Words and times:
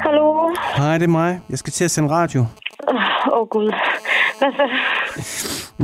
Hallo? 0.00 0.54
Hej, 0.76 0.98
det 0.98 1.04
er 1.04 1.08
mig. 1.08 1.40
Jeg 1.50 1.58
skal 1.58 1.72
til 1.72 1.84
at 1.84 1.90
sende 1.90 2.10
radio. 2.10 2.40
Åh, 2.40 2.96
oh, 3.32 3.48
Gud. 3.48 3.72
Hvad 4.38 4.52
så? 4.56 4.66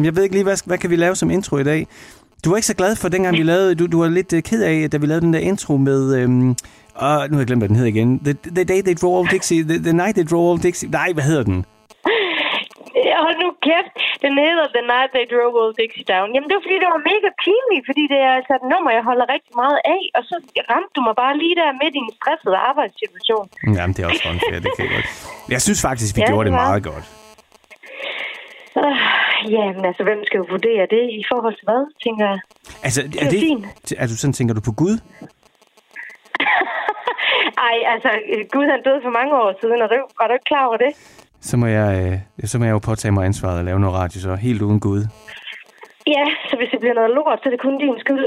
Jeg 0.03 0.17
ved 0.17 0.23
ikke 0.23 0.35
lige, 0.35 0.45
hvad, 0.45 0.57
hvad 0.67 0.79
kan 0.79 0.91
vi 0.91 0.97
lave 0.97 1.17
som 1.17 1.31
intro 1.31 1.57
i 1.57 1.65
dag? 1.65 1.87
Du 2.45 2.51
var 2.51 2.57
ikke 2.57 2.67
så 2.67 2.75
glad 2.75 2.97
for 2.97 3.09
dengang, 3.09 3.37
vi 3.37 3.43
lavede... 3.43 3.75
Du, 3.75 3.87
du 3.87 4.01
var 4.01 4.09
lidt 4.09 4.33
uh, 4.33 4.41
ked 4.41 4.63
af, 4.63 4.91
da 4.91 4.97
vi 4.97 5.07
lavede 5.07 5.21
den 5.21 5.33
der 5.33 5.41
intro 5.41 5.77
med... 5.77 6.17
Øhm, 6.17 6.57
og 6.95 7.29
nu 7.29 7.35
har 7.35 7.39
jeg 7.39 7.47
glemt, 7.47 7.61
hvad 7.61 7.69
den 7.69 7.77
hed 7.77 7.87
igen. 7.87 8.19
The, 8.19 8.37
the 8.55 8.65
Day 8.65 8.83
They 8.83 8.95
Drove 8.95 9.19
Old 9.19 9.29
Dixie. 9.29 9.65
The, 9.65 9.79
the 9.79 9.93
Night 9.93 10.15
They 10.15 10.25
Drove 10.25 10.51
Old 10.51 10.61
Dixie. 10.61 10.89
Nej, 10.91 11.13
hvad 11.13 11.25
hedder 11.25 11.43
den? 11.43 11.65
Hold 13.23 13.37
nu 13.43 13.49
kæft. 13.67 13.95
Den 14.25 14.33
hedder 14.47 14.67
The 14.77 14.83
Night 14.93 15.11
They 15.17 15.27
Drove 15.33 15.55
Old 15.63 15.75
Dixie 15.81 16.07
Down. 16.13 16.29
Jamen, 16.35 16.47
det 16.49 16.55
var 16.57 16.65
fordi, 16.67 16.77
det 16.83 16.89
var 16.95 17.03
mega 17.13 17.31
pinligt, 17.45 17.85
fordi 17.91 18.03
det 18.13 18.19
er 18.29 18.33
altså 18.39 18.53
et 18.61 18.67
nummer, 18.73 18.91
jeg 18.99 19.05
holder 19.11 19.27
rigtig 19.35 19.55
meget 19.63 19.79
af. 19.95 20.03
Og 20.17 20.23
så 20.29 20.35
ramte 20.73 20.93
du 20.97 21.01
mig 21.09 21.15
bare 21.23 21.35
lige 21.43 21.55
der 21.61 21.69
midt 21.83 21.95
i 21.99 22.03
en 22.07 22.13
stresset 22.19 22.55
arbejdssituation. 22.69 23.47
Jamen, 23.77 23.93
det 23.95 24.01
er 24.03 24.09
også 24.13 24.25
unfair, 24.33 24.59
det 24.67 24.71
kan 24.77 24.83
jeg 24.87 24.93
godt. 24.97 25.09
Jeg 25.55 25.61
synes 25.67 25.81
faktisk, 25.89 26.11
vi 26.17 26.21
Ja, 26.23 26.29
gjorde 26.31 26.45
det 26.49 26.53
det 26.53 26.63
meget 26.65 26.83
godt. 26.91 27.07
Uh, 28.83 28.99
jamen, 29.57 29.85
altså, 29.91 30.03
hvem 30.09 30.21
skal 30.29 30.39
jo 30.43 30.47
vurdere 30.55 30.85
det 30.95 31.05
i 31.21 31.23
forhold 31.31 31.55
til 31.59 31.65
hvad, 31.69 31.83
tænker 32.05 32.25
jeg? 32.31 32.39
Altså, 32.87 33.01
er 33.25 33.31
fint. 33.49 33.65
Er 34.03 34.07
du 34.11 34.15
sådan, 34.17 34.37
tænker 34.39 34.55
du 34.59 34.63
på 34.69 34.75
Gud? 34.83 34.97
Ej, 37.69 37.77
altså, 37.95 38.11
Gud 38.55 38.67
han 38.73 38.81
døde 38.87 39.01
for 39.07 39.13
mange 39.19 39.33
år 39.43 39.51
siden, 39.61 39.83
og 39.85 39.89
det, 39.93 39.99
var 40.19 40.27
du 40.27 40.33
ikke 40.39 40.51
klar 40.53 40.65
over 40.69 40.79
det? 40.85 40.93
Så 41.49 41.57
må 41.57 41.67
jeg, 41.67 41.89
øh, 42.41 42.47
så 42.51 42.59
må 42.59 42.65
jeg 42.65 42.73
jo 42.73 42.79
påtage 42.79 43.13
mig 43.13 43.25
ansvaret 43.25 43.59
og 43.59 43.65
lave 43.65 43.81
noget 43.81 43.97
radio, 44.01 44.21
så 44.21 44.35
helt 44.35 44.63
uden 44.63 44.81
Gud. 44.81 45.03
Ja, 46.07 46.25
så 46.49 46.55
hvis 46.59 46.69
det 46.73 46.81
bliver 46.81 46.95
noget 46.95 47.11
lort, 47.11 47.39
så 47.39 47.49
er 47.49 47.53
det 47.55 47.61
kun 47.61 47.79
din 47.79 47.99
skyld. 48.05 48.27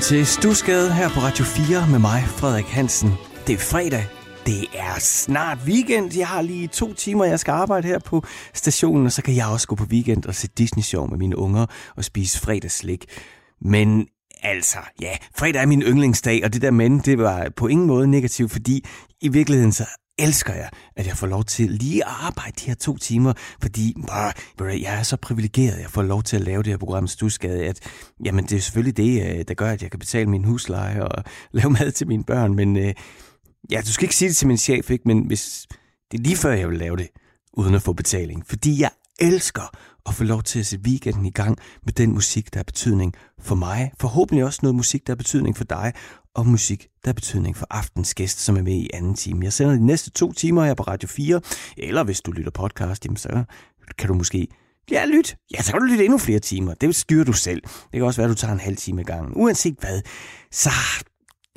Velkommen 0.00 0.24
til 0.24 0.26
Stusgade 0.26 0.94
her 0.94 1.08
på 1.08 1.20
Radio 1.20 1.44
4 1.44 1.88
med 1.90 1.98
mig, 1.98 2.22
Frederik 2.26 2.64
Hansen. 2.64 3.10
Det 3.46 3.54
er 3.54 3.58
fredag. 3.58 4.06
Det 4.46 4.62
er 4.74 4.98
snart 4.98 5.58
weekend. 5.66 6.16
Jeg 6.18 6.28
har 6.28 6.42
lige 6.42 6.66
to 6.68 6.94
timer, 6.94 7.24
jeg 7.24 7.40
skal 7.40 7.52
arbejde 7.52 7.88
her 7.88 7.98
på 7.98 8.24
stationen, 8.54 9.06
og 9.06 9.12
så 9.12 9.22
kan 9.22 9.36
jeg 9.36 9.46
også 9.46 9.66
gå 9.66 9.74
på 9.74 9.84
weekend 9.84 10.26
og 10.26 10.34
se 10.34 10.48
Disney-show 10.58 11.06
med 11.06 11.18
mine 11.18 11.38
unger 11.38 11.66
og 11.96 12.04
spise 12.04 12.40
fredagslik. 12.40 13.04
Men 13.60 14.06
altså, 14.42 14.78
ja, 15.00 15.16
fredag 15.38 15.62
er 15.62 15.66
min 15.66 15.82
yndlingsdag, 15.82 16.44
og 16.44 16.52
det 16.52 16.62
der 16.62 16.70
men, 16.70 16.98
det 16.98 17.18
var 17.18 17.48
på 17.56 17.66
ingen 17.66 17.86
måde 17.86 18.06
negativt, 18.06 18.52
fordi 18.52 18.84
i 19.20 19.28
virkeligheden 19.28 19.72
så 19.72 19.84
elsker 20.20 20.54
jeg, 20.54 20.68
at 20.96 21.06
jeg 21.06 21.16
får 21.16 21.26
lov 21.26 21.44
til 21.44 21.70
lige 21.70 22.06
at 22.06 22.12
arbejde 22.20 22.52
de 22.60 22.66
her 22.66 22.74
to 22.74 22.96
timer, 22.96 23.32
fordi 23.62 23.94
bah, 24.06 24.32
jeg 24.58 24.98
er 24.98 25.02
så 25.02 25.16
privilegeret, 25.16 25.72
at 25.72 25.80
jeg 25.80 25.90
får 25.90 26.02
lov 26.02 26.22
til 26.22 26.36
at 26.36 26.42
lave 26.42 26.62
det 26.62 26.72
her 26.72 26.78
program 26.78 27.06
Stusgade, 27.06 27.66
at 27.66 27.80
jamen, 28.24 28.44
det 28.44 28.56
er 28.56 28.60
selvfølgelig 28.60 28.96
det, 28.96 29.38
øh, 29.38 29.44
der 29.48 29.54
gør, 29.54 29.70
at 29.70 29.82
jeg 29.82 29.90
kan 29.90 29.98
betale 29.98 30.30
min 30.30 30.44
husleje 30.44 31.02
og 31.02 31.24
lave 31.52 31.70
mad 31.70 31.92
til 31.92 32.08
mine 32.08 32.24
børn, 32.24 32.54
men 32.54 32.76
øh, 32.76 32.94
ja, 33.70 33.80
du 33.80 33.92
skal 33.92 34.04
ikke 34.04 34.16
sige 34.16 34.28
det 34.28 34.36
til 34.36 34.46
min 34.46 34.58
chef, 34.58 34.90
ikke? 34.90 35.04
men 35.06 35.26
hvis, 35.26 35.66
det 36.10 36.18
er 36.18 36.22
lige 36.22 36.36
før, 36.36 36.52
jeg 36.52 36.68
vil 36.68 36.78
lave 36.78 36.96
det, 36.96 37.08
uden 37.52 37.74
at 37.74 37.82
få 37.82 37.92
betaling, 37.92 38.46
fordi 38.46 38.80
jeg 38.80 38.90
elsker 39.20 39.76
at 40.06 40.14
få 40.14 40.24
lov 40.24 40.42
til 40.42 40.58
at 40.60 40.66
sætte 40.66 40.84
weekenden 40.88 41.26
i 41.26 41.30
gang 41.30 41.58
med 41.84 41.92
den 41.92 42.12
musik, 42.12 42.54
der 42.54 42.58
har 42.58 42.64
betydning 42.64 43.14
for 43.40 43.54
mig. 43.54 43.92
Forhåbentlig 44.00 44.44
også 44.44 44.58
noget 44.62 44.74
musik, 44.74 45.06
der 45.06 45.12
har 45.12 45.16
betydning 45.16 45.56
for 45.56 45.64
dig, 45.64 45.92
og 46.34 46.46
musik, 46.46 46.88
der 47.04 47.08
har 47.08 47.12
betydning 47.12 47.56
for 47.56 47.66
aftens 47.70 48.14
gæst, 48.14 48.40
som 48.40 48.56
er 48.56 48.62
med 48.62 48.72
i 48.72 48.90
anden 48.94 49.14
time. 49.14 49.44
Jeg 49.44 49.52
sender 49.52 49.74
de 49.74 49.86
næste 49.86 50.10
to 50.10 50.32
timer 50.32 50.64
her 50.64 50.74
på 50.74 50.82
Radio 50.82 51.08
4, 51.08 51.40
eller 51.76 52.04
hvis 52.04 52.20
du 52.20 52.32
lytter 52.32 52.50
podcast, 52.50 53.04
jamen 53.04 53.16
så 53.16 53.44
kan 53.98 54.08
du 54.08 54.14
måske 54.14 54.48
Ja, 54.90 55.04
lyt. 55.04 55.36
Ja, 55.54 55.62
så 55.62 55.72
kan 55.72 55.80
du 55.80 55.86
lytte 55.86 56.04
endnu 56.04 56.18
flere 56.18 56.38
timer. 56.38 56.74
Det 56.74 56.96
styrer 56.96 57.24
du 57.24 57.32
selv. 57.32 57.62
Det 57.62 57.92
kan 57.92 58.02
også 58.02 58.20
være, 58.20 58.30
at 58.30 58.36
du 58.36 58.40
tager 58.40 58.52
en 58.52 58.60
halv 58.60 58.76
time 58.76 59.00
i 59.00 59.04
gang. 59.04 59.36
Uanset 59.36 59.76
hvad, 59.80 60.02
så 60.50 60.70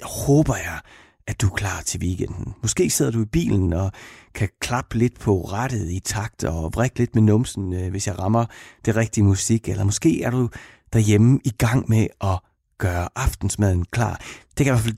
håber 0.03 0.55
jeg, 0.55 0.79
at 1.27 1.41
du 1.41 1.47
er 1.47 1.55
klar 1.55 1.81
til 1.81 1.99
weekenden. 1.99 2.53
Måske 2.61 2.89
sidder 2.89 3.11
du 3.11 3.21
i 3.21 3.25
bilen 3.25 3.73
og 3.73 3.91
kan 4.35 4.49
klappe 4.61 4.97
lidt 4.97 5.19
på 5.19 5.41
rettet 5.41 5.91
i 5.91 5.99
takt 5.99 6.43
og 6.43 6.71
vrikke 6.73 6.99
lidt 6.99 7.15
med 7.15 7.23
numsen, 7.23 7.73
øh, 7.73 7.91
hvis 7.91 8.07
jeg 8.07 8.19
rammer 8.19 8.45
det 8.85 8.95
rigtige 8.95 9.23
musik. 9.23 9.69
Eller 9.69 9.83
måske 9.83 10.23
er 10.23 10.31
du 10.31 10.49
derhjemme 10.93 11.39
i 11.45 11.49
gang 11.49 11.89
med 11.89 12.07
at 12.21 12.39
gøre 12.77 13.09
aftensmaden 13.15 13.85
klar. 13.85 14.21
Det 14.57 14.65
kan 14.65 14.65
jeg 14.65 14.73
i 14.73 14.75
hvert 14.75 14.83
fald 14.83 14.97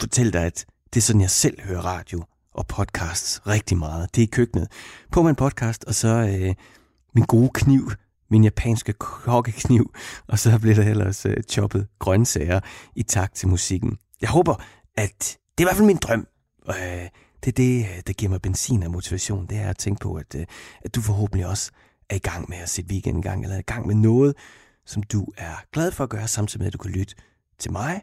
fortælle 0.00 0.32
dig, 0.32 0.42
at 0.42 0.66
det 0.94 1.00
er 1.00 1.02
sådan, 1.02 1.20
jeg 1.20 1.30
selv 1.30 1.60
hører 1.62 1.80
radio 1.80 2.24
og 2.54 2.66
podcasts 2.66 3.46
rigtig 3.46 3.78
meget. 3.78 4.14
Det 4.14 4.22
er 4.22 4.26
i 4.26 4.30
køkkenet. 4.32 4.68
På 5.12 5.22
min 5.22 5.34
podcast, 5.34 5.84
og 5.84 5.94
så 5.94 6.08
øh, 6.08 6.54
min 7.14 7.24
gode 7.24 7.50
kniv, 7.54 7.90
min 8.30 8.44
japanske 8.44 8.92
kokkekniv, 8.92 9.94
og 10.28 10.38
så 10.38 10.58
bliver 10.58 10.74
der 10.74 10.90
ellers 10.90 11.26
øh, 11.26 11.36
choppet 11.42 11.86
grøntsager 11.98 12.60
i 12.96 13.02
takt 13.02 13.34
til 13.34 13.48
musikken. 13.48 13.98
Jeg 14.20 14.28
håber, 14.28 14.54
at 14.96 15.38
det 15.58 15.64
er 15.64 15.66
i 15.66 15.68
hvert 15.68 15.76
fald 15.76 15.86
min 15.86 15.96
drøm. 15.96 16.26
Øh, 16.68 17.08
det 17.44 17.48
er 17.48 17.52
det, 17.52 17.80
øh, 17.80 18.02
der 18.06 18.12
giver 18.12 18.30
mig 18.30 18.42
benzin 18.42 18.82
og 18.82 18.90
motivation. 18.90 19.46
Det 19.46 19.58
er 19.58 19.68
at 19.68 19.78
tænke 19.78 20.00
på, 20.00 20.14
at, 20.14 20.34
øh, 20.34 20.46
at 20.84 20.94
du 20.94 21.00
forhåbentlig 21.00 21.46
også 21.46 21.70
er 22.10 22.14
i 22.14 22.18
gang 22.18 22.48
med 22.48 22.58
at 22.58 22.68
sætte 22.68 22.90
weekend 22.90 23.18
i 23.18 23.22
gang, 23.22 23.42
eller 23.42 23.54
er 23.54 23.60
i 23.60 23.62
gang 23.62 23.86
med 23.86 23.94
noget, 23.94 24.34
som 24.86 25.02
du 25.02 25.26
er 25.36 25.54
glad 25.72 25.92
for 25.92 26.04
at 26.04 26.10
gøre, 26.10 26.28
samtidig 26.28 26.60
med, 26.60 26.66
at 26.66 26.72
du 26.72 26.78
kan 26.78 26.90
lytte 26.90 27.14
til 27.58 27.72
mig 27.72 28.02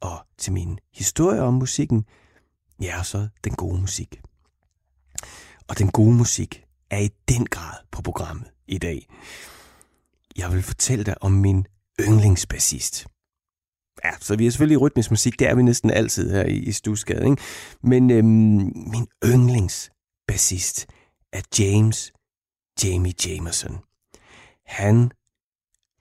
og 0.00 0.18
til 0.38 0.52
min 0.52 0.78
historie 0.94 1.40
om 1.40 1.54
musikken. 1.54 2.04
Ja, 2.82 2.98
og 2.98 3.06
så 3.06 3.28
den 3.44 3.54
gode 3.54 3.80
musik. 3.80 4.20
Og 5.68 5.78
den 5.78 5.90
gode 5.90 6.16
musik 6.16 6.64
er 6.90 6.98
i 6.98 7.10
den 7.28 7.46
grad 7.46 7.74
på 7.90 8.02
programmet 8.02 8.50
i 8.66 8.78
dag. 8.78 9.06
Jeg 10.36 10.52
vil 10.52 10.62
fortælle 10.62 11.04
dig 11.04 11.22
om 11.22 11.32
min 11.32 11.66
yndlingsbassist. 12.00 13.06
Ja, 14.04 14.10
så 14.20 14.36
vi 14.36 14.46
er 14.46 14.50
selvfølgelig 14.50 14.74
i 14.74 14.78
rytmisk 14.78 15.10
musik, 15.10 15.38
det 15.38 15.48
er 15.48 15.54
vi 15.54 15.62
næsten 15.62 15.90
altid 15.90 16.30
her 16.30 16.44
i, 16.44 16.56
i 16.56 16.72
Stusgade, 16.72 17.24
ikke? 17.24 17.42
Men 17.82 18.10
øhm, 18.10 18.72
min 18.74 19.06
yndlingsbassist 19.24 20.86
er 21.32 21.42
James 21.58 22.12
Jamie 22.84 23.12
Jamerson. 23.26 23.78
Han 24.66 25.10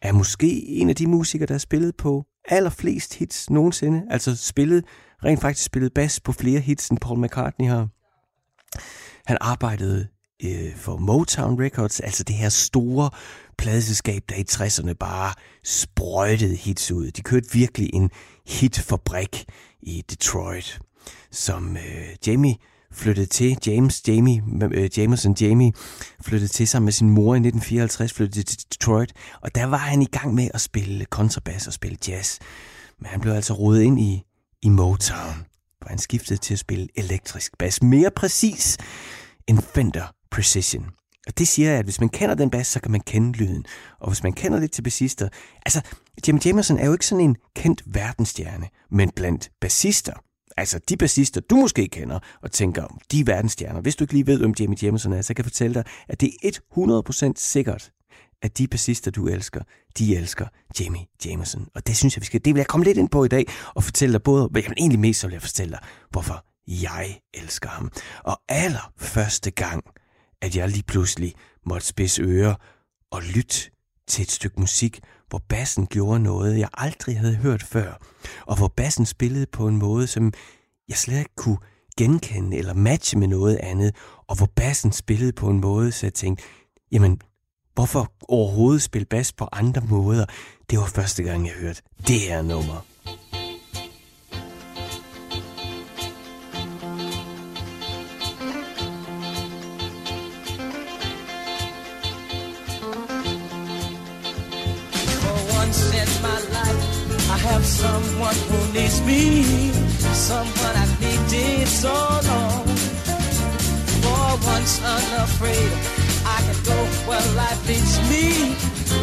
er 0.01 0.11
måske 0.11 0.67
en 0.67 0.89
af 0.89 0.95
de 0.95 1.07
musikere, 1.07 1.47
der 1.47 1.53
har 1.53 1.59
spillet 1.59 1.95
på 1.95 2.25
allerflest 2.47 3.13
hits 3.13 3.49
nogensinde. 3.49 4.03
Altså 4.09 4.35
spillet, 4.35 4.85
rent 5.23 5.41
faktisk 5.41 5.65
spillet 5.65 5.93
bas 5.93 6.19
på 6.19 6.31
flere 6.31 6.59
hits, 6.59 6.89
end 6.89 6.99
Paul 6.99 7.19
McCartney 7.19 7.67
har. 7.67 7.87
Han 9.25 9.37
arbejdede 9.41 10.07
øh, 10.43 10.75
for 10.75 10.97
Motown 10.97 11.61
Records, 11.63 11.99
altså 11.99 12.23
det 12.23 12.35
her 12.35 12.49
store 12.49 13.09
pladeselskab, 13.57 14.23
der 14.29 14.35
i 14.35 14.45
60'erne 14.51 14.93
bare 14.93 15.33
sprøjtede 15.63 16.55
hits 16.55 16.91
ud. 16.91 17.11
De 17.11 17.21
kørte 17.21 17.47
virkelig 17.53 17.89
en 17.93 18.09
hitfabrik 18.47 19.45
i 19.81 20.03
Detroit, 20.09 20.79
som 21.31 21.77
øh, 21.77 22.27
Jamie 22.27 22.55
flyttede 22.97 23.25
til, 23.25 23.57
James 23.65 24.07
Jamie, 24.07 24.43
øh, 24.71 24.97
Jameson 24.97 25.35
Jamie, 25.41 25.71
flyttede 26.21 26.51
til 26.51 26.67
sammen 26.67 26.85
med 26.85 26.93
sin 26.93 27.09
mor 27.09 27.33
i 27.33 27.37
1954, 27.37 28.13
flyttede 28.13 28.43
til 28.43 28.65
Detroit, 28.71 29.13
og 29.41 29.55
der 29.55 29.65
var 29.65 29.77
han 29.77 30.01
i 30.01 30.05
gang 30.05 30.33
med 30.33 30.49
at 30.53 30.61
spille 30.61 31.05
kontrabas 31.05 31.67
og 31.67 31.73
spille 31.73 31.97
jazz. 32.07 32.39
Men 32.99 33.05
han 33.05 33.21
blev 33.21 33.33
altså 33.33 33.53
rodet 33.53 33.81
ind 33.81 33.99
i, 33.99 34.23
i 34.61 34.69
Motown, 34.69 35.45
hvor 35.79 35.89
han 35.89 35.97
skiftede 35.97 36.39
til 36.39 36.53
at 36.53 36.59
spille 36.59 36.87
elektrisk 36.95 37.57
bas. 37.57 37.83
Mere 37.83 38.11
præcis 38.15 38.77
en 39.47 39.61
Fender 39.61 40.13
Precision. 40.31 40.85
Og 41.27 41.37
det 41.37 41.47
siger 41.47 41.69
jeg, 41.69 41.79
at 41.79 41.85
hvis 41.85 41.99
man 41.99 42.09
kender 42.09 42.35
den 42.35 42.49
bas, 42.49 42.67
så 42.67 42.79
kan 42.79 42.91
man 42.91 43.01
kende 43.01 43.37
lyden. 43.37 43.65
Og 43.99 44.07
hvis 44.07 44.23
man 44.23 44.33
kender 44.33 44.59
lidt 44.59 44.71
til 44.71 44.81
bassister... 44.81 45.29
Altså, 45.65 45.81
Jim 46.27 46.39
Jamerson 46.45 46.77
er 46.77 46.85
jo 46.85 46.91
ikke 46.91 47.05
sådan 47.05 47.23
en 47.23 47.35
kendt 47.55 47.83
verdensstjerne, 47.85 48.67
men 48.91 49.11
blandt 49.15 49.49
bassister, 49.61 50.13
altså 50.57 50.79
de 50.89 50.97
bassister, 50.97 51.41
du 51.41 51.55
måske 51.55 51.87
kender 51.87 52.19
og 52.41 52.51
tænker, 52.51 52.83
om 52.83 52.99
de 53.11 53.19
er 53.19 53.23
verdensstjerner. 53.23 53.81
Hvis 53.81 53.95
du 53.95 54.03
ikke 54.03 54.13
lige 54.13 54.27
ved, 54.27 54.39
hvem 54.39 54.53
Jimmy 54.59 54.75
Jameson 54.81 55.13
er, 55.13 55.21
så 55.21 55.33
kan 55.33 55.43
jeg 55.43 55.51
fortælle 55.51 55.73
dig, 55.73 55.83
at 56.07 56.21
det 56.21 56.31
er 56.43 57.29
100% 57.29 57.33
sikkert, 57.35 57.91
at 58.41 58.57
de 58.57 58.67
bassister, 58.67 59.11
du 59.11 59.27
elsker, 59.27 59.61
de 59.97 60.15
elsker 60.15 60.47
Jamie 60.79 61.05
Jameson. 61.25 61.67
Og 61.75 61.87
det 61.87 61.97
synes 61.97 62.15
jeg, 62.15 62.21
vi 62.21 62.25
skal, 62.25 62.45
det 62.45 62.53
vil 62.53 62.59
jeg 62.59 62.67
komme 62.67 62.83
lidt 62.83 62.97
ind 62.97 63.09
på 63.09 63.23
i 63.23 63.27
dag, 63.27 63.45
og 63.75 63.83
fortælle 63.83 64.13
dig 64.13 64.23
både, 64.23 64.49
men 64.53 64.63
egentlig 64.77 64.99
mest 64.99 65.19
så 65.19 65.27
vil 65.27 65.33
jeg 65.33 65.41
fortælle 65.41 65.71
dig, 65.71 65.79
hvorfor 66.09 66.45
jeg 66.67 67.19
elsker 67.33 67.69
ham. 67.69 67.91
Og 68.23 68.41
aller 68.49 68.93
første 68.97 69.51
gang, 69.51 69.83
at 70.41 70.55
jeg 70.55 70.69
lige 70.69 70.83
pludselig 70.83 71.33
måtte 71.65 71.87
spidse 71.87 72.21
ører 72.21 72.55
og 73.11 73.21
lytte 73.21 73.71
til 74.07 74.21
et 74.21 74.31
stykke 74.31 74.59
musik, 74.59 74.99
hvor 75.29 75.41
bassen 75.49 75.87
gjorde 75.87 76.19
noget, 76.19 76.59
jeg 76.59 76.69
aldrig 76.73 77.19
havde 77.19 77.35
hørt 77.35 77.63
før, 77.63 77.99
og 78.45 78.57
hvor 78.57 78.67
bassen 78.67 79.05
spillede 79.05 79.45
på 79.45 79.67
en 79.67 79.77
måde, 79.77 80.07
som 80.07 80.33
jeg 80.89 80.97
slet 80.97 81.19
ikke 81.19 81.35
kunne 81.35 81.57
genkende 81.97 82.57
eller 82.57 82.73
matche 82.73 83.19
med 83.19 83.27
noget 83.27 83.55
andet, 83.55 83.95
og 84.27 84.37
hvor 84.37 84.49
bassen 84.55 84.91
spillede 84.91 85.33
på 85.33 85.49
en 85.49 85.61
måde, 85.61 85.91
så 85.91 86.05
jeg 86.05 86.13
tænkte, 86.13 86.43
jamen, 86.91 87.21
hvorfor 87.73 88.11
overhovedet 88.27 88.81
spille 88.81 89.05
bas 89.05 89.33
på 89.33 89.47
andre 89.51 89.81
måder? 89.81 90.25
Det 90.69 90.79
var 90.79 90.85
første 90.85 91.23
gang, 91.23 91.45
jeg 91.45 91.53
hørte 91.53 91.81
det 92.07 92.19
her 92.19 92.41
nummer. 92.41 92.85
Someone 108.17 108.35
who 108.49 108.73
needs 108.73 108.99
me, 109.01 109.43
someone 110.11 110.75
I 110.75 110.87
needed 110.99 111.67
so 111.67 111.93
long. 112.29 112.65
For 114.01 114.27
once 114.49 114.81
unafraid, 114.81 115.71
I 116.25 116.41
can 116.41 116.57
go 116.65 116.77
where 117.07 117.21
life 117.35 117.61
leads 117.67 117.97
me. 118.09 118.55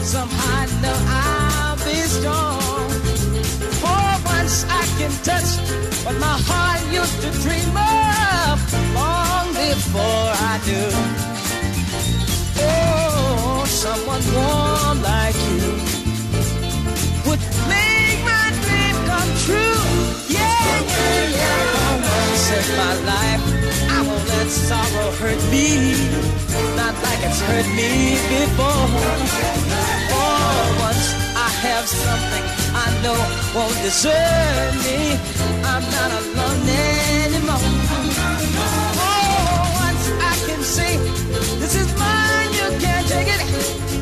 Somehow 0.03 0.63
I 0.63 0.67
know 0.83 0.99
I'll 1.23 1.77
be 1.87 1.99
strong. 2.17 2.91
For 3.83 4.05
once 4.35 4.65
I 4.69 4.83
can 4.99 5.13
touch 5.23 5.51
what 6.05 6.17
my 6.19 6.37
heart 6.49 6.83
used 6.91 7.21
to 7.23 7.31
dream 7.45 7.71
of 7.71 8.59
long 8.95 9.47
before 9.55 10.29
I 10.51 10.61
do. 10.65 10.83
Oh, 12.67 13.65
someone 13.67 14.23
warm 14.35 15.03
like 15.03 15.37
you 15.37 15.94
in 22.55 22.77
my 22.77 22.95
life, 23.13 23.43
I 23.91 23.99
won't 24.07 24.27
let 24.29 24.49
sorrow 24.49 25.11
hurt 25.21 25.43
me. 25.51 25.95
Not 26.77 26.95
like 27.05 27.21
it's 27.29 27.41
hurt 27.41 27.69
me 27.79 28.15
before. 28.31 28.87
For 30.11 30.45
once 30.87 31.07
I 31.47 31.49
have 31.67 31.87
something 31.89 32.45
I 32.85 32.87
know 33.03 33.19
won't 33.55 33.77
desert 33.83 34.75
me. 34.87 35.19
I'm 35.73 35.85
not 35.97 36.11
alone 36.21 36.69
anymore. 37.25 37.65
For 38.99 39.21
once 39.85 40.05
I 40.31 40.35
can 40.47 40.63
say, 40.63 40.97
this 41.61 41.75
is 41.83 41.89
mine, 41.99 42.51
you 42.59 42.69
can't 42.81 43.07
take 43.09 43.29
it. 43.37 43.94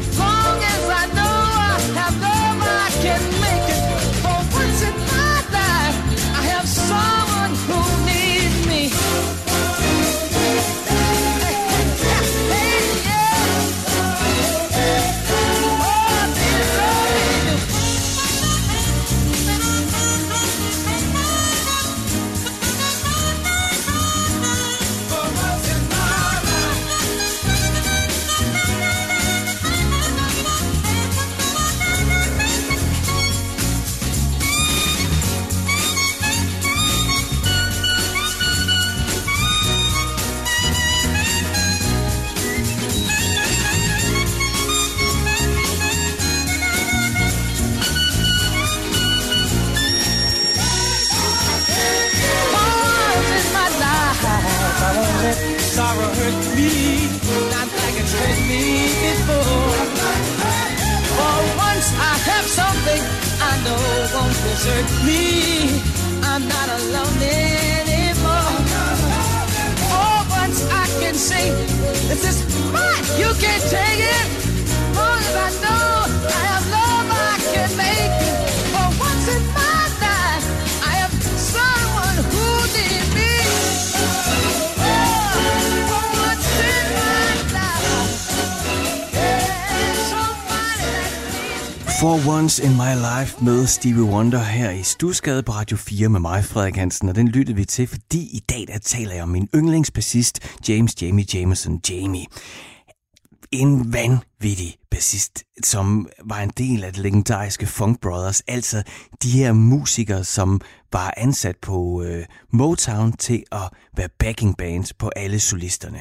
Me, 56.57 57.07
not 57.51 57.69
like 57.79 57.97
it's 58.03 58.15
hurt 58.19 58.41
me 58.51 58.65
before. 59.03 59.79
For 61.17 61.39
once 61.69 61.89
I 62.11 62.15
have 62.31 62.47
something 62.61 63.03
I 63.51 63.53
know 63.65 63.83
won't 64.15 64.37
desert 64.45 64.89
me. 65.07 65.23
I'm 66.23 66.47
not 66.49 66.69
alone 66.79 67.19
anymore. 67.23 68.57
For 69.91 70.15
once 70.41 70.59
I 70.71 70.85
can 71.01 71.15
say, 71.15 71.51
this 72.09 72.23
is 72.31 72.39
mine, 72.73 73.07
you 73.21 73.31
can't 73.43 73.65
take 73.77 74.03
it. 74.17 74.27
More 74.95 75.19
than 75.25 75.37
I 75.47 75.51
know 75.63 75.82
For 92.03 92.37
Once 92.39 92.65
in 92.65 92.71
My 92.71 92.95
Life 92.95 93.45
med 93.45 93.67
Stevie 93.67 94.03
Wonder 94.03 94.39
her 94.39 94.71
i 94.71 94.83
Stusgade 94.83 95.43
på 95.43 95.53
Radio 95.53 95.77
4 95.77 96.09
med 96.09 96.21
mig, 96.21 96.45
Frederik 96.45 96.77
Hansen, 96.77 97.09
og 97.09 97.15
den 97.15 97.29
lyttede 97.29 97.57
vi 97.57 97.65
til, 97.65 97.87
fordi 97.87 98.37
i 98.37 98.39
dag 98.39 98.65
der 98.69 98.79
taler 98.79 99.15
jeg 99.15 99.23
om 99.23 99.29
min 99.29 99.49
yndlingsbassist, 99.55 100.59
James 100.69 101.03
Jamie 101.03 101.27
Jameson 101.35 101.81
Jamie. 101.91 102.27
En 103.53 103.93
vanvittig 103.93 104.77
bassist, 104.91 105.45
som 105.65 106.09
var 106.25 106.41
en 106.41 106.51
del 106.57 106.85
af 106.85 106.93
det 106.93 107.03
legendariske 107.03 107.67
Funk 107.67 108.01
Brothers, 108.01 108.41
altså 108.41 108.83
de 109.23 109.31
her 109.31 109.53
musikere, 109.53 110.25
som 110.25 110.61
var 110.93 111.15
ansat 111.17 111.57
på 111.63 112.03
øh, 112.03 112.25
Motown 112.53 113.13
til 113.13 113.43
at 113.53 113.71
være 113.97 114.09
backing 114.19 114.57
bands 114.57 114.93
på 114.93 115.11
alle 115.17 115.41
solisterne. 115.41 115.99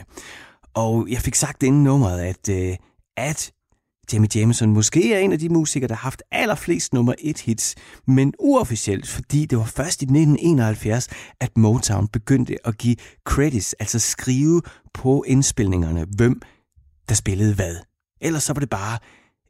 Og 0.74 1.08
jeg 1.10 1.22
fik 1.22 1.36
sagt 1.36 1.64
inden 1.64 1.84
nummeret, 1.84 2.20
at, 2.20 2.50
øh, 2.50 2.78
at 3.18 3.52
Jamie 4.14 4.30
Jameson 4.36 4.74
måske 4.74 5.14
er 5.14 5.20
en 5.20 5.32
af 5.32 5.40
de 5.40 5.50
musikere, 5.50 5.88
der 5.88 5.96
har 5.96 6.02
haft 6.02 6.24
allerflest 6.32 6.94
nummer 6.94 7.14
et 7.20 7.42
hits, 7.42 7.76
men 8.08 8.34
uofficielt, 8.40 9.08
fordi 9.08 9.46
det 9.46 9.58
var 9.58 9.66
først 9.66 10.02
i 10.02 10.06
1971, 10.06 11.08
at 11.40 11.58
Motown 11.58 12.08
begyndte 12.08 12.68
at 12.68 12.78
give 12.78 12.96
credits, 13.26 13.74
altså 13.74 14.00
skrive 14.00 14.62
på 14.94 15.24
indspilningerne, 15.28 16.06
hvem 16.16 16.42
der 17.10 17.16
spillede 17.16 17.56
hvad. 17.56 17.76
Ellers 18.22 18.44
så 18.44 18.54
var 18.54 18.60
det 18.60 18.70
bare, 18.70 18.98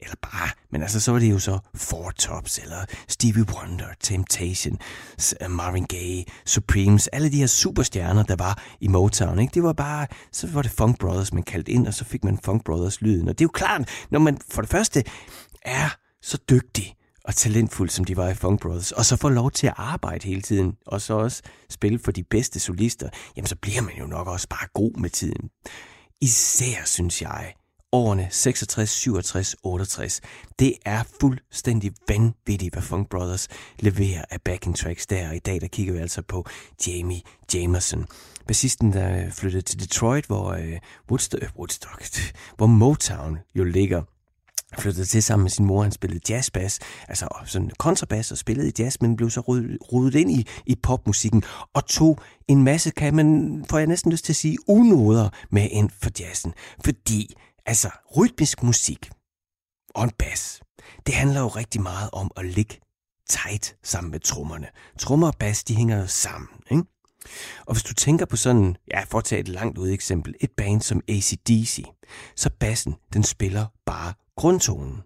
eller 0.02 0.16
bare, 0.22 0.50
men 0.72 0.82
altså 0.82 1.00
så 1.00 1.12
var 1.12 1.20
det 1.20 1.32
jo 1.32 1.40
så 1.40 1.60
Four 1.76 2.12
Tops, 2.12 2.58
eller 2.58 2.86
Stevie 3.08 3.46
Wonder, 3.54 3.88
Temptation, 4.00 4.80
øh, 5.42 5.52
Marvin 5.52 5.86
Gaye, 5.86 6.26
Supremes, 6.46 7.08
alle 7.08 7.32
de 7.32 7.38
her 7.38 7.48
superstjerner, 7.48 8.24
der 8.24 8.36
var 8.36 8.64
i 8.82 8.88
Motown, 8.88 9.40
ikke? 9.40 9.54
Det 9.54 9.64
var 9.64 9.74
bare, 9.74 10.08
så 10.32 10.48
var 10.48 10.62
det 10.62 10.72
Funk 10.72 11.00
Brothers, 11.00 11.34
man 11.34 11.44
kaldte 11.44 11.72
ind, 11.72 11.88
og 11.88 11.94
så 11.94 12.06
fik 12.06 12.24
man 12.24 12.40
Funk 12.44 12.64
Brothers 12.66 13.02
lyden. 13.02 13.28
Og 13.28 13.40
det 13.40 13.44
er 13.44 13.46
jo 13.46 13.52
klart, 13.54 13.90
når 14.12 14.20
man 14.20 14.38
for 14.52 14.62
det 14.62 14.72
første 14.72 15.04
er 15.62 15.90
så 16.22 16.38
dygtig 16.50 16.96
og 17.24 17.36
talentfuld, 17.36 17.90
som 17.90 18.06
de 18.06 18.18
var 18.18 18.30
i 18.30 18.34
Funk 18.34 18.62
Brothers, 18.62 18.92
og 18.92 19.06
så 19.06 19.18
får 19.18 19.30
lov 19.30 19.52
til 19.52 19.68
at 19.68 19.74
arbejde 19.78 20.28
hele 20.28 20.42
tiden, 20.42 20.74
og 20.88 21.02
så 21.02 21.14
også 21.14 21.42
spille 21.70 22.00
for 22.00 22.12
de 22.12 22.24
bedste 22.24 22.60
solister, 22.60 23.10
jamen 23.36 23.48
så 23.48 23.56
bliver 23.56 23.82
man 23.82 23.94
jo 24.00 24.06
nok 24.06 24.28
også 24.28 24.48
bare 24.50 24.68
god 24.74 25.00
med 25.00 25.10
tiden. 25.10 25.50
Især, 26.22 26.86
synes 26.86 27.22
jeg, 27.22 27.54
årene 27.92 28.28
66, 28.30 28.90
67, 28.90 29.56
68. 29.64 30.22
Det 30.60 30.74
er 30.86 31.04
fuldstændig 31.22 31.92
vanvittigt, 32.08 32.74
hvad 32.74 32.84
Funk 32.84 33.10
Brothers 33.10 33.48
leverer 33.80 34.26
af 34.30 34.42
backing 34.42 34.76
tracks 34.76 35.08
der. 35.08 35.30
Og 35.30 35.36
i 35.36 35.40
dag, 35.40 35.62
der 35.62 35.68
kigger 35.68 35.94
vi 35.94 36.00
altså 36.00 36.22
på 36.22 36.46
Jamie 36.88 37.22
Jamerson. 37.54 38.06
Bassisten, 38.48 38.94
der 38.94 39.26
øh, 39.26 39.32
flyttede 39.32 39.62
til 39.62 39.80
Detroit, 39.80 40.26
hvor 40.26 40.52
øh, 40.52 40.74
øh 40.74 40.80
Woodstock, 41.10 41.52
Woodstock, 41.58 42.08
hvor 42.58 42.68
Motown 42.68 43.38
jo 43.56 43.64
ligger 43.64 44.02
flyttede 44.80 45.06
til 45.06 45.24
sammen 45.24 45.44
med 45.44 45.52
sin 45.52 45.66
mor. 45.66 45.84
Han 45.84 45.92
spillede 45.92 46.22
jazzbass, 46.30 46.80
altså 47.08 47.28
sådan 47.46 47.72
kontrabas 47.80 48.32
og 48.32 48.38
spillede 48.38 48.70
i 48.70 48.72
jazz, 48.80 48.98
men 49.02 49.16
blev 49.16 49.30
så 49.30 49.42
rodet 49.92 50.16
ind 50.16 50.32
i, 50.32 50.48
i 50.66 50.76
popmusikken 50.84 51.44
og 51.74 51.86
tog 51.86 52.20
en 52.48 52.64
masse, 52.64 52.92
kan 52.92 53.16
man, 53.16 53.66
får 53.70 53.78
jeg 53.78 53.88
næsten 53.88 54.12
lyst 54.12 54.26
til 54.26 54.34
at 54.34 54.38
sige, 54.38 54.58
unoder 54.68 55.30
med 55.50 55.68
ind 55.72 55.90
for 56.02 56.10
jazzen. 56.20 56.54
Fordi, 56.86 57.36
altså, 57.66 57.90
rytmisk 58.18 58.64
musik 58.64 59.10
og 59.96 60.04
en 60.04 60.12
bas, 60.20 60.62
det 61.06 61.16
handler 61.16 61.42
jo 61.42 61.48
rigtig 61.48 61.82
meget 61.82 62.10
om 62.14 62.32
at 62.36 62.46
ligge 62.46 62.80
tight 63.30 63.76
sammen 63.84 64.12
med 64.12 64.20
trommerne. 64.20 64.68
Trommer 65.00 65.28
og 65.28 65.36
bas, 65.40 65.64
de 65.64 65.76
hænger 65.76 65.98
jo 65.98 66.08
sammen, 66.08 66.50
ikke? 66.72 66.84
Og 67.66 67.74
hvis 67.74 67.84
du 67.84 67.94
tænker 67.94 68.26
på 68.26 68.36
sådan, 68.36 68.76
ja, 68.94 69.04
for 69.04 69.18
at 69.18 69.24
tage 69.24 69.40
et 69.40 69.48
langt 69.48 69.78
ud 69.78 69.90
eksempel, 69.90 70.36
et 70.42 70.52
band 70.52 70.82
som 70.82 71.02
ACDC, 71.10 71.84
så 72.36 72.50
bassen, 72.60 72.96
den 73.14 73.24
spiller 73.24 73.66
bare 73.86 74.14
grundtonen. 74.36 75.02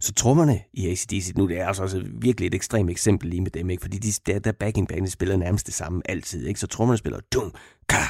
Så 0.00 0.12
trommerne 0.12 0.60
i 0.72 0.88
ACDC, 0.90 1.32
nu 1.36 1.48
det 1.48 1.60
er 1.60 1.66
altså 1.66 1.82
også 1.82 2.02
virkelig 2.12 2.46
et 2.46 2.54
ekstremt 2.54 2.90
eksempel 2.90 3.30
lige 3.30 3.40
med 3.40 3.50
dem, 3.50 3.70
ikke? 3.70 3.80
fordi 3.80 3.98
de, 3.98 4.12
der, 4.26 4.38
der 4.38 4.52
backing 4.52 4.88
band 4.88 5.06
spiller 5.06 5.36
nærmest 5.36 5.66
det 5.66 5.74
samme 5.74 6.02
altid. 6.04 6.46
Ikke? 6.46 6.60
Så 6.60 6.66
trommerne 6.66 6.98
spiller 6.98 7.20
dum, 7.32 7.54
ka, 7.88 8.04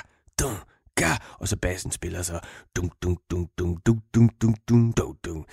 ga, 0.97 1.17
og 1.39 1.49
så 1.49 1.57
bassen 1.57 1.91
spiller 1.91 2.23
så 2.23 2.41
dum, 2.77 2.91
dum, 3.03 3.17
dum, 3.31 3.49
dum, 3.59 3.77
dum, 3.87 4.01
dum, 4.15 4.29
dum, 4.41 4.55
dum, 4.69 4.93
dum, 4.93 5.17
dum. 5.25 5.45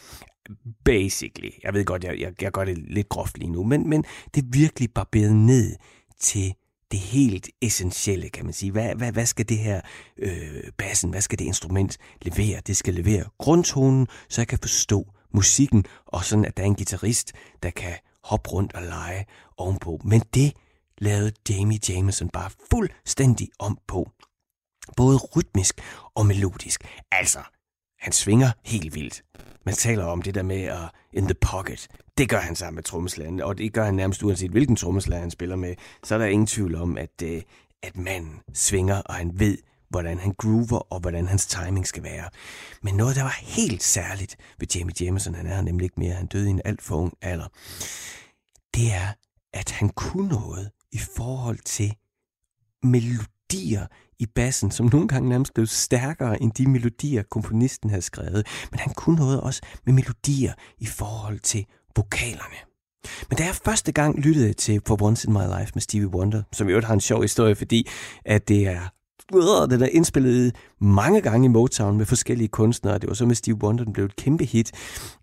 Basically. 0.85 1.51
Jeg 1.63 1.73
ved 1.73 1.85
godt, 1.85 2.03
jeg, 2.03 2.19
jeg, 2.19 2.41
jeg 2.41 2.51
gør 2.51 2.65
det 2.65 2.77
lidt 2.77 3.09
groft 3.09 3.37
lige 3.37 3.51
nu, 3.51 3.63
men, 3.63 3.89
men 3.89 4.05
det 4.35 4.43
er 4.43 4.47
virkelig 4.51 4.93
barberet 4.93 5.35
ned 5.35 5.75
til 6.19 6.53
det 6.91 6.99
helt 6.99 7.49
essentielle, 7.61 8.29
kan 8.29 8.45
man 8.45 8.53
sige. 8.53 8.71
Hvad, 8.71 8.95
hvad, 8.95 9.11
hvad 9.11 9.25
skal 9.25 9.49
det 9.49 9.57
her 9.57 9.81
øh, 10.17 10.63
bassen, 10.77 11.09
hvad 11.09 11.21
skal 11.21 11.39
det 11.39 11.45
instrument 11.45 11.97
levere? 12.21 12.61
Det 12.67 12.77
skal 12.77 12.93
levere 12.93 13.23
grundtonen, 13.37 14.07
så 14.29 14.41
jeg 14.41 14.47
kan 14.47 14.59
forstå 14.59 15.13
musikken, 15.33 15.85
og 16.05 16.25
sådan 16.25 16.45
at 16.45 16.57
der 16.57 16.63
er 16.63 16.67
en 16.67 16.75
guitarist, 16.75 17.33
der 17.63 17.69
kan 17.69 17.93
hoppe 18.23 18.49
rundt 18.49 18.73
og 18.73 18.81
lege 18.83 19.25
ovenpå. 19.57 20.01
Men 20.03 20.21
det 20.33 20.53
lavede 20.97 21.31
Jamie 21.49 21.79
Jameson 21.89 22.29
bare 22.29 22.49
fuldstændig 22.71 23.49
om 23.59 23.77
på. 23.87 24.11
Både 24.97 25.17
rytmisk 25.17 25.81
og 26.15 26.25
melodisk. 26.25 26.83
Altså, 27.11 27.39
han 27.99 28.11
svinger 28.11 28.51
helt 28.65 28.95
vildt. 28.95 29.23
Man 29.65 29.75
taler 29.75 30.05
om 30.05 30.21
det 30.21 30.35
der 30.35 30.43
med 30.43 30.61
at 30.61 30.89
in 31.13 31.25
the 31.25 31.33
pocket. 31.33 31.87
Det 32.17 32.29
gør 32.29 32.39
han 32.39 32.55
sammen 32.55 32.75
med 32.75 32.83
trommeslageren, 32.83 33.41
og 33.41 33.57
det 33.57 33.73
gør 33.73 33.85
han 33.85 33.93
nærmest 33.93 34.23
uanset 34.23 34.51
hvilken 34.51 34.75
trommeslager 34.75 35.21
han 35.21 35.31
spiller 35.31 35.55
med. 35.55 35.75
Så 36.03 36.15
er 36.15 36.19
der 36.19 36.25
ingen 36.25 36.47
tvivl 36.47 36.75
om, 36.75 36.97
at, 36.97 37.23
uh, 37.23 37.41
at 37.83 37.97
manden 37.97 38.41
svinger, 38.53 39.01
og 39.01 39.13
han 39.13 39.39
ved, 39.39 39.57
hvordan 39.89 40.19
han 40.19 40.33
groover, 40.37 40.93
og 40.93 40.99
hvordan 40.99 41.27
hans 41.27 41.45
timing 41.45 41.87
skal 41.87 42.03
være. 42.03 42.29
Men 42.81 42.95
noget, 42.95 43.15
der 43.15 43.23
var 43.23 43.37
helt 43.41 43.83
særligt 43.83 44.35
ved 44.59 44.67
Jamie 44.75 44.95
Jameson, 45.01 45.35
han 45.35 45.47
er 45.47 45.61
nemlig 45.61 45.83
ikke 45.83 45.99
mere, 45.99 46.13
han 46.13 46.27
døde 46.27 46.47
i 46.47 46.49
en 46.49 46.61
alt 46.65 46.81
for 46.81 46.95
ung 46.95 47.13
alder, 47.21 47.47
det 48.75 48.93
er, 48.93 49.07
at 49.53 49.71
han 49.71 49.89
kunne 49.89 50.29
noget 50.29 50.71
i 50.91 50.97
forhold 50.97 51.59
til 51.65 51.95
melodier 52.83 53.87
i 54.23 54.25
bassen, 54.35 54.71
som 54.71 54.89
nogle 54.93 55.07
gange 55.07 55.29
nærmest 55.29 55.53
blev 55.53 55.67
stærkere 55.67 56.41
end 56.41 56.51
de 56.51 56.69
melodier, 56.69 57.23
komponisten 57.23 57.89
havde 57.89 58.01
skrevet. 58.01 58.47
Men 58.71 58.79
han 58.79 58.93
kunne 58.93 59.15
noget 59.15 59.41
også 59.41 59.61
med 59.85 59.93
melodier 59.93 60.53
i 60.79 60.85
forhold 60.85 61.39
til 61.39 61.65
vokalerne. 61.95 62.57
Men 63.29 63.37
da 63.37 63.43
jeg 63.45 63.55
første 63.55 63.91
gang 63.91 64.19
lyttede 64.19 64.53
til 64.53 64.81
For 64.87 65.03
Once 65.03 65.27
in 65.27 65.33
My 65.33 65.59
Life 65.59 65.71
med 65.73 65.81
Stevie 65.81 66.07
Wonder, 66.07 66.43
som 66.51 66.67
i 66.67 66.71
øvrigt 66.71 66.87
har 66.87 66.93
en 66.93 67.01
sjov 67.01 67.21
historie, 67.21 67.55
fordi 67.55 67.87
at 68.25 68.47
det 68.47 68.67
er 68.67 68.81
den 69.31 69.81
er 69.81 69.89
indspillet 69.91 70.55
mange 70.81 71.21
gange 71.21 71.45
i 71.45 71.47
Motown 71.47 71.97
med 71.97 72.05
forskellige 72.05 72.47
kunstnere. 72.47 72.97
Det 72.97 73.07
var 73.07 73.13
så 73.13 73.25
med 73.25 73.35
Stevie 73.35 73.63
Wonder, 73.63 73.83
den 73.83 73.93
blev 73.93 74.05
et 74.05 74.15
kæmpe 74.15 74.45
hit. 74.45 74.71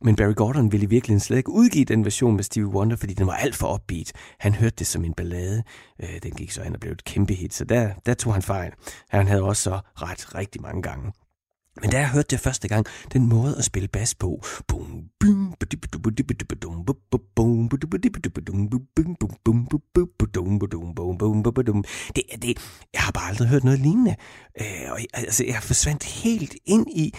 Men 0.00 0.16
Barry 0.16 0.34
Gordon 0.34 0.72
ville 0.72 0.86
i 0.86 0.88
virkeligheden 0.88 1.20
slet 1.20 1.36
ikke 1.36 1.50
udgive 1.50 1.84
den 1.84 2.04
version 2.04 2.36
med 2.36 2.44
Stevie 2.44 2.68
Wonder, 2.68 2.96
fordi 2.96 3.14
den 3.14 3.26
var 3.26 3.34
alt 3.34 3.56
for 3.56 3.74
upbeat. 3.74 4.12
Han 4.38 4.54
hørte 4.54 4.76
det 4.78 4.86
som 4.86 5.04
en 5.04 5.14
ballade. 5.14 5.62
Øh, 6.02 6.08
den 6.22 6.30
gik 6.30 6.50
så 6.50 6.62
hen 6.62 6.74
og 6.74 6.80
blev 6.80 6.92
et 6.92 7.04
kæmpe 7.04 7.34
hit, 7.34 7.54
så 7.54 7.64
der, 7.64 7.90
der 8.06 8.14
tog 8.14 8.32
han 8.32 8.42
fejl. 8.42 8.72
Han 9.10 9.26
havde 9.26 9.42
også 9.42 9.62
så 9.62 9.80
ret 9.94 10.34
rigtig 10.34 10.62
mange 10.62 10.82
gange. 10.82 11.12
Men 11.80 11.90
da 11.90 11.98
jeg 11.98 12.10
hørte 12.10 12.28
det 12.30 12.40
første 12.40 12.68
gang, 12.68 12.86
den 13.12 13.28
måde 13.28 13.56
at 13.58 13.64
spille 13.64 13.88
bas 13.88 14.14
på, 14.14 14.42
det, 22.16 22.24
det, 22.42 22.58
jeg 22.92 23.00
har 23.02 23.12
bare 23.12 23.28
aldrig 23.28 23.48
hørt 23.48 23.64
noget 23.64 23.80
lignende. 23.80 24.16
Øh, 24.60 24.92
og, 24.92 24.98
altså, 25.14 25.44
jeg 25.44 25.62
forsvandt 25.62 26.04
helt 26.04 26.54
ind 26.66 26.86
i, 26.90 27.14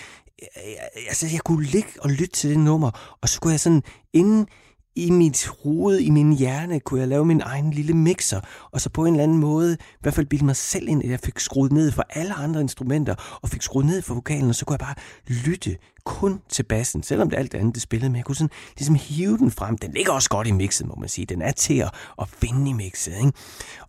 altså, 1.07 1.27
jeg 1.31 1.39
kunne 1.39 1.65
ligge 1.65 1.89
og 1.99 2.09
lytte 2.09 2.35
til 2.35 2.49
det 2.49 2.59
nummer, 2.59 3.17
og 3.21 3.29
så 3.29 3.39
kunne 3.39 3.51
jeg 3.51 3.59
sådan 3.59 3.83
inden 4.13 4.47
i 4.95 5.09
mit 5.09 5.47
hoved, 5.63 5.99
i 5.99 6.09
min 6.09 6.33
hjerne, 6.33 6.79
kunne 6.79 6.99
jeg 6.99 7.07
lave 7.07 7.25
min 7.25 7.41
egen 7.41 7.71
lille 7.71 7.93
mixer, 7.93 8.41
og 8.71 8.81
så 8.81 8.89
på 8.89 9.05
en 9.05 9.13
eller 9.13 9.23
anden 9.23 9.37
måde, 9.37 9.73
i 9.73 9.97
hvert 10.01 10.13
fald 10.13 10.25
bilde 10.25 10.45
mig 10.45 10.55
selv 10.55 10.87
ind, 10.87 11.03
at 11.03 11.09
jeg 11.09 11.19
fik 11.19 11.39
skruet 11.39 11.71
ned 11.71 11.91
for 11.91 12.05
alle 12.09 12.33
andre 12.33 12.61
instrumenter, 12.61 13.39
og 13.41 13.49
fik 13.49 13.61
skruet 13.61 13.85
ned 13.85 14.01
for 14.01 14.13
vokalen, 14.13 14.49
og 14.49 14.55
så 14.55 14.65
kunne 14.65 14.73
jeg 14.73 14.79
bare 14.79 14.95
lytte 15.27 15.77
kun 16.05 16.41
til 16.49 16.63
bassen, 16.63 17.03
selvom 17.03 17.29
det 17.29 17.37
alt 17.37 17.53
andet 17.53 17.75
det 17.75 17.81
spillede, 17.81 18.09
men 18.09 18.17
jeg 18.17 18.25
kunne 18.25 18.35
sådan 18.35 18.55
ligesom 18.77 18.95
hive 18.95 19.37
den 19.37 19.51
frem. 19.51 19.77
Den 19.77 19.91
ligger 19.93 20.11
også 20.11 20.29
godt 20.29 20.47
i 20.47 20.51
mixet, 20.51 20.87
må 20.87 20.95
man 20.99 21.09
sige. 21.09 21.25
Den 21.25 21.41
er 21.41 21.51
til 21.51 21.77
at, 21.77 21.93
at 22.21 22.29
finde 22.29 22.69
i 22.69 22.73
mixet, 22.73 23.13
ikke? 23.15 23.31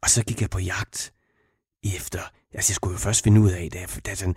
Og 0.03 0.11
så 0.11 0.25
gik 0.25 0.41
jeg 0.41 0.51
på 0.51 0.59
jagt 0.59 1.13
efter, 1.85 2.21
altså 2.55 2.71
jeg 2.71 2.75
skulle 2.75 2.93
jo 2.93 2.99
først 2.99 3.25
finde 3.25 3.41
ud 3.41 3.51
af, 3.51 3.69
da, 3.73 3.79
da 4.07 4.15
sådan, 4.15 4.35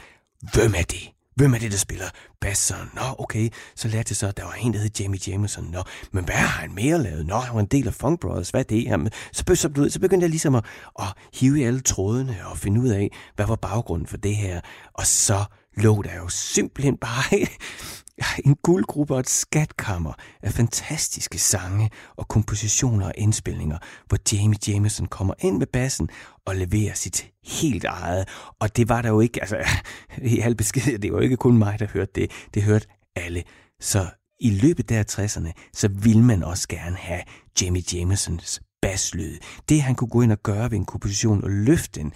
hvem 0.54 0.74
er 0.78 0.84
det? 0.84 1.15
Hvem 1.36 1.54
er 1.54 1.58
det, 1.58 1.72
der 1.72 1.78
spiller 1.78 2.06
bass? 2.42 2.74
Nå, 2.94 3.02
okay. 3.20 3.50
Så 3.76 3.88
lærte 3.88 4.12
jeg 4.12 4.18
så, 4.18 4.28
at 4.28 4.38
der 4.38 4.44
var 4.44 4.54
en, 4.54 4.74
der 4.74 4.80
hed 4.80 4.90
Jamie 5.00 5.20
Jameson. 5.28 5.72
Nå, 5.72 5.84
men 6.12 6.26
hvad 6.26 6.36
har 6.36 6.62
han 6.62 6.76
mere 6.76 7.04
lavet? 7.04 7.26
Nå, 7.26 7.38
han 7.38 7.56
var 7.56 7.60
en 7.60 7.66
del 7.66 7.88
af 7.88 7.94
Funk 7.94 8.20
Brothers. 8.20 8.50
Hvad 8.50 8.62
er 8.62 8.64
det? 8.64 8.84
Jamen, 8.84 9.10
så, 9.32 9.44
så, 9.48 9.56
så, 9.56 9.88
så 9.90 10.00
begyndte 10.00 10.24
jeg 10.24 10.30
ligesom 10.30 10.56
at, 10.56 10.66
at 11.00 11.06
hive 11.34 11.60
i 11.60 11.64
alle 11.64 11.80
trådene 11.80 12.38
og 12.46 12.58
finde 12.58 12.82
ud 12.82 12.90
af, 12.90 13.12
hvad 13.36 13.46
var 13.46 13.56
baggrunden 13.56 14.08
for 14.08 14.18
det 14.18 14.36
her. 14.36 14.62
Og 14.94 15.08
så 15.08 15.46
lå 15.78 16.02
der 16.02 16.16
jo 16.16 16.28
simpelthen 16.28 16.98
bare 16.98 17.48
en 18.46 18.56
guldgruppe 18.64 19.14
og 19.14 19.20
et 19.20 19.30
skatkammer 19.30 20.14
af 20.42 20.52
fantastiske 20.52 21.38
sange 21.38 21.90
og 22.16 22.28
kompositioner 22.28 23.06
og 23.06 23.14
indspilninger, 23.18 23.78
hvor 24.08 24.18
Jamie 24.34 24.60
Jameson 24.68 25.08
kommer 25.08 25.34
ind 25.40 25.58
med 25.58 25.68
bassen 25.68 26.10
og 26.46 26.56
leverer 26.56 26.94
sit 26.94 27.32
helt 27.44 27.84
eget. 27.84 28.28
Og 28.60 28.78
det 28.78 28.90
var 28.90 29.02
der 29.02 29.10
jo 29.10 29.20
ikke, 29.20 29.42
altså 29.42 29.58
i 30.36 30.40
al 30.40 30.56
besked, 30.56 31.00
det 31.00 31.12
var 31.12 31.18
jo 31.18 31.24
ikke 31.24 31.38
kun 31.38 31.58
mig, 31.58 31.80
der 31.80 31.88
hørte 31.88 32.12
det, 32.16 32.32
det 32.54 32.64
hørte 32.64 32.88
alle. 33.16 33.44
Så 33.80 34.08
i 34.40 34.50
løbet 34.50 34.92
af 34.92 35.06
60'erne, 35.12 35.52
så 35.74 35.88
ville 35.88 36.24
man 36.24 36.44
også 36.44 36.68
gerne 36.68 36.96
have 36.96 37.22
Jamie 37.62 37.84
Jamesons 37.94 38.62
basslyd. 38.82 39.38
Det 39.70 39.82
han 39.82 39.96
kunne 39.96 40.08
gå 40.08 40.22
ind 40.22 40.32
og 40.32 40.44
gøre 40.44 40.72
ved 40.72 40.78
en 40.78 40.86
komposition 40.86 41.44
og 41.44 41.50
løfte 41.50 42.00
den 42.00 42.14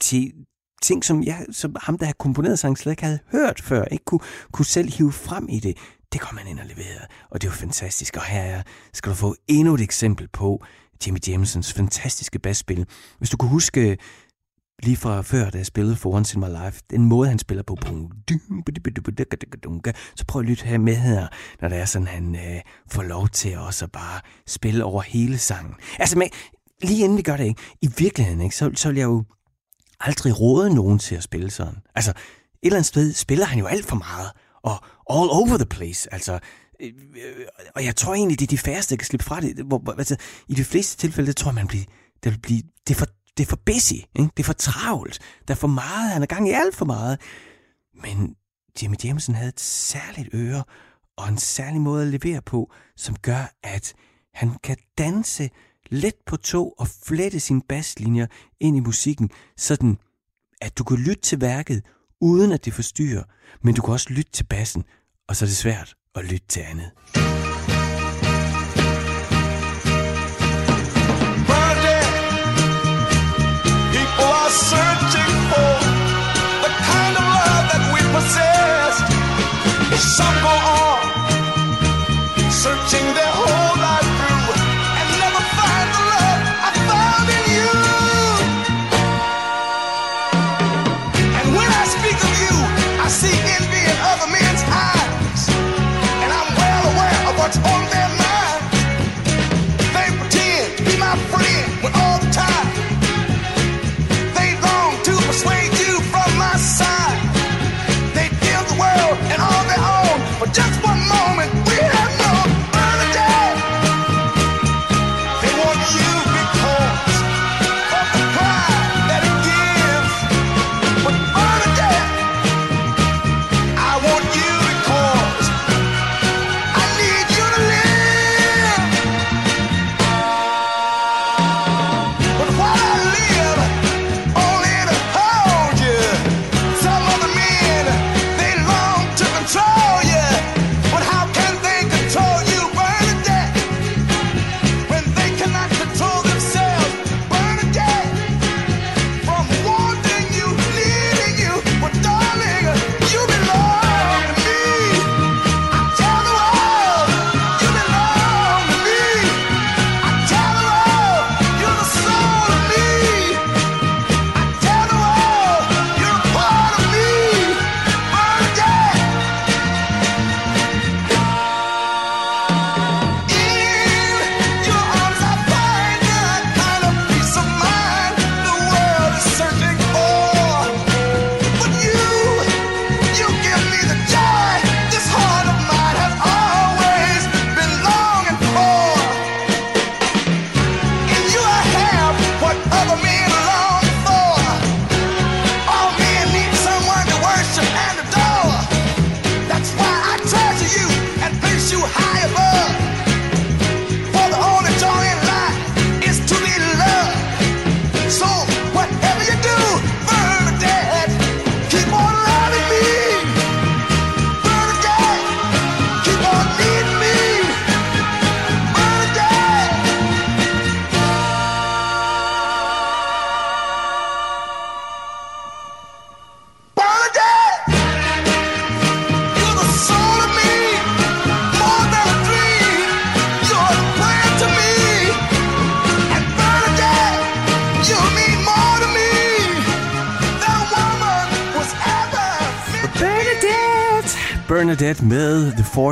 til 0.00 0.32
ting, 0.82 1.04
som, 1.04 1.22
jeg, 1.22 1.46
som 1.52 1.76
ham, 1.80 1.98
der 1.98 2.04
havde 2.04 2.16
komponeret 2.18 2.58
sangen, 2.58 2.76
slet 2.76 2.92
ikke 2.92 3.02
havde 3.02 3.18
hørt 3.32 3.60
før, 3.60 3.84
ikke 3.84 4.04
kunne, 4.04 4.20
kunne 4.52 4.66
selv 4.66 4.92
hive 4.92 5.12
frem 5.12 5.48
i 5.48 5.60
det. 5.60 5.76
Det 6.12 6.20
kom 6.20 6.38
han 6.38 6.48
ind 6.48 6.60
og 6.60 6.66
leverede, 6.66 7.06
og 7.30 7.42
det 7.42 7.50
var 7.50 7.56
fantastisk. 7.56 8.16
Og 8.16 8.22
her 8.24 8.42
er, 8.42 8.62
skal 8.92 9.10
du 9.10 9.16
få 9.16 9.34
endnu 9.48 9.74
et 9.74 9.80
eksempel 9.80 10.28
på 10.28 10.64
Jimmy 11.06 11.18
Jamesons 11.28 11.72
fantastiske 11.72 12.38
basspil. 12.38 12.86
Hvis 13.18 13.30
du 13.30 13.36
kunne 13.36 13.50
huske 13.50 13.98
lige 14.82 14.96
fra 14.96 15.22
før, 15.22 15.50
da 15.50 15.58
jeg 15.58 15.66
spillede 15.66 15.96
for 15.96 16.14
Once 16.14 16.36
in 16.36 16.40
My 16.40 16.48
Life, 16.64 16.80
den 16.90 17.04
måde, 17.04 17.28
han 17.28 17.38
spiller 17.38 17.62
på, 17.62 17.76
så 20.16 20.24
prøv 20.28 20.40
at 20.40 20.46
lytte 20.46 20.64
her 20.64 20.78
med 20.78 20.96
her, 20.96 21.26
når 21.60 21.68
det 21.68 21.78
er 21.78 21.84
sådan, 21.84 22.08
han 22.08 22.34
øh, 22.34 22.60
får 22.90 23.02
lov 23.02 23.28
til 23.28 23.58
også 23.58 23.84
at 23.84 23.92
bare 23.92 24.20
spille 24.46 24.84
over 24.84 25.02
hele 25.02 25.38
sangen. 25.38 25.74
Altså, 25.98 26.18
men, 26.18 26.28
lige 26.82 27.04
inden 27.04 27.18
vi 27.18 27.22
gør 27.22 27.36
det, 27.36 27.44
ikke? 27.44 27.62
i 27.82 27.90
virkeligheden, 27.98 28.40
ikke? 28.40 28.56
Så, 28.56 28.70
så 28.74 28.88
vil 28.88 28.96
jeg 28.96 29.04
jo 29.04 29.24
aldrig 30.06 30.40
rådet 30.40 30.72
nogen 30.74 30.98
til 30.98 31.14
at 31.14 31.22
spille 31.22 31.50
sådan. 31.50 31.78
Altså, 31.94 32.10
et 32.10 32.16
eller 32.62 32.76
andet 32.76 32.86
sted 32.86 33.12
spiller 33.12 33.46
han 33.46 33.58
jo 33.58 33.66
alt 33.66 33.86
for 33.86 33.96
meget, 33.96 34.30
og 34.62 34.72
all 35.10 35.30
over 35.30 35.56
the 35.56 35.66
place. 35.66 36.14
Altså, 36.14 36.38
øh, 36.80 36.92
og 37.74 37.84
jeg 37.84 37.96
tror 37.96 38.14
egentlig, 38.14 38.38
det 38.38 38.46
er 38.46 38.56
de 38.56 38.58
færreste, 38.58 38.90
der 38.94 38.98
kan 38.98 39.06
slippe 39.06 39.24
fra 39.24 39.40
det. 39.40 39.64
Hvor, 39.66 39.94
altså, 39.98 40.16
I 40.48 40.54
de 40.54 40.64
fleste 40.64 40.96
tilfælde, 40.96 41.28
det 41.28 41.36
tror 41.36 41.50
jeg, 41.50 41.54
man 41.54 41.66
bliver, 41.66 41.84
det 42.24 42.32
vil 42.32 42.40
blive, 42.40 42.62
det 42.88 42.94
er 42.94 42.98
for, 42.98 43.06
det 43.36 43.42
er 43.42 43.48
for 43.48 43.60
busy, 43.66 43.92
ikke? 43.92 44.30
det 44.36 44.38
er 44.38 44.44
for 44.44 44.52
travlt, 44.52 45.18
der 45.48 45.54
er 45.54 45.58
for 45.58 45.68
meget, 45.68 46.10
han 46.10 46.22
er 46.22 46.26
gang 46.26 46.48
i 46.48 46.52
alt 46.52 46.76
for 46.76 46.84
meget. 46.84 47.20
Men 48.02 48.36
Jimmy 48.82 48.96
Jameson 49.04 49.34
havde 49.34 49.48
et 49.48 49.60
særligt 49.60 50.28
øre, 50.34 50.64
og 51.16 51.28
en 51.28 51.38
særlig 51.38 51.80
måde 51.80 52.02
at 52.02 52.08
levere 52.08 52.42
på, 52.42 52.72
som 52.96 53.16
gør, 53.16 53.54
at 53.62 53.94
han 54.34 54.56
kan 54.64 54.76
danse 54.98 55.50
let 55.92 56.14
på 56.26 56.36
tog 56.36 56.74
og 56.78 56.88
flette 56.88 57.40
sine 57.40 57.62
basslinjer 57.68 58.26
ind 58.60 58.76
i 58.76 58.80
musikken, 58.80 59.30
sådan 59.56 59.98
at 60.60 60.78
du 60.78 60.84
kan 60.84 60.96
lytte 60.96 61.22
til 61.22 61.40
værket, 61.40 61.82
uden 62.20 62.52
at 62.52 62.64
det 62.64 62.72
forstyrrer, 62.72 63.22
men 63.62 63.74
du 63.74 63.82
kan 63.82 63.92
også 63.92 64.10
lytte 64.10 64.32
til 64.32 64.44
bassen, 64.44 64.84
og 65.28 65.36
så 65.36 65.44
er 65.44 65.46
det 65.46 65.56
svært 65.56 65.94
at 66.14 66.24
lytte 66.24 66.46
til 66.48 66.60
andet. 66.60 66.90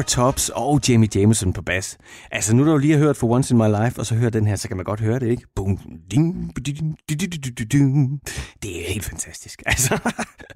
Four 0.01 0.05
Tops 0.05 0.49
og 0.49 0.81
Jamie 0.89 1.09
Jameson 1.15 1.53
på 1.53 1.63
bas. 1.63 1.99
Altså 2.31 2.57
nu 2.57 2.65
når 2.65 2.73
du 2.73 2.79
lige 2.79 2.93
har 2.93 3.01
hørt 3.01 3.17
For 3.17 3.27
Once 3.27 3.55
in 3.55 3.59
My 3.59 3.67
Life, 3.67 3.99
og 3.99 4.07
så 4.07 4.15
hører 4.15 4.31
den 4.31 4.47
her, 4.47 4.57
så 4.57 4.69
kan 4.69 4.77
man 4.77 4.85
godt 4.85 5.01
høre 5.01 5.19
det, 5.19 5.29
ikke? 5.29 5.43
Boom, 5.57 5.79
ding, 6.11 6.53
ding, 6.67 6.99
ding, 7.73 8.21
det 8.63 8.81
er 8.81 8.93
helt 8.93 9.05
fantastisk. 9.05 9.63
Altså, 9.67 9.99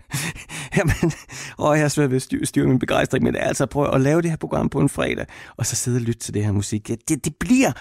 jamen, 0.77 1.13
og 1.59 1.75
jeg 1.75 1.85
har 1.85 1.89
svært 1.89 2.11
ved 2.11 2.17
at 2.43 2.49
styre 2.49 2.67
min 2.67 2.79
begejstring, 2.79 3.25
men 3.25 3.37
altså 3.37 3.67
prøv 3.67 3.95
at 3.95 4.01
lave 4.01 4.23
det 4.23 4.31
her 4.31 4.37
program 4.37 4.69
på 4.69 4.81
en 4.81 4.89
fredag, 4.89 5.27
og 5.57 5.67
så 5.67 5.77
sidde 5.77 5.97
og 5.97 6.03
lytte 6.03 6.21
til 6.21 6.35
det 6.35 6.45
her 6.45 6.53
musik. 6.53 6.89
Det, 6.89 7.25
det 7.25 7.37
bliver 7.41 7.73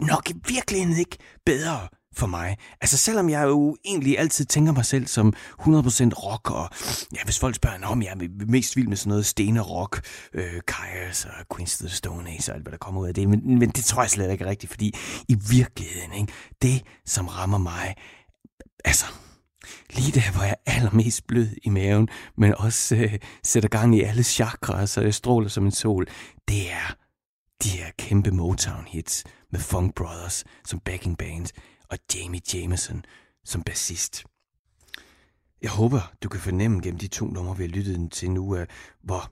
nok 0.00 0.30
i 0.30 0.34
virkeligheden 0.48 0.98
ikke 0.98 1.18
bedre 1.46 1.88
for 2.12 2.26
mig. 2.26 2.56
Altså 2.80 2.96
selvom 2.96 3.30
jeg 3.30 3.44
jo 3.44 3.76
egentlig 3.84 4.18
altid 4.18 4.44
tænker 4.44 4.72
mig 4.72 4.86
selv 4.86 5.06
som 5.06 5.34
100% 5.60 5.64
rock, 5.64 6.50
og 6.50 6.68
ja, 7.14 7.24
hvis 7.24 7.38
folk 7.38 7.54
spørger, 7.54 7.86
om 7.86 8.02
jeg 8.02 8.10
er 8.10 8.46
mest 8.46 8.76
vild 8.76 8.88
med 8.88 8.96
sådan 8.96 9.08
noget 9.08 9.26
stener-rock, 9.26 10.00
øh, 10.34 10.60
Kajas 10.66 11.24
og 11.24 11.56
Queens 11.56 11.74
of 11.74 11.86
the 11.86 11.96
Stone 11.96 12.30
Age 12.30 12.52
og 12.52 12.54
alt, 12.54 12.64
hvad 12.64 12.72
der 12.72 12.78
kommer 12.78 13.00
ud 13.00 13.08
af 13.08 13.14
det, 13.14 13.28
men, 13.28 13.58
men 13.58 13.70
det 13.70 13.84
tror 13.84 14.02
jeg 14.02 14.10
slet 14.10 14.32
ikke 14.32 14.46
rigtigt, 14.46 14.70
fordi 14.70 14.94
i 15.28 15.36
virkeligheden, 15.50 16.12
ikke, 16.12 16.32
det 16.62 16.82
som 17.06 17.26
rammer 17.28 17.58
mig, 17.58 17.94
altså, 18.84 19.06
lige 19.90 20.12
der, 20.12 20.32
hvor 20.32 20.42
jeg 20.42 20.56
er 20.66 20.72
allermest 20.72 21.26
blød 21.26 21.48
i 21.62 21.68
maven, 21.68 22.08
men 22.36 22.54
også 22.54 22.96
øh, 22.96 23.18
sætter 23.44 23.68
gang 23.68 23.96
i 23.96 24.00
alle 24.00 24.22
chakra, 24.22 24.86
så 24.86 25.00
jeg 25.00 25.14
stråler 25.14 25.48
som 25.48 25.64
en 25.64 25.72
sol, 25.72 26.06
det 26.48 26.72
er 26.72 26.96
de 27.62 27.68
her 27.68 27.90
kæmpe 27.98 28.30
Motown-hits 28.30 29.24
med 29.52 29.60
Funk 29.60 29.94
Brothers 29.94 30.44
som 30.64 30.80
backing 30.80 31.18
band 31.18 31.46
og 31.92 31.98
Jamie 32.14 32.40
Jameson 32.54 33.04
som 33.44 33.62
bassist. 33.62 34.24
Jeg 35.62 35.70
håber, 35.70 36.12
du 36.22 36.28
kan 36.28 36.40
fornemme 36.40 36.80
gennem 36.80 36.98
de 36.98 37.08
to 37.08 37.26
numre, 37.26 37.56
vi 37.56 37.62
har 37.62 37.68
lyttet 37.68 38.12
til 38.12 38.30
nu, 38.30 38.56
hvor, 39.02 39.30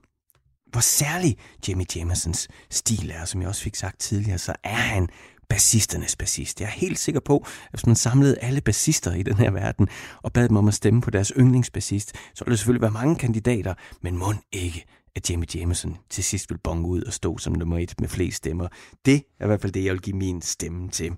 hvor 0.71 0.79
særlig 0.79 1.37
Jamie 1.67 1.85
Jamesons 1.95 2.47
stil 2.69 3.11
er. 3.11 3.25
Som 3.25 3.41
jeg 3.41 3.49
også 3.49 3.61
fik 3.61 3.75
sagt 3.75 3.99
tidligere, 3.99 4.37
så 4.37 4.55
er 4.63 4.75
han 4.75 5.09
bassisternes 5.49 6.15
bassist. 6.15 6.61
Jeg 6.61 6.67
er 6.67 6.71
helt 6.71 6.99
sikker 6.99 7.21
på, 7.21 7.37
at 7.37 7.69
hvis 7.71 7.85
man 7.85 7.95
samlede 7.95 8.39
alle 8.39 8.61
bassister 8.61 9.13
i 9.13 9.23
den 9.23 9.35
her 9.35 9.51
verden 9.51 9.87
og 10.23 10.33
bad 10.33 10.49
dem 10.49 10.57
om 10.57 10.67
at 10.67 10.73
stemme 10.73 11.01
på 11.01 11.09
deres 11.09 11.33
yndlingsbassist, 11.37 12.15
så 12.33 12.45
ville 12.45 12.51
der 12.51 12.57
selvfølgelig 12.57 12.81
være 12.81 12.91
mange 12.91 13.15
kandidater, 13.15 13.73
men 14.01 14.17
mund 14.17 14.37
ikke, 14.51 14.85
at 15.15 15.29
Jamie 15.29 15.47
Jameson 15.55 15.97
til 16.09 16.23
sidst 16.23 16.49
vil 16.49 16.57
bonge 16.57 16.87
ud 16.87 17.01
og 17.01 17.13
stå 17.13 17.37
som 17.37 17.53
nummer 17.53 17.77
et 17.77 17.95
med 17.99 18.09
flest 18.09 18.37
stemmer. 18.37 18.67
Det 19.05 19.15
er 19.39 19.45
i 19.45 19.47
hvert 19.47 19.61
fald 19.61 19.71
det, 19.71 19.85
jeg 19.85 19.93
vil 19.93 20.01
give 20.01 20.15
min 20.15 20.41
stemme 20.41 20.89
til. 20.89 21.11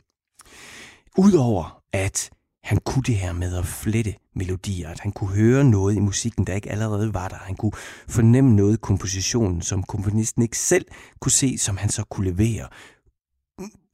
Udover 1.18 1.84
at 1.94 2.30
han 2.64 2.78
kunne 2.86 3.04
det 3.04 3.16
her 3.16 3.34
med 3.34 3.58
at 3.58 3.66
flette 3.66 4.16
melodier, 4.36 4.90
at 4.90 5.00
han 5.00 5.12
kunne 5.12 5.36
høre 5.36 5.64
noget 5.64 5.96
i 5.96 6.00
musikken, 6.00 6.48
der 6.48 6.54
ikke 6.54 6.72
allerede 6.72 7.14
var 7.14 7.28
der. 7.28 7.36
Han 7.36 7.56
kunne 7.56 7.72
fornemme 8.08 8.56
noget 8.56 8.74
i 8.74 8.80
kompositionen, 8.82 9.62
som 9.62 9.84
komponisten 9.84 10.42
ikke 10.42 10.58
selv 10.58 10.86
kunne 11.20 11.32
se, 11.32 11.58
som 11.58 11.78
han 11.78 11.90
så 11.90 12.04
kunne 12.04 12.32
levere. 12.32 12.68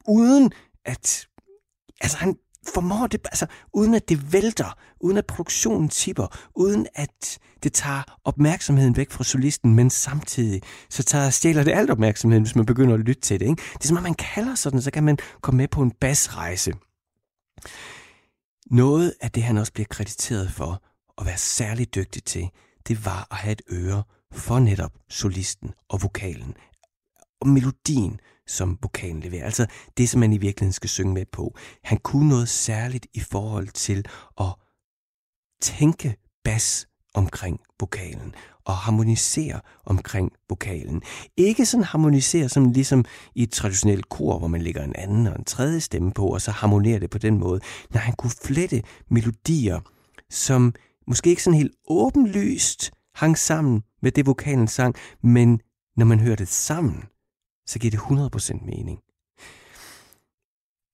Uden 0.08 0.52
at... 0.84 1.26
Altså, 2.00 2.18
han 2.18 2.36
formår 2.74 3.06
det, 3.06 3.20
altså, 3.24 3.46
uden 3.72 3.94
at 3.94 4.08
det 4.08 4.32
vælter, 4.32 4.78
uden 5.00 5.16
at 5.16 5.26
produktionen 5.26 5.88
tipper, 5.88 6.26
uden 6.56 6.86
at 6.94 7.38
det 7.62 7.72
tager 7.72 8.18
opmærksomheden 8.24 8.96
væk 8.96 9.10
fra 9.10 9.24
solisten, 9.24 9.74
men 9.74 9.90
samtidig 9.90 10.62
så 10.90 11.02
tager 11.02 11.30
stjæler 11.30 11.64
det 11.64 11.72
alt 11.72 11.90
opmærksomheden, 11.90 12.42
hvis 12.42 12.56
man 12.56 12.66
begynder 12.66 12.94
at 12.94 13.00
lytte 13.00 13.22
til 13.22 13.40
det. 13.40 13.46
Ikke? 13.46 13.62
Det 13.72 13.84
er 13.84 13.88
som 13.88 13.96
om 13.96 14.02
man 14.02 14.14
kalder 14.14 14.54
sådan, 14.54 14.82
så 14.82 14.90
kan 14.90 15.04
man 15.04 15.18
komme 15.40 15.56
med 15.56 15.68
på 15.68 15.82
en 15.82 15.90
basrejse. 15.90 16.72
Noget 18.70 19.14
af 19.20 19.30
det, 19.30 19.42
han 19.42 19.56
også 19.56 19.72
bliver 19.72 19.86
krediteret 19.90 20.50
for 20.50 20.82
at 21.18 21.26
være 21.26 21.38
særlig 21.38 21.94
dygtig 21.94 22.24
til, 22.24 22.50
det 22.88 23.04
var 23.04 23.26
at 23.30 23.36
have 23.36 23.52
et 23.52 23.62
øre 23.70 24.02
for 24.32 24.58
netop 24.58 24.92
solisten 25.08 25.74
og 25.88 26.02
vokalen. 26.02 26.54
Og 27.40 27.48
melodien, 27.48 28.20
som 28.46 28.78
vokalen 28.82 29.20
leverer. 29.20 29.44
Altså 29.44 29.66
det, 29.96 30.08
som 30.08 30.20
man 30.20 30.32
i 30.32 30.38
virkeligheden 30.38 30.72
skal 30.72 30.90
synge 30.90 31.14
med 31.14 31.26
på. 31.32 31.56
Han 31.84 31.98
kunne 31.98 32.28
noget 32.28 32.48
særligt 32.48 33.06
i 33.14 33.20
forhold 33.20 33.68
til 33.68 34.06
at 34.40 34.54
tænke 35.62 36.16
bas 36.44 36.86
omkring 37.14 37.60
vokalen 37.80 38.34
og 38.70 38.76
harmonisere 38.76 39.60
omkring 39.84 40.32
vokalen. 40.48 41.02
Ikke 41.36 41.66
sådan 41.66 41.84
harmonisere 41.84 42.48
som 42.48 42.70
ligesom 42.72 43.04
i 43.34 43.42
et 43.42 43.50
traditionelt 43.52 44.08
kor, 44.08 44.38
hvor 44.38 44.48
man 44.48 44.62
lægger 44.62 44.84
en 44.84 44.96
anden 44.96 45.26
og 45.26 45.38
en 45.38 45.44
tredje 45.44 45.80
stemme 45.80 46.12
på, 46.12 46.26
og 46.26 46.40
så 46.40 46.50
harmonerer 46.50 46.98
det 46.98 47.10
på 47.10 47.18
den 47.18 47.38
måde. 47.38 47.60
Nej, 47.94 48.02
han 48.02 48.14
kunne 48.14 48.32
flette 48.44 48.82
melodier, 49.08 49.80
som 50.30 50.74
måske 51.06 51.30
ikke 51.30 51.42
sådan 51.42 51.58
helt 51.58 51.74
åbenlyst 51.88 52.90
hang 53.14 53.38
sammen 53.38 53.82
med 54.02 54.12
det 54.12 54.26
vokalen 54.26 54.68
sang, 54.68 54.94
men 55.22 55.60
når 55.96 56.06
man 56.06 56.20
hører 56.20 56.36
det 56.36 56.48
sammen, 56.48 57.04
så 57.66 57.78
giver 57.78 57.90
det 57.90 57.98
100% 57.98 58.64
mening. 58.66 58.98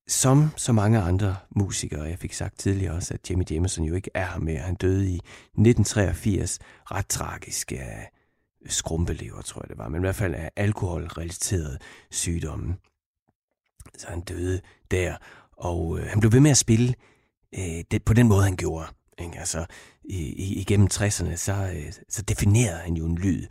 Som 0.08 0.50
så 0.56 0.72
mange 0.72 0.98
andre 0.98 1.36
musikere, 1.56 2.02
jeg 2.02 2.18
fik 2.18 2.32
sagt 2.32 2.58
tidligere 2.58 2.94
også, 2.94 3.14
at 3.14 3.30
Jimmy 3.30 3.44
Jameson 3.50 3.84
jo 3.84 3.94
ikke 3.94 4.10
er 4.14 4.26
her 4.26 4.38
mere. 4.38 4.58
Han 4.58 4.74
døde 4.74 5.10
i 5.10 5.14
1983, 5.14 6.58
ret 6.84 7.06
tragisk 7.06 7.72
af 7.72 8.10
skrumpelever, 8.66 9.42
tror 9.42 9.62
jeg 9.62 9.68
det 9.68 9.78
var, 9.78 9.88
men 9.88 10.00
i 10.00 10.04
hvert 10.04 10.14
fald 10.14 10.34
af 10.34 10.50
alkoholrelateret 10.56 11.82
sygdomme. 12.10 12.76
Så 13.98 14.06
han 14.08 14.20
døde 14.20 14.60
der, 14.90 15.16
og 15.56 15.98
øh, 15.98 16.06
han 16.06 16.20
blev 16.20 16.32
ved 16.32 16.40
med 16.40 16.50
at 16.50 16.56
spille 16.56 16.94
øh, 17.58 17.84
det, 17.90 18.04
på 18.04 18.12
den 18.12 18.28
måde, 18.28 18.44
han 18.44 18.56
gjorde. 18.56 18.86
Ikke? 19.18 19.38
Altså, 19.38 19.66
i, 20.04 20.18
i, 20.18 20.60
igennem 20.60 20.88
60'erne, 20.92 21.36
så, 21.36 21.72
øh, 21.76 21.92
så 22.08 22.22
definerede 22.22 22.78
han 22.78 22.94
jo 22.94 23.06
en 23.06 23.18
lyd, 23.18 23.46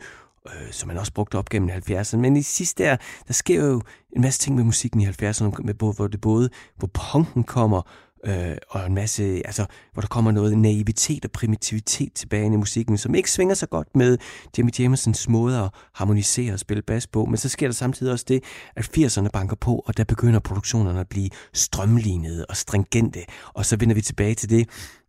øh, 0.46 0.72
som 0.72 0.88
man 0.88 0.98
også 0.98 1.12
brugte 1.12 1.38
op 1.38 1.48
gennem 1.48 1.70
70'erne. 1.70 2.16
Men 2.16 2.36
i 2.36 2.42
sidste 2.42 2.84
der, 2.84 2.96
der 3.26 3.32
sker 3.32 3.64
jo 3.64 3.82
en 4.16 4.22
masse 4.22 4.40
ting 4.40 4.56
med 4.56 4.64
musikken 4.64 5.00
i 5.00 5.06
70'erne, 5.06 5.62
med, 5.62 5.74
hvor 5.74 6.06
det 6.06 6.20
både, 6.20 6.50
hvor 6.76 6.90
punken 7.12 7.44
kommer, 7.44 7.82
øh, 8.26 8.56
og 8.68 8.86
en 8.86 8.94
masse, 8.94 9.42
altså, 9.44 9.66
hvor 9.92 10.00
der 10.00 10.08
kommer 10.08 10.30
noget 10.30 10.58
naivitet 10.58 11.24
og 11.24 11.30
primitivitet 11.30 12.12
tilbage 12.14 12.46
i 12.46 12.56
musikken, 12.56 12.98
som 12.98 13.14
ikke 13.14 13.30
svinger 13.30 13.54
så 13.54 13.66
godt 13.66 13.96
med 13.96 14.18
Jimmy 14.58 14.70
Jamesons 14.78 15.28
måde 15.28 15.58
at 15.58 15.70
harmonisere 15.94 16.52
og 16.52 16.58
spille 16.58 16.82
bas 16.82 17.06
på, 17.06 17.24
men 17.24 17.36
så 17.36 17.48
sker 17.48 17.66
der 17.66 17.74
samtidig 17.74 18.12
også 18.12 18.24
det, 18.28 18.44
at 18.76 18.98
80'erne 18.98 19.28
banker 19.28 19.56
på, 19.56 19.82
og 19.86 19.96
der 19.96 20.04
begynder 20.04 20.40
produktionerne 20.40 21.00
at 21.00 21.08
blive 21.08 21.30
strømlignede 21.52 22.46
og 22.48 22.56
stringente, 22.56 23.20
og 23.54 23.66
så 23.66 23.76
vender 23.76 23.94
vi 23.94 24.00
tilbage 24.00 24.34
til 24.34 24.50
det, 24.50 24.68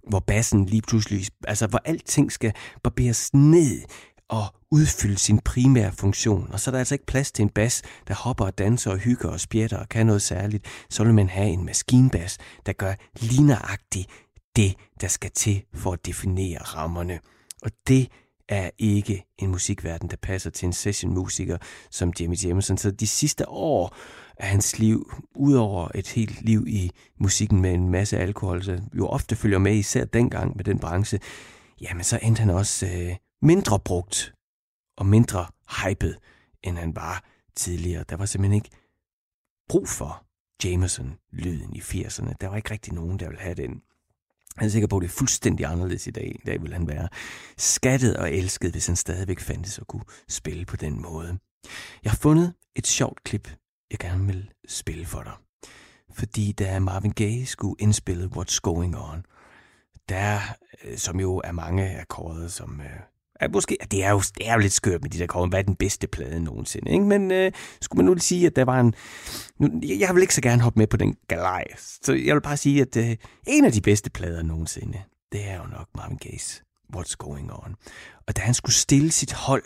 hvor 0.09 0.19
bassen 0.19 0.65
lige 0.65 0.81
pludselig, 0.81 1.25
altså 1.47 1.67
hvor 1.67 1.81
alting 1.85 2.31
skal 2.31 2.53
barberes 2.83 3.33
ned, 3.33 3.81
og 4.29 4.45
udfylde 4.71 5.17
sin 5.17 5.39
primære 5.39 5.91
funktion. 5.91 6.51
Og 6.51 6.59
så 6.59 6.69
er 6.69 6.71
der 6.71 6.79
altså 6.79 6.95
ikke 6.95 7.05
plads 7.05 7.31
til 7.31 7.43
en 7.43 7.49
bas, 7.49 7.81
der 8.07 8.13
hopper 8.13 8.45
og 8.45 8.57
danser 8.57 8.91
og 8.91 8.97
hygger 8.97 9.29
og 9.29 9.39
spjætter 9.39 9.77
og 9.77 9.89
kan 9.89 10.05
noget 10.05 10.21
særligt. 10.21 10.65
Så 10.89 11.03
vil 11.03 11.13
man 11.13 11.29
have 11.29 11.49
en 11.49 11.65
maskinbas, 11.65 12.37
der 12.65 12.73
gør 12.73 12.93
ligneragtigt 13.19 14.09
det, 14.55 14.75
der 15.01 15.07
skal 15.07 15.31
til 15.31 15.63
for 15.73 15.93
at 15.93 16.05
definere 16.05 16.57
rammerne. 16.57 17.19
Og 17.61 17.71
det 17.87 18.11
er 18.49 18.69
ikke 18.77 19.25
en 19.39 19.49
musikverden, 19.49 20.09
der 20.09 20.17
passer 20.21 20.49
til 20.49 20.65
en 20.65 20.73
sessionmusiker 20.73 21.57
som 21.91 22.13
Jimmy 22.19 22.35
Jameson. 22.43 22.77
Så 22.77 22.91
de 22.91 23.07
sidste 23.07 23.49
år 23.49 23.95
af 24.37 24.47
hans 24.47 24.79
liv, 24.79 25.11
udover 25.35 25.89
et 25.95 26.07
helt 26.07 26.41
liv 26.41 26.67
i 26.67 26.91
musikken 27.19 27.61
med 27.61 27.73
en 27.73 27.89
masse 27.89 28.17
alkohol, 28.17 28.63
så 28.63 28.81
jo 28.93 29.07
ofte 29.07 29.35
følger 29.35 29.59
med, 29.59 29.75
især 29.75 30.05
dengang 30.05 30.57
med 30.57 30.63
den 30.63 30.79
branche, 30.79 31.19
jamen 31.81 32.03
så 32.03 32.19
endte 32.21 32.39
han 32.39 32.49
også 32.49 32.85
øh, 32.85 33.15
mindre 33.41 33.79
brugt 33.79 34.33
og 34.97 35.05
mindre 35.05 35.45
hyped, 35.83 36.15
end 36.63 36.77
han 36.77 36.95
var 36.95 37.23
tidligere. 37.55 38.03
Der 38.09 38.15
var 38.15 38.25
simpelthen 38.25 38.55
ikke 38.55 38.69
brug 39.69 39.87
for 39.87 40.23
Jameson-lyden 40.63 41.73
i 41.75 41.79
80'erne. 41.79 42.33
Der 42.41 42.47
var 42.47 42.55
ikke 42.55 42.71
rigtig 42.71 42.93
nogen, 42.93 43.19
der 43.19 43.27
ville 43.27 43.41
have 43.41 43.55
den. 43.55 43.81
Jeg 44.59 44.65
er 44.65 44.69
sikker 44.69 44.87
på, 44.87 44.97
at 44.97 45.01
det 45.01 45.07
er 45.07 45.17
fuldstændig 45.17 45.65
anderledes 45.65 46.07
i 46.07 46.11
dag. 46.11 46.35
I 46.35 46.45
dag 46.45 46.61
vil 46.61 46.73
han 46.73 46.87
være 46.87 47.09
skattet 47.57 48.17
og 48.17 48.33
elsket, 48.33 48.71
hvis 48.71 48.87
han 48.87 48.95
stadigvæk 48.95 49.39
fandtes 49.39 49.77
og 49.77 49.87
kunne 49.87 50.05
spille 50.27 50.65
på 50.65 50.75
den 50.75 51.01
måde. 51.01 51.39
Jeg 52.03 52.11
har 52.11 52.17
fundet 52.17 52.53
et 52.75 52.87
sjovt 52.87 53.23
klip, 53.23 53.49
jeg 53.91 53.99
gerne 53.99 54.25
vil 54.25 54.51
spille 54.67 55.05
for 55.05 55.23
dig. 55.23 55.33
Fordi 56.11 56.51
da 56.51 56.79
Marvin 56.79 57.11
Gaye 57.11 57.45
skulle 57.45 57.75
indspille 57.79 58.29
What's 58.35 58.59
Going 58.59 58.97
On, 58.97 59.25
der, 60.09 60.39
øh, 60.83 60.97
som 60.97 61.19
jo 61.19 61.41
er 61.43 61.51
mange 61.51 61.99
akkorder, 61.99 62.33
kåret 62.35 62.51
som 62.51 62.81
øh, 62.81 62.99
Ja, 63.41 63.47
måske, 63.47 63.77
det 63.91 64.03
er, 64.03 64.11
jo, 64.11 64.19
det 64.19 64.49
er 64.49 64.53
jo 64.53 64.59
lidt 64.59 64.73
skørt 64.73 65.01
med 65.01 65.09
de 65.09 65.19
der 65.19 65.27
kommer. 65.27 65.49
Hvad 65.49 65.59
er 65.59 65.63
den 65.63 65.75
bedste 65.75 66.07
plade 66.07 66.43
nogensinde? 66.43 66.91
Ikke? 66.91 67.05
Men 67.05 67.31
øh, 67.31 67.51
skulle 67.81 68.03
man 68.03 68.13
nu 68.13 68.19
sige, 68.19 68.47
at 68.47 68.55
der 68.55 68.65
var 68.65 68.79
en... 68.79 68.93
Nu, 69.59 69.81
jeg 69.83 70.15
vil 70.15 70.21
ikke 70.21 70.35
så 70.35 70.41
gerne 70.41 70.61
hoppe 70.61 70.79
med 70.79 70.87
på 70.87 70.97
den 70.97 71.15
galej. 71.27 71.63
Så 71.77 72.13
jeg 72.13 72.35
vil 72.35 72.41
bare 72.41 72.57
sige, 72.57 72.81
at 72.81 72.97
øh, 72.97 73.15
en 73.47 73.65
af 73.65 73.71
de 73.71 73.81
bedste 73.81 74.09
plader 74.09 74.43
nogensinde, 74.43 75.01
det 75.31 75.49
er 75.49 75.55
jo 75.55 75.67
nok 75.67 75.87
Marvin 75.95 76.19
Gaye's 76.25 76.61
What's 76.95 77.15
Going 77.17 77.53
On. 77.53 77.75
Og 78.27 78.35
da 78.35 78.41
han 78.41 78.53
skulle 78.53 78.75
stille 78.75 79.11
sit 79.11 79.33
hold 79.33 79.63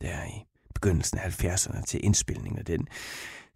der 0.00 0.24
i 0.24 0.44
begyndelsen 0.74 1.18
af 1.18 1.44
70'erne 1.44 1.84
til 1.84 2.04
indspilningen 2.04 2.58
af 2.58 2.64
den, 2.64 2.88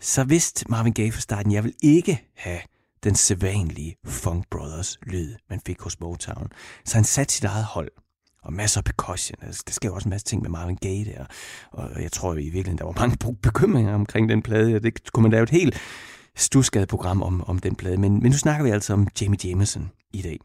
så 0.01 0.25
vidste 0.25 0.65
Marvin 0.69 0.93
Gaye 0.93 1.13
fra 1.13 1.21
starten, 1.21 1.53
jeg 1.53 1.65
vil 1.65 1.75
ikke 1.83 2.29
have 2.35 2.61
den 3.05 3.15
sædvanlige 3.15 3.97
Funk 4.05 4.45
Brothers 4.51 4.99
lyd, 5.03 5.35
man 5.51 5.61
fik 5.67 5.81
hos 5.81 6.01
Motown. 6.01 6.49
Så 6.85 6.95
han 6.95 7.05
satte 7.05 7.35
sit 7.35 7.45
eget 7.45 7.65
hold 7.65 7.91
og 8.47 8.53
masser 8.53 8.81
af 8.81 8.85
percussion. 8.85 9.39
Altså, 9.43 9.63
der 9.67 9.73
sker 9.73 9.89
jo 9.89 9.95
også 9.95 10.09
en 10.09 10.11
masse 10.11 10.27
ting 10.27 10.43
med 10.43 10.51
Marvin 10.51 10.77
Gaye 10.77 11.05
der, 11.05 11.25
og 11.73 12.03
jeg 12.03 12.13
tror 12.13 12.35
i 12.35 12.37
virkeligheden, 12.37 12.79
der 12.79 12.85
var 12.85 12.93
mange 13.01 13.37
bekymringer 13.43 13.95
omkring 13.95 14.29
den 14.29 14.43
plade, 14.43 14.75
og 14.75 14.83
det 14.83 15.13
kunne 15.13 15.23
man 15.23 15.33
lave 15.33 15.43
et 15.43 15.51
helt 15.51 15.79
stusskadet 16.37 16.89
program 16.89 17.23
om, 17.23 17.45
om 17.45 17.59
den 17.59 17.75
plade. 17.75 17.97
Men, 17.97 18.23
men 18.23 18.31
nu 18.31 18.39
snakker 18.39 18.65
vi 18.65 18.71
altså 18.71 18.93
om 18.93 19.09
Jamie 19.21 19.39
Jameson 19.45 19.91
i 20.13 20.23
dag. 20.23 20.39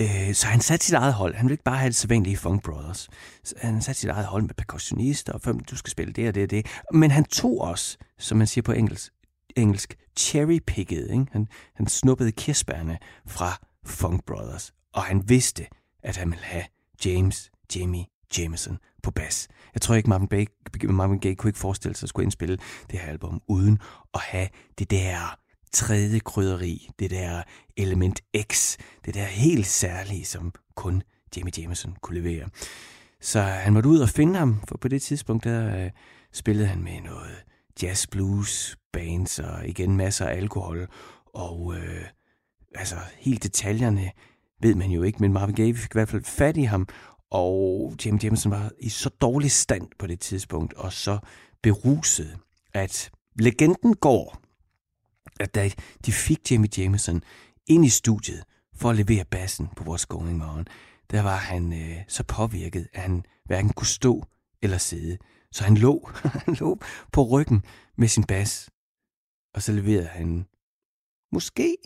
Øh, 0.00 0.34
så 0.34 0.46
han 0.46 0.60
satte 0.60 0.86
sit 0.86 0.94
eget 0.94 1.14
hold. 1.14 1.34
Han 1.34 1.46
ville 1.46 1.54
ikke 1.54 1.64
bare 1.64 1.78
have 1.78 1.88
det 1.88 1.96
sædvanlige 1.96 2.36
Funk 2.36 2.62
Brothers. 2.62 3.08
Så 3.44 3.54
han 3.58 3.82
satte 3.82 4.00
sit 4.00 4.10
eget 4.10 4.26
hold 4.26 4.42
med 4.42 4.54
percussionister, 4.54 5.32
og 5.32 5.40
du 5.70 5.76
skal 5.76 5.90
spille 5.90 6.12
det 6.12 6.28
og 6.28 6.34
det 6.34 6.42
og 6.42 6.50
det. 6.50 6.66
Men 6.92 7.10
han 7.10 7.24
tog 7.24 7.60
også, 7.60 7.96
som 8.18 8.38
man 8.38 8.46
siger 8.46 8.62
på 8.62 8.72
engelsk, 8.72 9.12
engelsk 9.56 9.96
cherry-pickede. 10.18 11.12
Ikke? 11.12 11.26
Han, 11.32 11.46
han 11.74 11.86
snuppede 11.86 12.32
kirsebærne 12.32 12.98
fra 13.26 13.58
Funk 13.86 14.24
Brothers, 14.24 14.72
og 14.94 15.02
han 15.02 15.28
vidste, 15.28 15.66
at 16.02 16.16
han 16.16 16.30
ville 16.30 16.44
have 16.44 16.64
James 17.04 17.50
Jimmy 17.76 18.02
Jameson 18.38 18.78
på 19.02 19.10
bas. 19.10 19.48
Jeg 19.74 19.82
tror 19.82 19.94
ikke, 19.94 20.08
Marvin, 20.08 20.28
Gaye, 20.28 20.46
Marvin 20.84 21.20
Gaye 21.20 21.34
kunne 21.34 21.48
ikke 21.48 21.58
forestille 21.58 21.96
sig 21.96 22.04
at 22.06 22.08
skulle 22.08 22.24
indspille 22.24 22.58
det 22.90 22.98
her 22.98 23.08
album 23.08 23.42
uden 23.48 23.78
at 24.14 24.20
have 24.20 24.48
det 24.78 24.90
der 24.90 25.38
tredje 25.72 26.18
krydderi, 26.18 26.88
det 26.98 27.10
der 27.10 27.42
element 27.76 28.20
X, 28.52 28.76
det 29.04 29.14
der 29.14 29.24
helt 29.24 29.66
særlige, 29.66 30.24
som 30.24 30.52
kun 30.74 31.02
Jamie 31.36 31.52
Jameson 31.58 31.96
kunne 32.02 32.20
levere. 32.20 32.48
Så 33.20 33.40
han 33.40 33.72
måtte 33.72 33.88
ud 33.88 33.98
og 33.98 34.08
finde 34.08 34.38
ham, 34.38 34.62
for 34.68 34.76
på 34.76 34.88
det 34.88 35.02
tidspunkt 35.02 35.44
der 35.44 35.84
øh, 35.84 35.90
spillede 36.32 36.68
han 36.68 36.82
med 36.82 37.00
noget 37.00 37.44
jazz 37.82 38.06
blues 38.06 38.76
bands 38.92 39.38
og 39.38 39.68
igen 39.68 39.96
masser 39.96 40.26
af 40.26 40.36
alkohol. 40.36 40.88
Og 41.34 41.74
øh, 41.76 42.04
altså 42.74 42.96
helt 43.18 43.42
detaljerne 43.42 44.10
ved 44.60 44.74
man 44.74 44.90
jo 44.90 45.02
ikke, 45.02 45.18
men 45.20 45.32
Marvin 45.32 45.54
Gaye 45.54 45.74
fik 45.74 45.90
i 45.90 45.92
hvert 45.92 46.08
fald 46.08 46.24
fat 46.24 46.56
i 46.56 46.62
ham, 46.62 46.88
og 47.30 47.94
Jim 48.04 48.16
Jameson 48.22 48.52
var 48.52 48.70
i 48.78 48.88
så 48.88 49.08
dårlig 49.08 49.50
stand 49.50 49.88
på 49.98 50.06
det 50.06 50.20
tidspunkt, 50.20 50.74
og 50.74 50.92
så 50.92 51.18
beruset, 51.62 52.38
at 52.74 53.10
legenden 53.38 53.94
går, 53.94 54.40
at 55.40 55.54
da 55.54 55.70
de 56.06 56.12
fik 56.12 56.50
Jimmy 56.50 56.66
Jameson 56.78 57.22
ind 57.66 57.84
i 57.84 57.88
studiet 57.88 58.44
for 58.74 58.90
at 58.90 58.96
levere 58.96 59.24
bassen 59.24 59.68
på 59.76 59.84
vores 59.84 60.06
Going 60.06 60.44
On, 60.44 60.66
der 61.10 61.22
var 61.22 61.36
han 61.36 61.72
øh, 61.72 61.96
så 62.08 62.24
påvirket, 62.24 62.88
at 62.92 63.02
han 63.02 63.24
hverken 63.44 63.72
kunne 63.72 63.86
stå 63.86 64.24
eller 64.62 64.78
sidde. 64.78 65.18
Så 65.52 65.64
han 65.64 65.76
lå, 65.76 66.10
han 66.46 66.54
lå 66.54 66.78
på 67.12 67.22
ryggen 67.22 67.64
med 67.96 68.08
sin 68.08 68.24
bas, 68.24 68.70
og 69.54 69.62
så 69.62 69.72
leverede 69.72 70.06
han 70.06 70.46
måske 71.32 71.76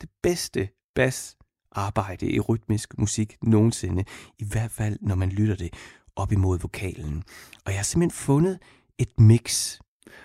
det 0.00 0.10
bedste 0.22 0.68
bas 0.94 1.36
arbejde 1.72 2.26
i 2.26 2.40
rytmisk 2.40 2.98
musik 2.98 3.36
nogensinde, 3.42 4.04
i 4.38 4.44
hvert 4.44 4.70
fald 4.70 4.98
når 5.00 5.14
man 5.14 5.28
lytter 5.28 5.56
det 5.56 5.74
op 6.16 6.32
imod 6.32 6.58
vokalen. 6.58 7.22
Og 7.64 7.72
jeg 7.72 7.78
har 7.78 7.84
simpelthen 7.84 8.18
fundet 8.18 8.58
et 8.98 9.20
mix, 9.20 9.78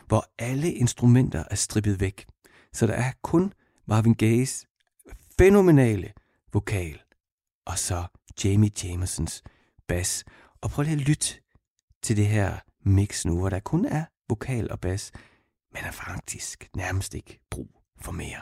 hvor 0.07 0.25
alle 0.39 0.73
instrumenter 0.73 1.43
er 1.51 1.55
strippet 1.55 1.99
væk. 1.99 2.25
Så 2.73 2.87
der 2.87 2.93
er 2.93 3.11
kun 3.21 3.53
Marvin 3.87 4.13
Gayes 4.13 4.65
fænomenale 5.37 6.13
vokal, 6.53 7.01
og 7.65 7.79
så 7.79 8.05
Jamie 8.43 8.71
Jamesons 8.83 9.43
bas. 9.87 10.23
Og 10.61 10.69
prøv 10.69 10.83
lige 10.83 10.93
at 10.93 11.07
lytte 11.07 11.41
til 12.03 12.17
det 12.17 12.27
her 12.27 12.57
mix 12.85 13.25
nu, 13.25 13.37
hvor 13.37 13.49
der 13.49 13.59
kun 13.59 13.85
er 13.85 14.05
vokal 14.29 14.71
og 14.71 14.79
bas, 14.79 15.11
men 15.73 15.83
er 15.83 15.91
faktisk 15.91 16.69
nærmest 16.75 17.13
ikke 17.13 17.39
brug 17.51 17.81
for 18.01 18.11
mere. 18.11 18.41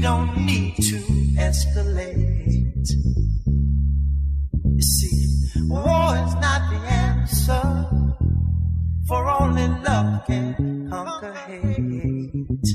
Don't 0.00 0.34
need 0.46 0.76
to 0.76 0.96
escalate. 1.36 2.88
You 4.64 4.82
see, 4.82 5.68
war 5.68 6.16
is 6.24 6.34
not 6.36 6.70
the 6.70 6.80
answer 6.88 7.86
for 9.06 9.28
only 9.28 9.68
love 9.68 10.24
can 10.26 10.88
conquer 10.88 11.34
hate. 11.34 12.68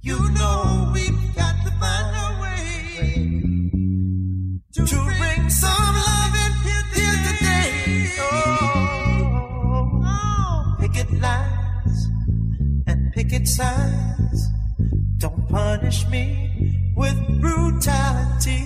You 0.00 0.18
know 0.30 0.90
we've 0.94 1.36
got 1.36 1.56
to 1.64 1.70
find 1.82 2.08
a 2.24 2.28
way 2.40 2.90
to, 4.74 4.86
to 4.86 4.96
bring 5.18 5.50
some 5.50 5.94
love 6.08 6.34
in 6.44 6.52
here 6.64 7.18
today. 7.28 8.10
Oh, 8.20 10.00
oh, 10.04 10.76
picket 10.80 11.10
lines 11.20 12.08
and 12.86 13.12
picket 13.12 13.46
signs. 13.46 13.97
Punish 15.58 16.06
me 16.06 16.24
with 16.94 17.18
brutality. 17.40 18.62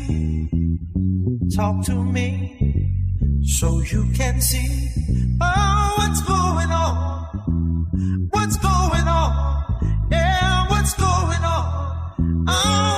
Talk 1.56 1.86
to 1.86 1.94
me 1.94 2.28
so 3.42 3.80
you 3.80 4.04
can 4.14 4.38
see. 4.42 4.90
Oh 5.40 5.94
what's 5.96 6.20
going 6.20 6.70
on? 6.70 8.28
What's 8.32 8.56
going 8.58 9.08
on? 9.08 10.08
Yeah 10.10 10.68
what's 10.68 10.92
going 10.92 11.44
on? 11.56 12.44
Oh 12.46 12.91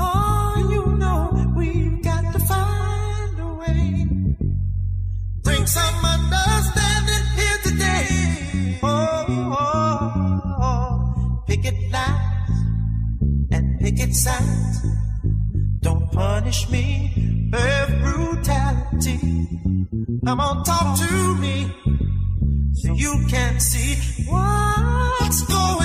Oh, 0.00 0.68
you 0.70 0.86
know 0.96 1.52
we've 1.56 2.02
got 2.02 2.32
to 2.32 2.38
find 2.40 3.38
a 3.38 3.54
way. 3.54 4.06
Bring 5.42 5.66
some 5.66 6.04
understanding 6.04 7.26
here 7.36 7.58
today. 7.62 8.78
Oh, 8.82 9.24
oh, 9.28 9.56
oh. 9.58 10.56
oh. 10.60 11.42
picket 11.46 11.78
lines 11.92 12.50
and 13.52 13.80
picket 13.80 14.14
signs. 14.14 14.86
Don't 15.80 16.10
punish 16.10 16.68
me 16.70 17.50
with 17.52 18.02
brutality. 18.02 19.20
Come 20.24 20.40
on, 20.40 20.64
talk 20.64 20.98
to 20.98 21.36
me 21.36 21.70
so 22.72 22.92
you 22.92 23.24
can 23.28 23.60
see 23.60 23.94
what's 24.28 25.42
going 25.46 25.78
on. 25.78 25.83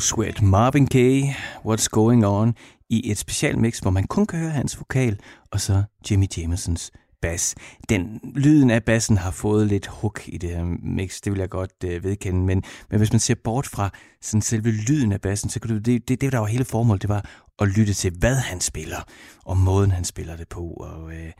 Sweat. 0.00 0.42
Marvin 0.42 0.86
Gaye, 0.86 1.36
What's 1.64 1.88
Going 1.88 2.26
On, 2.26 2.54
i 2.90 3.10
et 3.10 3.18
specialmix, 3.18 3.78
hvor 3.78 3.90
man 3.90 4.06
kun 4.06 4.26
kan 4.26 4.38
høre 4.38 4.50
hans 4.50 4.78
vokal, 4.78 5.20
og 5.50 5.60
så 5.60 5.82
Jimmy 6.10 6.26
Jamesons 6.36 6.90
bas. 7.22 7.54
Den 7.88 8.20
lyden 8.34 8.70
af 8.70 8.84
bassen 8.84 9.16
har 9.16 9.30
fået 9.30 9.66
lidt 9.66 9.86
hook 9.86 10.22
i 10.26 10.38
det 10.38 10.50
her 10.50 10.64
mix, 10.82 11.20
det 11.20 11.32
vil 11.32 11.38
jeg 11.38 11.50
godt 11.50 11.84
øh, 11.84 12.04
vedkende, 12.04 12.40
men, 12.40 12.62
men 12.90 12.98
hvis 12.98 13.12
man 13.12 13.20
ser 13.20 13.34
bort 13.44 13.66
fra 13.66 13.90
sådan 14.20 14.42
selve 14.42 14.70
lyden 14.70 15.12
af 15.12 15.20
bassen, 15.20 15.50
så 15.50 15.60
kan 15.60 15.70
du, 15.70 15.78
det, 15.78 16.08
det, 16.08 16.20
det 16.20 16.32
der 16.32 16.38
var 16.38 16.46
hele 16.46 16.64
formålet, 16.64 17.02
det 17.02 17.08
var 17.08 17.24
at 17.58 17.68
lytte 17.68 17.94
til, 17.94 18.12
hvad 18.18 18.36
han 18.36 18.60
spiller, 18.60 19.02
og 19.44 19.56
måden 19.56 19.90
han 19.90 20.04
spiller 20.04 20.36
det 20.36 20.48
på, 20.48 20.62
og 20.62 21.12
øh, 21.12 21.32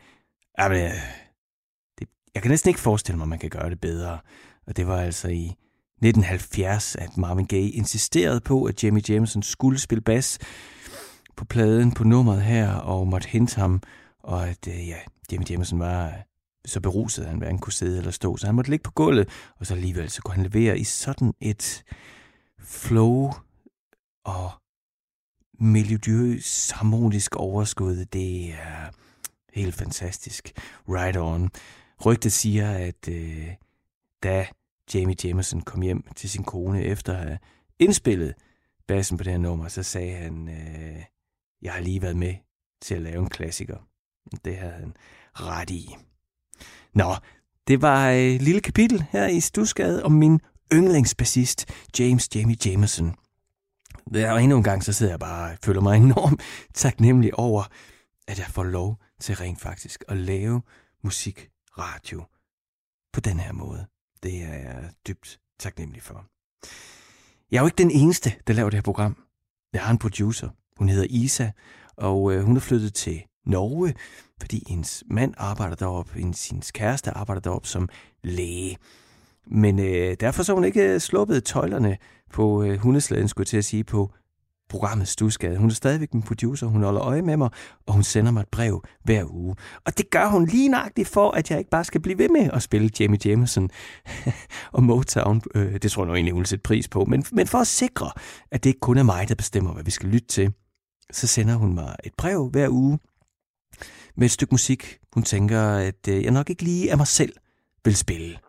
jamen, 0.59 0.77
øh, 0.77 0.91
det, 1.99 2.07
jeg 2.33 2.41
kan 2.41 2.51
næsten 2.51 2.69
ikke 2.69 2.79
forestille 2.79 3.17
mig, 3.17 3.25
at 3.25 3.29
man 3.29 3.39
kan 3.39 3.49
gøre 3.49 3.69
det 3.69 3.81
bedre, 3.81 4.19
og 4.67 4.77
det 4.77 4.87
var 4.87 5.01
altså 5.01 5.27
i 5.27 5.55
1970, 6.01 6.95
at 6.95 7.17
Marvin 7.17 7.45
Gaye 7.45 7.69
insisterede 7.69 8.39
på, 8.39 8.63
at 8.63 8.83
Jamie 8.83 9.03
Jameson 9.09 9.43
skulle 9.43 9.79
spille 9.79 10.01
bas 10.01 10.39
på 11.35 11.45
pladen 11.45 11.91
på 11.91 12.03
nummeret 12.03 12.41
her, 12.41 12.73
og 12.73 13.07
måtte 13.07 13.27
hente 13.27 13.55
ham, 13.55 13.81
og 14.23 14.49
at 14.49 14.67
øh, 14.67 14.87
ja, 14.87 14.97
Jamie 15.31 15.47
Jameson 15.49 15.79
var 15.79 16.07
øh, 16.07 16.13
så 16.65 16.81
beruset, 16.81 17.23
at 17.23 17.29
han 17.29 17.37
hverken 17.37 17.59
kunne 17.59 17.73
sidde 17.73 17.97
eller 17.97 18.11
stå, 18.11 18.37
så 18.37 18.45
han 18.45 18.55
måtte 18.55 18.69
ligge 18.69 18.83
på 18.83 18.91
gulvet, 18.91 19.29
og 19.59 19.65
så 19.65 19.73
alligevel 19.73 20.09
så 20.09 20.21
kunne 20.21 20.35
han 20.35 20.43
levere 20.43 20.79
i 20.79 20.83
sådan 20.83 21.33
et 21.41 21.83
flow 22.59 23.31
og 24.25 24.51
melodiøs, 25.59 26.71
harmonisk 26.71 27.35
overskud. 27.35 28.05
Det 28.05 28.53
er 28.53 28.89
helt 29.53 29.75
fantastisk. 29.75 30.51
Right 30.89 31.17
on. 31.17 31.49
Rygtet 32.05 32.31
siger, 32.31 32.71
at 32.71 33.07
øh, 33.09 33.47
da 34.23 34.47
Jamie 34.93 35.15
Jamerson 35.23 35.61
kom 35.61 35.81
hjem 35.81 36.03
til 36.15 36.29
sin 36.29 36.43
kone 36.43 36.83
efter 36.83 37.13
at 37.13 37.19
have 37.19 37.39
indspillet 37.79 38.33
bassen 38.87 39.17
på 39.17 39.23
det 39.23 39.31
her 39.31 39.39
nummer, 39.39 39.67
så 39.67 39.83
sagde 39.83 40.15
han, 40.15 40.47
øh, 40.47 41.03
jeg 41.61 41.73
har 41.73 41.81
lige 41.81 42.01
været 42.01 42.17
med 42.17 42.35
til 42.81 42.95
at 42.95 43.01
lave 43.01 43.19
en 43.19 43.29
klassiker. 43.29 43.77
Det 44.45 44.57
havde 44.57 44.73
han 44.73 44.93
ret 45.33 45.69
i. 45.69 45.95
Nå, 46.93 47.15
det 47.67 47.81
var 47.81 48.09
et 48.09 48.41
lille 48.41 48.61
kapitel 48.61 49.05
her 49.11 49.27
i 49.27 49.39
Stusgade 49.39 50.03
om 50.03 50.11
min 50.11 50.39
yndlingsbassist, 50.73 51.65
James 51.99 52.35
Jamie 52.35 52.57
Jameson. 52.65 53.15
Og 54.05 54.43
endnu 54.43 54.57
en 54.57 54.63
gang, 54.63 54.83
så 54.83 54.93
sidder 54.93 55.11
jeg 55.11 55.19
bare 55.19 55.51
og 55.51 55.57
føler 55.63 55.81
mig 55.81 55.97
enormt 55.97 56.41
taknemmelig 56.73 57.39
over, 57.39 57.63
at 58.27 58.39
jeg 58.39 58.47
får 58.47 58.63
lov 58.63 58.97
til 59.19 59.35
rent 59.35 59.61
faktisk 59.61 60.03
at 60.07 60.17
lave 60.17 60.61
musikradio 61.03 62.23
på 63.13 63.19
den 63.19 63.39
her 63.39 63.51
måde. 63.51 63.90
Det 64.23 64.43
er 64.43 64.53
jeg 64.53 64.89
dybt 65.07 65.39
taknemmelig 65.59 66.01
for. 66.01 66.25
Jeg 67.51 67.57
er 67.57 67.61
jo 67.61 67.67
ikke 67.67 67.77
den 67.77 67.91
eneste, 67.91 68.33
der 68.47 68.53
laver 68.53 68.69
det 68.69 68.77
her 68.77 68.81
program. 68.81 69.17
Jeg 69.73 69.81
har 69.81 69.91
en 69.91 69.97
producer. 69.97 70.49
Hun 70.77 70.89
hedder 70.89 71.07
Isa, 71.09 71.51
og 71.97 72.33
øh, 72.33 72.43
hun 72.43 72.55
er 72.55 72.59
flyttet 72.59 72.93
til 72.93 73.23
Norge, 73.45 73.93
fordi 74.39 74.63
hendes 74.67 75.03
mand 75.07 75.33
arbejder 75.37 75.75
deroppe, 75.75 76.13
hendes 76.19 76.71
kæreste 76.71 77.11
arbejder 77.11 77.41
deroppe 77.41 77.67
som 77.67 77.89
læge. 78.23 78.77
Men 79.47 79.79
øh, 79.79 80.15
derfor 80.19 80.43
så 80.43 80.53
hun 80.53 80.63
ikke 80.63 80.93
øh, 80.93 80.99
sluppet 80.99 81.43
tøjlerne 81.43 81.97
på 82.33 82.63
øh, 82.63 82.79
hundeslæden, 82.79 83.27
skulle 83.27 83.43
jeg 83.43 83.47
til 83.47 83.57
at 83.57 83.65
sige, 83.65 83.83
på 83.83 84.13
programmet 84.71 85.07
Stusgade. 85.07 85.57
Hun 85.57 85.69
er 85.69 85.73
stadigvæk 85.73 86.13
min 86.13 86.23
producer, 86.23 86.67
hun 86.67 86.83
holder 86.83 87.01
øje 87.01 87.21
med 87.21 87.37
mig, 87.37 87.49
og 87.87 87.93
hun 87.93 88.03
sender 88.03 88.31
mig 88.31 88.41
et 88.41 88.47
brev 88.47 88.83
hver 89.03 89.25
uge. 89.31 89.55
Og 89.85 89.97
det 89.97 90.09
gør 90.09 90.27
hun 90.27 90.45
lige 90.45 90.69
nøjagtigt 90.69 91.07
for, 91.07 91.31
at 91.31 91.51
jeg 91.51 91.59
ikke 91.59 91.69
bare 91.69 91.83
skal 91.83 92.01
blive 92.01 92.17
ved 92.17 92.29
med 92.29 92.49
at 92.53 92.63
spille 92.63 92.89
Jamie 92.99 93.19
Jameson 93.25 93.69
og 94.75 94.83
Motown. 94.83 95.41
Øh, 95.55 95.73
det 95.73 95.91
tror 95.91 96.03
jeg 96.03 96.07
nu 96.07 96.15
egentlig, 96.15 96.33
hun 96.33 96.45
sætter 96.45 96.63
pris 96.63 96.87
på. 96.87 97.05
Men, 97.05 97.25
men 97.31 97.47
for 97.47 97.57
at 97.57 97.67
sikre, 97.67 98.11
at 98.51 98.63
det 98.63 98.69
ikke 98.69 98.79
kun 98.79 98.97
er 98.97 99.03
mig, 99.03 99.29
der 99.29 99.35
bestemmer, 99.35 99.73
hvad 99.73 99.83
vi 99.83 99.91
skal 99.91 100.09
lytte 100.09 100.27
til, 100.27 100.53
så 101.11 101.27
sender 101.27 101.55
hun 101.55 101.73
mig 101.73 101.95
et 102.03 102.13
brev 102.17 102.49
hver 102.49 102.69
uge 102.69 102.99
med 104.15 104.25
et 104.25 104.31
stykke 104.31 104.53
musik, 104.53 104.99
hun 105.13 105.23
tænker, 105.23 105.61
at 105.61 106.07
øh, 106.09 106.23
jeg 106.23 106.31
nok 106.31 106.49
ikke 106.49 106.63
lige 106.63 106.91
af 106.91 106.97
mig 106.97 107.07
selv 107.07 107.33
vil 107.85 107.95
spille. 107.95 108.39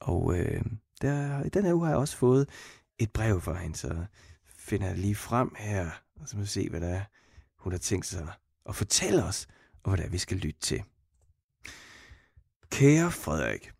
Og 0.00 0.38
øh, 0.38 0.62
der, 1.02 1.44
i 1.44 1.48
den 1.48 1.64
her 1.64 1.72
uge 1.72 1.84
har 1.84 1.92
jeg 1.92 1.98
også 1.98 2.16
fået 2.16 2.48
et 2.98 3.10
brev 3.10 3.40
fra 3.40 3.54
hende, 3.54 3.76
så 3.76 3.94
finder 4.64 4.86
jeg 4.86 4.98
lige 4.98 5.14
frem 5.14 5.54
her, 5.58 5.90
og 6.20 6.28
så 6.28 6.36
må 6.36 6.42
vi 6.42 6.48
se, 6.48 6.68
hvad 6.70 6.80
der 6.80 6.88
er, 6.88 7.04
hun 7.58 7.72
har 7.72 7.78
tænkt 7.78 8.06
sig 8.06 8.28
at 8.68 8.76
fortælle 8.76 9.24
os, 9.24 9.46
og 9.82 9.90
hvad 9.90 9.98
det 9.98 10.06
er, 10.06 10.10
vi 10.10 10.18
skal 10.18 10.36
lytte 10.36 10.60
til. 10.60 10.82
Kære 12.70 13.10
Frederik, 13.10 13.70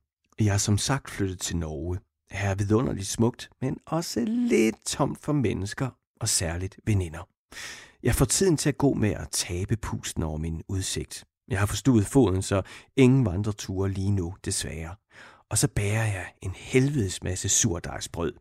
jeg 0.40 0.54
er 0.54 0.58
som 0.58 0.78
sagt 0.78 1.10
flyttet 1.10 1.40
til 1.40 1.56
Norge. 1.56 1.98
Her 2.30 2.50
er 2.50 2.54
vidunderligt 2.54 3.06
smukt, 3.06 3.50
men 3.60 3.78
også 3.86 4.20
lidt 4.24 4.76
tomt 4.86 5.18
for 5.22 5.32
mennesker, 5.32 5.90
og 6.20 6.28
særligt 6.28 6.80
veninder. 6.86 7.28
Jeg 8.02 8.14
får 8.14 8.24
tiden 8.24 8.56
til 8.56 8.68
at 8.68 8.78
gå 8.78 8.94
med 8.94 9.10
at 9.10 9.28
tabe 9.30 9.76
pusten 9.76 10.22
over 10.22 10.38
min 10.38 10.62
udsigt. 10.68 11.24
Jeg 11.48 11.58
har 11.58 11.66
forstuet 11.66 12.06
foden, 12.06 12.42
så 12.42 12.62
ingen 12.96 13.26
vandreture 13.26 13.90
lige 13.90 14.10
nu, 14.10 14.36
desværre. 14.44 14.94
Og 15.48 15.58
så 15.58 15.68
bærer 15.68 16.06
jeg 16.06 16.32
en 16.42 16.54
helvedes 16.54 17.22
masse 17.22 17.48
surdejsbrød. 17.48 18.32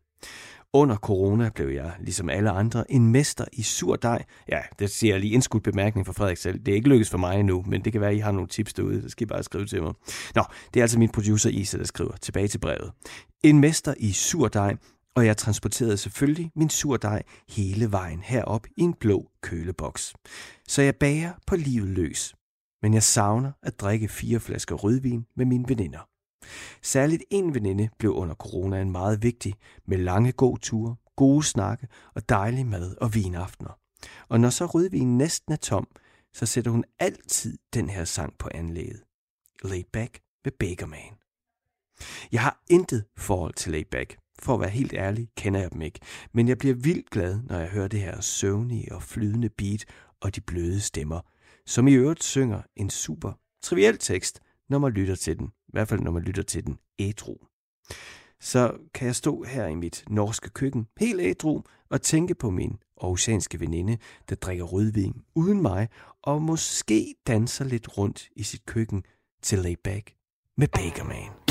Under 0.76 0.96
corona 0.96 1.50
blev 1.56 1.70
jeg, 1.70 1.92
ligesom 2.00 2.30
alle 2.30 2.50
andre, 2.50 2.92
en 2.92 3.12
mester 3.12 3.46
i 3.54 3.64
surdej. 3.64 4.24
Ja, 4.50 4.60
det 4.80 4.90
siger 4.90 5.14
jeg 5.14 5.20
lige 5.20 5.34
indskudt 5.34 5.64
bemærkning 5.64 6.06
fra 6.06 6.14
Frederik 6.14 6.38
selv. 6.38 6.60
Det 6.60 6.72
er 6.72 6.76
ikke 6.76 6.90
lykkedes 6.90 7.10
for 7.10 7.18
mig 7.18 7.40
endnu, 7.40 7.64
men 7.68 7.84
det 7.84 7.92
kan 7.92 8.02
være, 8.02 8.10
at 8.10 8.16
I 8.16 8.20
har 8.20 8.32
nogle 8.32 8.48
tips 8.48 8.74
derude. 8.74 9.02
Det 9.02 9.12
skal 9.12 9.26
I 9.26 9.28
bare 9.28 9.44
skrive 9.44 9.66
til 9.66 9.82
mig. 9.82 9.94
Nå, 10.36 10.44
det 10.74 10.80
er 10.80 10.84
altså 10.84 11.00
min 11.00 11.10
producer 11.10 11.50
Isa, 11.50 11.78
der 11.78 11.84
skriver 11.84 12.16
tilbage 12.22 12.48
til 12.48 12.60
brevet. 12.60 12.92
En 13.44 13.60
mester 13.60 13.94
i 13.98 14.12
surdej, 14.12 14.76
og 15.16 15.26
jeg 15.26 15.38
transporterede 15.38 15.98
selvfølgelig 15.98 16.52
min 16.56 16.70
surdej 16.70 17.24
hele 17.50 17.92
vejen 17.92 18.20
herop 18.24 18.68
i 18.78 18.82
en 18.82 18.94
blå 18.94 19.30
køleboks. 19.42 20.14
Så 20.68 20.82
jeg 20.82 20.96
bager 20.96 21.32
på 21.48 21.56
livet 21.56 21.90
løs. 21.90 22.36
Men 22.82 22.94
jeg 22.94 23.04
savner 23.04 23.52
at 23.64 23.80
drikke 23.80 24.08
fire 24.08 24.40
flasker 24.40 24.76
rødvin 24.76 25.26
med 25.36 25.46
mine 25.46 25.66
veninder. 25.68 26.08
Særligt 26.82 27.24
en 27.30 27.54
veninde 27.54 27.90
blev 28.00 28.12
under 28.12 28.36
coronaen 28.36 28.92
meget 28.92 29.24
vigtig 29.24 29.54
med 29.86 29.98
lange 29.98 30.32
gåture, 30.32 30.96
gode 31.16 31.44
snakke 31.44 31.88
og 32.16 32.30
dejlig 32.30 32.66
mad 32.66 32.96
og 33.02 33.16
vinaftener. 33.16 33.80
Og 34.30 34.40
når 34.40 34.50
så 34.50 34.66
rødvinen 34.66 35.18
næsten 35.18 35.54
er 35.54 35.58
tom, 35.58 35.88
så 36.34 36.46
sætter 36.46 36.72
hun 36.72 36.84
altid 37.00 37.58
den 37.74 37.90
her 37.90 38.06
sang 38.06 38.38
på 38.38 38.50
anlæget. 38.54 39.04
Laid 39.64 39.84
Back 39.94 40.20
med 40.44 40.52
Bakerman. 40.60 41.14
Jeg 42.32 42.42
har 42.42 42.64
intet 42.70 43.06
forhold 43.18 43.54
til 43.54 43.72
Laid 43.72 43.86
Back. 43.86 44.18
For 44.40 44.54
at 44.54 44.60
være 44.60 44.70
helt 44.70 44.94
ærlig, 44.94 45.30
kender 45.38 45.60
jeg 45.60 45.72
dem 45.72 45.82
ikke. 45.82 46.00
Men 46.34 46.48
jeg 46.48 46.58
bliver 46.58 46.76
vildt 46.76 47.10
glad, 47.10 47.40
når 47.50 47.60
jeg 47.60 47.70
hører 47.70 47.88
det 47.88 48.00
her 48.00 48.22
søvnige 48.22 48.96
og 48.96 49.04
flydende 49.04 49.50
beat 49.50 49.86
og 50.22 50.36
de 50.36 50.42
bløde 50.42 50.82
stemmer, 50.82 51.22
som 51.66 51.88
i 51.88 51.94
øvrigt 51.94 52.24
synger 52.24 52.62
en 52.76 52.90
super 52.90 53.32
triviel 53.62 53.98
tekst, 53.98 54.40
når 54.70 54.80
man 54.80 54.92
lytter 54.92 55.16
til 55.16 55.40
den. 55.40 55.52
I 55.74 55.76
hvert 55.76 55.88
fald 55.88 56.00
når 56.00 56.12
man 56.12 56.24
lytter 56.24 56.44
til 56.44 56.66
den 56.66 56.78
ædru. 57.00 57.38
Så 58.40 58.78
kan 58.94 59.08
jeg 59.08 59.16
stå 59.16 59.44
her 59.44 59.68
i 59.68 59.76
mit 59.76 60.04
norske 60.10 60.50
køkken, 60.50 60.88
helt 61.00 61.22
ædru, 61.22 61.62
og 61.90 62.02
tænke 62.02 62.36
på 62.36 62.50
min 62.50 62.78
oceanske 62.98 63.60
veninde, 63.60 63.98
der 64.30 64.36
drikker 64.36 64.64
rødvin 64.64 65.22
uden 65.36 65.62
mig, 65.62 65.88
og 66.22 66.42
måske 66.42 67.16
danser 67.28 67.66
lidt 67.66 67.98
rundt 67.98 68.30
i 68.36 68.44
sit 68.44 68.66
køkken 68.66 69.04
til 69.42 69.60
layback 69.60 70.14
med 70.58 70.68
Bakerman. 70.68 71.43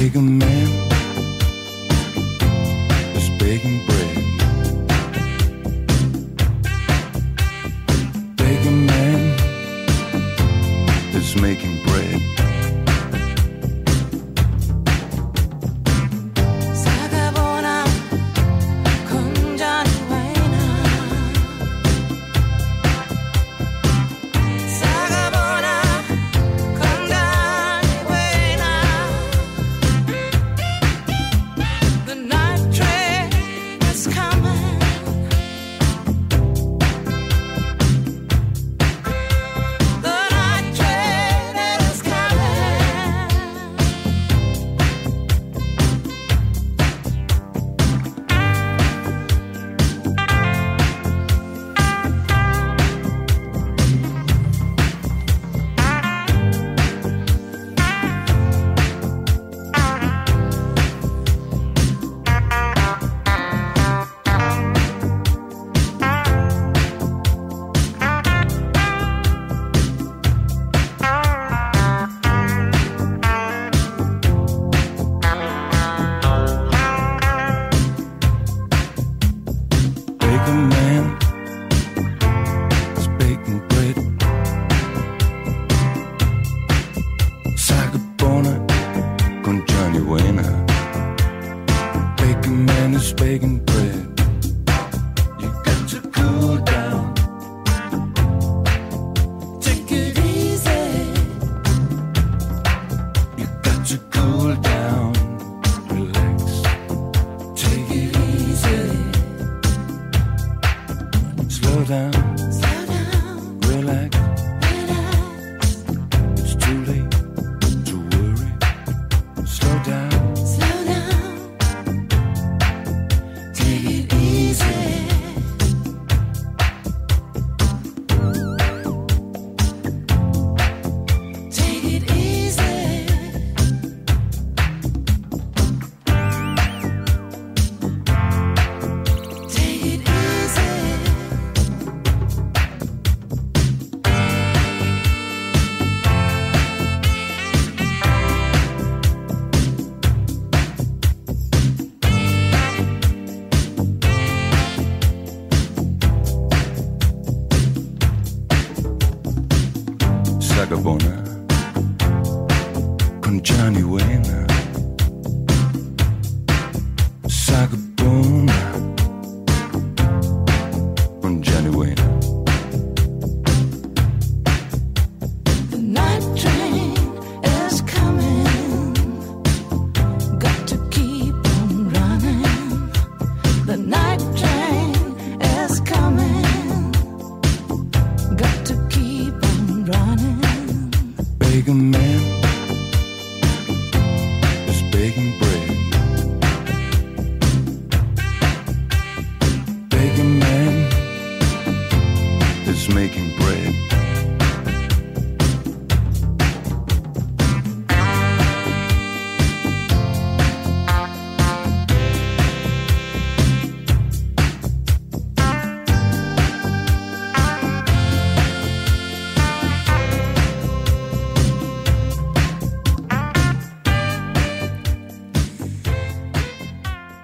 지금 0.00 0.38
내 0.38 0.59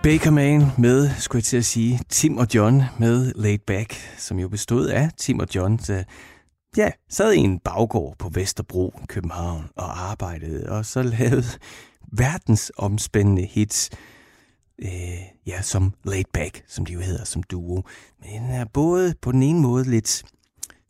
Baker 0.06 0.30
Man 0.30 0.62
med, 0.78 1.10
skulle 1.18 1.40
jeg 1.40 1.44
til 1.44 1.56
at 1.56 1.64
sige, 1.64 2.00
Tim 2.08 2.38
og 2.38 2.46
John 2.54 2.82
med 2.98 3.32
Laid 3.34 3.58
Back, 3.66 3.94
som 4.18 4.38
jo 4.38 4.48
bestod 4.48 4.86
af 4.86 5.10
Tim 5.18 5.38
og 5.38 5.46
John, 5.54 5.76
der 5.76 6.04
ja, 6.76 6.90
sad 7.10 7.32
i 7.32 7.38
en 7.38 7.58
baggård 7.58 8.16
på 8.18 8.28
Vesterbro, 8.28 8.94
i 9.02 9.06
København, 9.08 9.64
og 9.76 10.10
arbejdede, 10.10 10.68
og 10.68 10.86
så 10.86 11.02
lavede 11.02 11.44
verdensomspændende 12.12 13.42
hits, 13.42 13.90
øh, 14.78 14.88
ja, 15.46 15.62
som 15.62 15.92
Laid 16.04 16.24
Back, 16.32 16.64
som 16.68 16.86
de 16.86 16.92
jo 16.92 17.00
hedder, 17.00 17.24
som 17.24 17.42
duo. 17.42 17.82
Men 18.20 18.42
den 18.42 18.50
er 18.50 18.64
både 18.64 19.14
på 19.22 19.32
den 19.32 19.42
ene 19.42 19.60
måde 19.60 19.84
lidt 19.84 20.22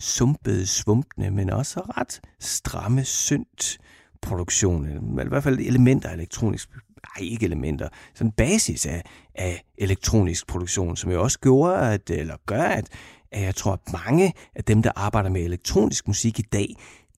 sumpede, 0.00 0.66
svumpende, 0.66 1.30
men 1.30 1.50
også 1.50 1.80
ret 1.80 2.20
stramme, 2.40 3.04
syndt 3.04 3.78
produktion, 4.22 4.86
eller 4.86 5.24
i 5.24 5.28
hvert 5.28 5.42
fald 5.42 5.58
elementer 5.58 6.08
af 6.08 6.14
elektronisk 6.14 6.68
nej, 7.16 7.28
ikke 7.28 7.46
elementer, 7.46 7.88
sådan 8.14 8.32
basis 8.32 8.86
af, 8.86 9.02
af 9.34 9.64
elektronisk 9.78 10.46
produktion, 10.46 10.96
som 10.96 11.10
jo 11.10 11.22
også 11.22 11.38
gjorde, 11.38 11.78
at, 11.78 12.10
eller 12.10 12.36
gør, 12.46 12.62
at, 12.62 12.88
at 13.32 13.42
jeg 13.42 13.54
tror, 13.54 13.72
at 13.72 13.92
mange 13.92 14.32
af 14.54 14.64
dem, 14.64 14.82
der 14.82 14.90
arbejder 14.96 15.30
med 15.30 15.40
elektronisk 15.40 16.08
musik 16.08 16.38
i 16.38 16.42
dag, 16.42 16.74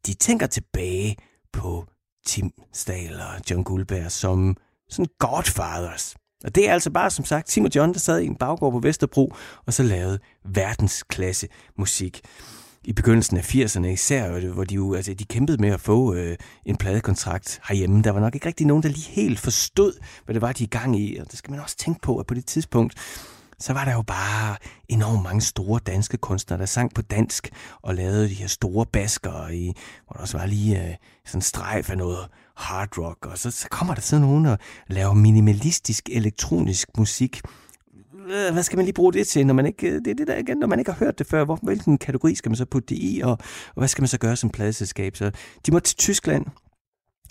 de 0.07 0.15
tænker 0.15 0.47
tilbage 0.47 1.17
på 1.53 1.85
Tim 2.27 2.51
Stahl 2.73 3.15
og 3.21 3.51
John 3.51 3.65
Guldberg 3.65 4.13
som 4.13 4.57
sådan 4.89 5.13
godfathers. 5.19 6.17
Og 6.45 6.55
det 6.55 6.69
er 6.69 6.73
altså 6.73 6.91
bare, 6.91 7.11
som 7.11 7.25
sagt, 7.25 7.49
Tim 7.49 7.65
og 7.65 7.71
John, 7.75 7.93
der 7.93 7.99
sad 7.99 8.21
i 8.21 8.27
en 8.27 8.37
baggård 8.37 8.73
på 8.73 8.79
Vesterbro, 8.79 9.35
og 9.67 9.73
så 9.73 9.83
lavede 9.83 10.19
verdensklasse 10.45 11.49
musik 11.79 12.21
i 12.89 12.93
begyndelsen 12.93 13.37
af 13.37 13.55
80'erne 13.55 13.87
især, 13.87 14.35
øh, 14.35 14.51
hvor 14.51 14.65
de 14.65 14.75
jo 14.75 14.95
altså, 14.95 15.15
de 15.15 15.25
kæmpede 15.25 15.63
med 15.63 15.69
at 15.69 15.81
få 15.81 16.15
øh, 16.15 16.37
en 16.67 16.77
pladekontrakt 16.77 17.61
herhjemme. 17.69 18.03
Der 18.03 18.11
var 18.11 18.21
nok 18.21 18.35
ikke 18.35 18.47
rigtig 18.47 18.67
nogen, 18.67 18.83
der 18.83 18.89
lige 18.89 19.11
helt 19.11 19.41
forstod, 19.41 19.93
hvad 20.25 20.35
det 20.35 20.43
var, 20.43 20.53
de 20.53 20.65
i 20.65 20.67
gang 20.67 21.01
i. 21.01 21.17
Og 21.17 21.31
det 21.31 21.39
skal 21.39 21.51
man 21.51 21.61
også 21.61 21.77
tænke 21.77 22.01
på, 22.01 22.19
at 22.19 22.27
på 22.27 22.35
det 22.35 22.47
tidspunkt, 22.47 22.95
så 23.59 23.73
var 23.73 23.85
der 23.85 23.93
jo 23.93 24.03
bare 24.03 24.57
enormt 24.89 25.23
mange 25.23 25.41
store 25.41 25.81
danske 25.87 26.17
kunstnere, 26.17 26.61
der 26.61 26.67
sang 26.67 26.95
på 26.95 27.03
dansk 27.03 27.49
og 27.83 27.95
lavede 27.95 28.29
de 28.29 28.35
her 28.35 28.47
store 28.47 28.87
basker, 28.87 29.49
i, 29.49 29.73
hvor 30.07 30.13
der 30.13 30.21
også 30.21 30.39
var 30.39 30.47
lige 30.47 30.89
øh, 30.89 30.95
sådan 31.27 31.39
en 31.39 31.43
strejf 31.43 31.91
af 31.91 31.99
noget 31.99 32.29
hard 32.57 32.99
rock. 32.99 33.27
Og 33.27 33.39
så, 33.39 33.51
så 33.51 33.69
kommer 33.71 33.95
der 33.95 34.03
sådan 34.03 34.27
nogen 34.27 34.47
og 34.47 34.59
laver 34.87 35.15
minimalistisk 35.15 36.09
elektronisk 36.13 36.89
musik, 36.99 37.41
Øh, 38.31 38.53
hvad 38.53 38.63
skal 38.63 38.77
man 38.77 38.85
lige 38.85 38.95
bruge 38.95 39.13
det 39.13 39.29
til, 39.29 39.47
når 39.47 39.55
man 39.55 39.67
ikke, 39.67 39.89
øh, 39.89 39.95
det 39.95 40.07
er 40.07 40.15
det 40.15 40.27
der 40.27 40.37
igen, 40.37 40.59
når 40.59 40.67
man 40.67 40.79
ikke 40.79 40.93
har 40.93 40.99
hørt 41.05 41.19
det 41.19 41.27
før, 41.27 41.45
hvor, 41.45 41.59
hvilken 41.63 41.99
kategori 41.99 42.35
skal 42.35 42.51
man 42.51 42.57
så 42.57 42.65
putte 42.65 42.95
det 42.95 43.03
i, 43.03 43.21
og, 43.25 43.31
og 43.31 43.75
hvad 43.77 43.89
skal 43.89 44.03
man 44.03 44.09
så 44.09 44.19
gøre 44.19 44.37
som 44.37 44.51
pladeselskab? 44.51 45.17
Så 45.17 45.31
de 45.67 45.73
måtte 45.73 45.89
til 45.89 45.97
Tyskland, 45.97 46.47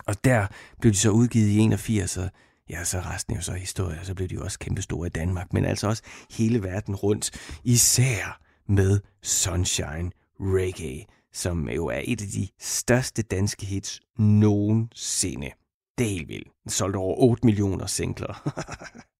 og 0.07 0.23
der 0.23 0.47
blev 0.81 0.93
de 0.93 0.97
så 0.97 1.09
udgivet 1.09 1.47
i 1.47 1.57
81, 1.57 2.17
og 2.17 2.29
ja, 2.69 2.83
så 2.83 2.99
resten 2.99 3.33
er 3.33 3.37
jo 3.37 3.43
så 3.43 3.53
historie, 3.53 3.99
og 3.99 4.05
så 4.05 4.15
blev 4.15 4.27
de 4.27 4.35
jo 4.35 4.43
også 4.43 4.59
kæmpestore 4.59 5.07
i 5.07 5.09
Danmark, 5.09 5.53
men 5.53 5.65
altså 5.65 5.87
også 5.87 6.03
hele 6.31 6.63
verden 6.63 6.95
rundt, 6.95 7.31
især 7.63 8.41
med 8.69 8.99
Sunshine 9.23 10.11
Reggae, 10.39 11.05
som 11.33 11.69
jo 11.69 11.87
er 11.87 12.01
et 12.03 12.21
af 12.21 12.27
de 12.27 12.47
største 12.59 13.21
danske 13.21 13.65
hits 13.65 14.01
nogensinde. 14.17 15.49
Det 15.97 16.05
er 16.05 16.09
helt 16.09 16.27
vildt. 16.27 16.47
Den 16.63 16.71
solgte 16.71 16.97
over 16.97 17.15
8 17.17 17.45
millioner 17.45 17.85
singler. 17.85 18.33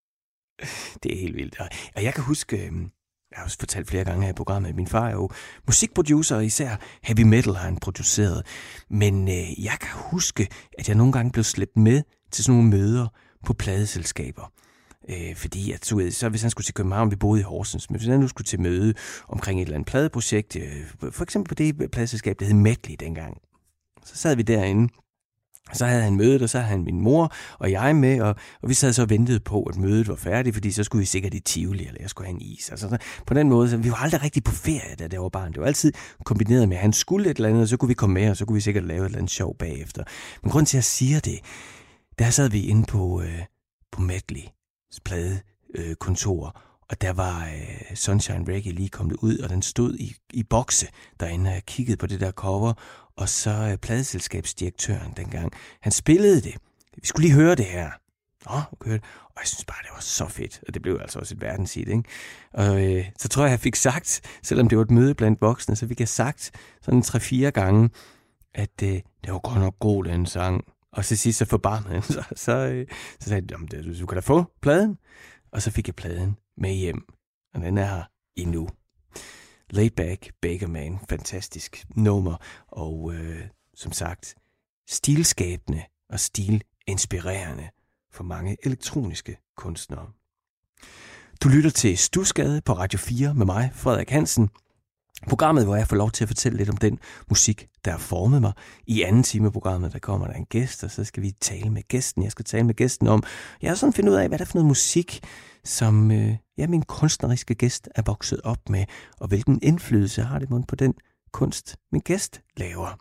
det 1.03 1.14
er 1.14 1.20
helt 1.20 1.36
vildt. 1.36 1.60
Og 1.95 2.03
jeg 2.03 2.14
kan 2.14 2.24
huske, 2.24 2.66
øhm, 2.66 2.91
jeg 3.32 3.38
har 3.38 3.43
også 3.43 3.58
fortalt 3.60 3.88
flere 3.88 4.03
gange 4.03 4.24
her 4.24 4.30
i 4.30 4.34
programmet, 4.34 4.70
at 4.70 4.76
min 4.76 4.88
far 4.88 5.08
er 5.08 5.14
jo 5.14 5.30
musikproducer, 5.66 6.36
og 6.36 6.45
især 6.45 6.76
heavy 7.03 7.22
metal 7.22 7.53
har 7.53 7.64
han 7.64 7.78
produceret. 7.78 8.45
Men 8.89 9.28
øh, 9.28 9.64
jeg 9.64 9.78
kan 9.82 9.89
huske, 9.93 10.47
at 10.78 10.88
jeg 10.88 10.95
nogle 10.95 11.14
gange 11.14 11.32
blev 11.32 11.43
slæbt 11.43 11.78
med 11.78 12.01
til 12.32 12.43
sådan 12.43 12.58
nogle 12.58 12.70
møder 12.70 13.08
på 13.45 13.53
pladeselskaber. 13.53 14.51
Øh, 15.10 15.36
fordi 15.36 15.72
at, 15.72 15.86
så, 15.86 16.08
så 16.12 16.30
hvis 16.30 16.41
han 16.41 16.51
skulle 16.51 16.66
til 16.66 16.74
København, 16.74 17.12
vi 17.12 17.16
boede 17.16 17.39
i 17.39 17.43
Horsens, 17.43 17.89
men 17.89 17.99
hvis 17.99 18.10
han 18.10 18.20
nu 18.20 18.28
skulle 18.28 18.45
til 18.45 18.62
møde 18.62 18.93
omkring 19.28 19.60
et 19.60 19.66
eller 19.66 19.76
andet 19.76 19.88
pladeprojekt, 19.88 20.55
øh, 20.55 21.12
for 21.12 21.24
eksempel 21.24 21.49
på 21.49 21.55
det 21.55 21.91
pladeselskab, 21.91 22.39
der 22.39 22.45
hed 22.45 22.53
Medley 22.53 22.95
dengang, 22.99 23.38
så 24.03 24.16
sad 24.16 24.36
vi 24.36 24.41
derinde, 24.41 24.93
så 25.74 25.86
havde 25.86 26.03
han 26.03 26.15
mødet, 26.15 26.41
og 26.41 26.49
så 26.49 26.59
havde 26.59 26.70
han 26.70 26.84
min 26.84 27.01
mor 27.01 27.34
og 27.59 27.72
jeg 27.72 27.95
med, 27.95 28.22
og, 28.22 28.36
og 28.61 28.70
vi 28.70 28.74
sad 28.74 28.93
så 28.93 29.01
og 29.01 29.09
ventede 29.09 29.39
på, 29.39 29.63
at 29.63 29.76
mødet 29.76 30.07
var 30.07 30.15
færdigt, 30.15 30.55
fordi 30.55 30.72
så 30.72 30.84
skulle 30.84 30.99
vi 30.99 31.05
sikkert 31.05 31.34
i 31.34 31.39
Tivoli, 31.39 31.88
eller 31.88 32.01
jeg 32.01 32.09
skulle 32.09 32.28
have 32.28 32.36
en 32.36 32.41
is. 32.41 32.70
Altså, 32.70 32.97
på 33.28 33.34
den 33.34 33.49
måde, 33.49 33.70
så 33.70 33.78
vi 33.78 33.89
var 33.89 34.03
aldrig 34.03 34.24
rigtig 34.24 34.43
på 34.43 34.51
ferie, 34.51 34.95
da 34.99 35.07
det 35.07 35.20
var 35.20 35.30
barn. 35.30 35.53
Det 35.53 35.61
var 35.61 35.68
altid 35.68 35.93
kombineret 36.26 36.70
med, 36.70 36.78
at 36.78 36.82
han 36.82 36.93
skulle 36.93 37.30
et 37.30 37.38
eller 37.38 37.49
andet, 37.49 37.61
og 37.61 37.68
så 37.68 37.78
kunne 37.78 37.88
vi 37.88 37.93
komme 37.93 38.13
med, 38.13 38.30
og 38.30 38.38
så 38.38 38.45
kunne 38.45 38.55
vi 38.55 38.61
sikkert 38.61 38.84
lave 38.84 39.01
et 39.01 39.05
eller 39.05 39.18
andet 39.18 39.32
sjov 39.32 39.57
bagefter. 39.57 40.03
Men 40.43 40.51
grund 40.51 40.65
til, 40.65 40.78
at 40.78 40.80
jeg 40.80 40.84
siger 40.84 41.20
det, 41.20 41.39
der 42.20 42.30
sad 42.30 42.49
vi 42.49 42.61
inde 42.61 42.86
på, 42.86 43.22
øh, 43.22 43.39
på 43.91 44.01
Medley's 44.01 44.99
plade 45.05 45.39
øh, 45.76 45.95
kontor, 45.95 46.61
og 46.89 47.01
der 47.01 47.13
var 47.13 47.45
øh, 47.45 47.95
Sunshine 47.95 48.53
Reggae 48.53 48.74
lige 48.74 48.89
kommet 48.89 49.15
ud, 49.15 49.38
og 49.38 49.49
den 49.49 49.61
stod 49.61 49.95
i, 49.95 50.15
i 50.34 50.43
bokse 50.43 50.88
derinde, 51.20 51.49
og 51.49 51.53
jeg 51.53 51.63
kiggede 51.65 51.97
på 51.97 52.07
det 52.07 52.20
der 52.20 52.32
cover, 52.32 52.74
og 53.18 53.30
så 53.30 53.51
øh, 53.72 53.78
pladeselskabsdirektøren 53.78 55.13
dengang, 55.18 55.51
han 55.82 55.91
spillede 55.91 56.41
det. 56.41 56.55
Vi 56.97 57.07
skulle 57.07 57.28
lige 57.28 57.36
høre 57.36 57.55
det 57.55 57.65
her. 57.65 57.91
Nå, 58.45 58.61
okay. 58.72 58.99
Og 59.24 59.41
jeg 59.41 59.47
synes 59.47 59.65
bare, 59.65 59.78
det 59.84 59.91
var 59.93 59.99
så 59.99 60.28
fedt, 60.28 60.63
og 60.68 60.74
det 60.74 60.82
blev 60.82 60.97
altså 61.01 61.20
også 61.20 61.36
et 61.36 61.41
verdenshit, 61.41 61.88
ikke? 61.88 62.03
Og 62.53 62.86
øh, 62.86 63.05
så 63.18 63.28
tror 63.28 63.43
jeg, 63.43 63.51
jeg 63.51 63.59
fik 63.59 63.76
sagt, 63.76 64.22
selvom 64.43 64.70
det 64.70 64.78
var 64.78 64.84
et 64.84 64.91
møde 64.91 65.15
blandt 65.15 65.41
voksne, 65.41 65.76
så 65.76 65.88
fik 65.88 65.99
jeg 65.99 66.07
sagt 66.07 66.51
sådan 66.82 67.01
tre-fire 67.01 67.51
gange, 67.51 67.89
at 68.53 68.84
øh, 68.84 68.89
det 69.24 69.34
var 69.34 69.39
godt 69.39 69.59
nok 69.59 69.80
god, 69.80 70.03
den 70.03 70.26
sang. 70.26 70.63
Og 70.91 71.05
så 71.05 71.15
sidst 71.15 71.39
så 71.39 71.45
forbarmede 71.45 71.93
han 71.93 72.03
så, 72.03 72.24
så, 72.36 72.51
øh, 72.51 72.88
så 73.20 73.30
sagde 73.30 73.45
jeg, 73.51 73.99
du 73.99 74.05
kan 74.05 74.15
da 74.15 74.20
få 74.20 74.45
pladen. 74.61 74.97
Og 75.51 75.61
så 75.61 75.72
fik 75.72 75.88
jeg 75.88 75.95
pladen 75.95 76.38
med 76.57 76.74
hjem, 76.74 77.01
og 77.53 77.61
den 77.61 77.78
er 77.78 77.86
her 77.86 78.03
endnu. 78.36 78.70
Laid 79.70 79.89
Back, 79.89 80.32
Baker 80.41 80.68
Man, 80.68 80.99
fantastisk 81.09 81.86
nummer, 81.95 82.36
og 82.68 83.13
øh, 83.13 83.41
som 83.76 83.91
sagt, 83.91 84.36
stilskabende 84.88 85.84
og 86.09 86.20
stilinspirerende 86.20 87.70
for 88.11 88.24
mange 88.24 88.57
elektroniske 88.63 89.38
kunstnere. 89.55 90.07
Du 91.43 91.49
lytter 91.49 91.70
til 91.70 91.97
Stusgade 91.97 92.61
på 92.61 92.74
Radio 92.74 92.99
4 92.99 93.34
med 93.34 93.45
mig, 93.45 93.72
Frederik 93.74 94.09
Hansen. 94.09 94.49
Programmet, 95.30 95.65
hvor 95.65 95.76
jeg 95.76 95.88
får 95.88 95.95
lov 95.95 96.11
til 96.11 96.24
at 96.24 96.28
fortælle 96.28 96.57
lidt 96.57 96.70
om 96.70 96.78
den 96.78 96.99
musik, 97.30 97.68
der 97.86 97.91
har 97.91 97.97
formet 97.97 98.41
mig. 98.41 98.53
I 98.88 99.01
anden 99.01 99.24
time 99.24 99.45
af 99.45 99.53
programmet, 99.53 99.93
der 99.93 99.99
kommer 99.99 100.28
der 100.28 100.34
en 100.34 100.45
gæst, 100.45 100.84
og 100.84 100.91
så 100.91 101.03
skal 101.03 101.24
vi 101.24 101.32
tale 101.32 101.70
med 101.70 101.82
gæsten. 101.88 102.24
Jeg 102.24 102.32
skal 102.32 102.45
tale 102.45 102.63
med 102.63 102.74
gæsten 102.74 103.07
om, 103.07 103.24
jeg 103.61 103.70
har 103.70 103.76
sådan 103.76 103.93
finde 103.93 104.11
ud 104.11 104.15
af, 104.15 104.28
hvad 104.28 104.38
der 104.38 104.45
er 104.45 104.47
for 104.47 104.55
noget 104.55 104.68
musik, 104.68 105.24
som 105.63 106.11
øh, 106.11 106.36
ja, 106.57 106.68
min 106.68 106.82
kunstneriske 106.82 107.55
gæst 107.55 107.89
er 107.95 108.01
vokset 108.01 108.41
op 108.43 108.70
med, 108.70 108.86
og 109.20 109.28
hvilken 109.28 109.59
indflydelse 109.63 110.24
har 110.24 110.39
det 110.39 110.68
på 110.68 110.76
den 110.76 110.93
kunst, 111.32 111.78
min 111.91 112.01
gæst 112.01 112.41
laver. 112.57 112.97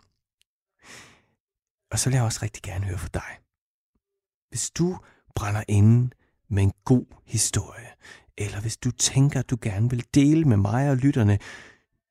Og 1.91 1.99
så 1.99 2.09
vil 2.09 2.15
jeg 2.15 2.23
også 2.23 2.39
rigtig 2.43 2.63
gerne 2.63 2.85
høre 2.85 2.97
fra 2.97 3.09
dig. 3.13 3.31
Hvis 4.49 4.69
du 4.69 4.97
brænder 5.35 5.63
inde 5.67 6.09
med 6.49 6.63
en 6.63 6.73
god 6.85 7.05
historie, 7.25 7.87
eller 8.37 8.61
hvis 8.61 8.77
du 8.77 8.91
tænker, 8.91 9.39
at 9.39 9.49
du 9.49 9.57
gerne 9.61 9.89
vil 9.89 10.05
dele 10.13 10.45
med 10.45 10.57
mig 10.57 10.89
og 10.89 10.97
lytterne 10.97 11.39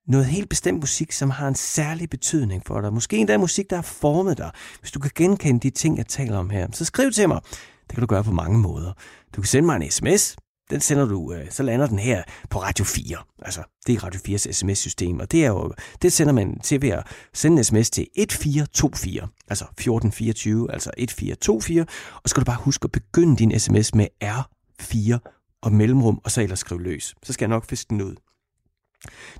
noget 0.06 0.26
helt 0.26 0.48
bestemt 0.48 0.80
musik, 0.80 1.12
som 1.12 1.30
har 1.30 1.48
en 1.48 1.54
særlig 1.54 2.10
betydning 2.10 2.62
for 2.66 2.80
dig. 2.80 2.92
Måske 2.92 3.16
endda 3.16 3.38
musik, 3.38 3.70
der 3.70 3.76
har 3.76 3.82
formet 3.82 4.38
dig. 4.38 4.50
Hvis 4.80 4.92
du 4.92 5.00
kan 5.00 5.10
genkende 5.14 5.60
de 5.60 5.70
ting, 5.70 5.98
jeg 5.98 6.06
taler 6.06 6.38
om 6.38 6.50
her, 6.50 6.66
så 6.72 6.84
skriv 6.84 7.10
til 7.10 7.28
mig. 7.28 7.40
Det 7.88 7.94
kan 7.94 8.00
du 8.00 8.06
gøre 8.06 8.24
på 8.24 8.32
mange 8.32 8.58
måder. 8.58 8.92
Du 9.36 9.40
kan 9.40 9.48
sende 9.48 9.66
mig 9.66 9.76
en 9.76 9.90
sms. 9.90 10.36
Den 10.70 10.80
sender 10.80 11.04
du, 11.06 11.32
øh, 11.32 11.50
så 11.50 11.62
lander 11.62 11.86
den 11.86 11.98
her 11.98 12.22
på 12.50 12.62
Radio 12.62 12.84
4. 12.84 13.16
Altså, 13.42 13.62
det 13.86 13.94
er 13.94 14.04
Radio 14.04 14.20
4's 14.28 14.52
sms-system, 14.52 15.20
og 15.20 15.32
det 15.32 15.44
er 15.44 15.48
jo, 15.48 15.72
det 16.02 16.12
sender 16.12 16.32
man 16.32 16.60
til 16.60 16.82
ved 16.82 16.88
at 16.88 17.06
sende 17.34 17.58
en 17.58 17.64
sms 17.64 17.90
til 17.90 18.06
1424, 18.16 19.28
altså 19.48 19.64
1424, 19.64 20.72
altså 20.72 20.90
1424, 20.96 21.82
og 22.14 22.22
så 22.24 22.30
skal 22.30 22.40
du 22.40 22.44
bare 22.44 22.60
huske 22.60 22.84
at 22.84 22.92
begynde 22.92 23.36
din 23.36 23.58
sms 23.58 23.94
med 23.94 24.06
R4 24.24 25.18
og 25.62 25.72
mellemrum, 25.72 26.20
og 26.24 26.30
så 26.30 26.42
ellers 26.42 26.58
skrive 26.58 26.82
løs. 26.82 27.14
Så 27.22 27.32
skal 27.32 27.44
jeg 27.44 27.50
nok 27.50 27.66
fiske 27.66 27.88
den 27.90 28.02
ud. 28.02 28.16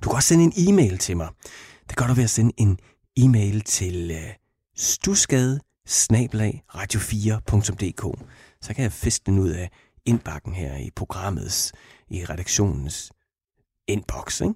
Du 0.03 0.09
kan 0.09 0.15
også 0.15 0.27
sende 0.27 0.43
en 0.43 0.53
e-mail 0.69 0.97
til 0.97 1.17
mig. 1.17 1.29
Det 1.89 1.97
gør 1.97 2.07
du 2.07 2.13
ved 2.13 2.23
at 2.23 2.29
sende 2.29 2.53
en 2.57 2.79
e-mail 3.17 3.61
til 3.61 4.11
øh, 4.11 4.33
stusgade 4.75 5.59
radio4.dk. 6.75 8.03
Så 8.61 8.73
kan 8.73 8.83
jeg 8.83 8.91
fiske 8.91 9.23
den 9.25 9.39
ud 9.39 9.49
af 9.49 9.69
indbakken 10.05 10.53
her 10.53 10.77
i 10.77 10.89
programmets, 10.95 11.73
i 12.09 12.25
redaktionens 12.25 13.11
inbox. 13.87 14.41
Ikke? 14.41 14.53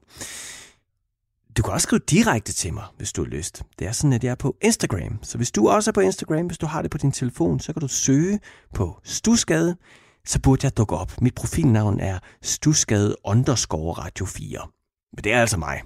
Du 1.57 1.61
kan 1.61 1.73
også 1.73 1.85
skrive 1.85 2.01
direkte 2.09 2.53
til 2.53 2.73
mig, 2.73 2.85
hvis 2.97 3.13
du 3.13 3.23
har 3.23 3.29
lyst. 3.29 3.63
Det 3.79 3.87
er 3.87 3.91
sådan, 3.91 4.13
at 4.13 4.23
jeg 4.23 4.31
er 4.31 4.35
på 4.35 4.57
Instagram. 4.61 5.23
Så 5.23 5.37
hvis 5.37 5.51
du 5.51 5.69
også 5.69 5.91
er 5.91 5.93
på 5.93 6.01
Instagram, 6.01 6.45
hvis 6.45 6.57
du 6.57 6.65
har 6.65 6.81
det 6.81 6.91
på 6.91 6.97
din 6.97 7.11
telefon, 7.11 7.59
så 7.59 7.73
kan 7.73 7.81
du 7.81 7.87
søge 7.87 8.39
på 8.73 8.99
Stusgade. 9.03 9.77
Så 10.25 10.39
burde 10.41 10.65
jeg 10.65 10.77
dukke 10.77 10.95
op. 10.95 11.21
Mit 11.21 11.35
profilnavn 11.35 11.99
er 11.99 12.19
Stusgade 12.41 13.15
underscore 13.25 13.93
Radio 13.93 14.25
4. 14.25 14.80
Men 15.13 15.23
det 15.23 15.33
er 15.33 15.41
altså 15.41 15.57
mig. 15.57 15.81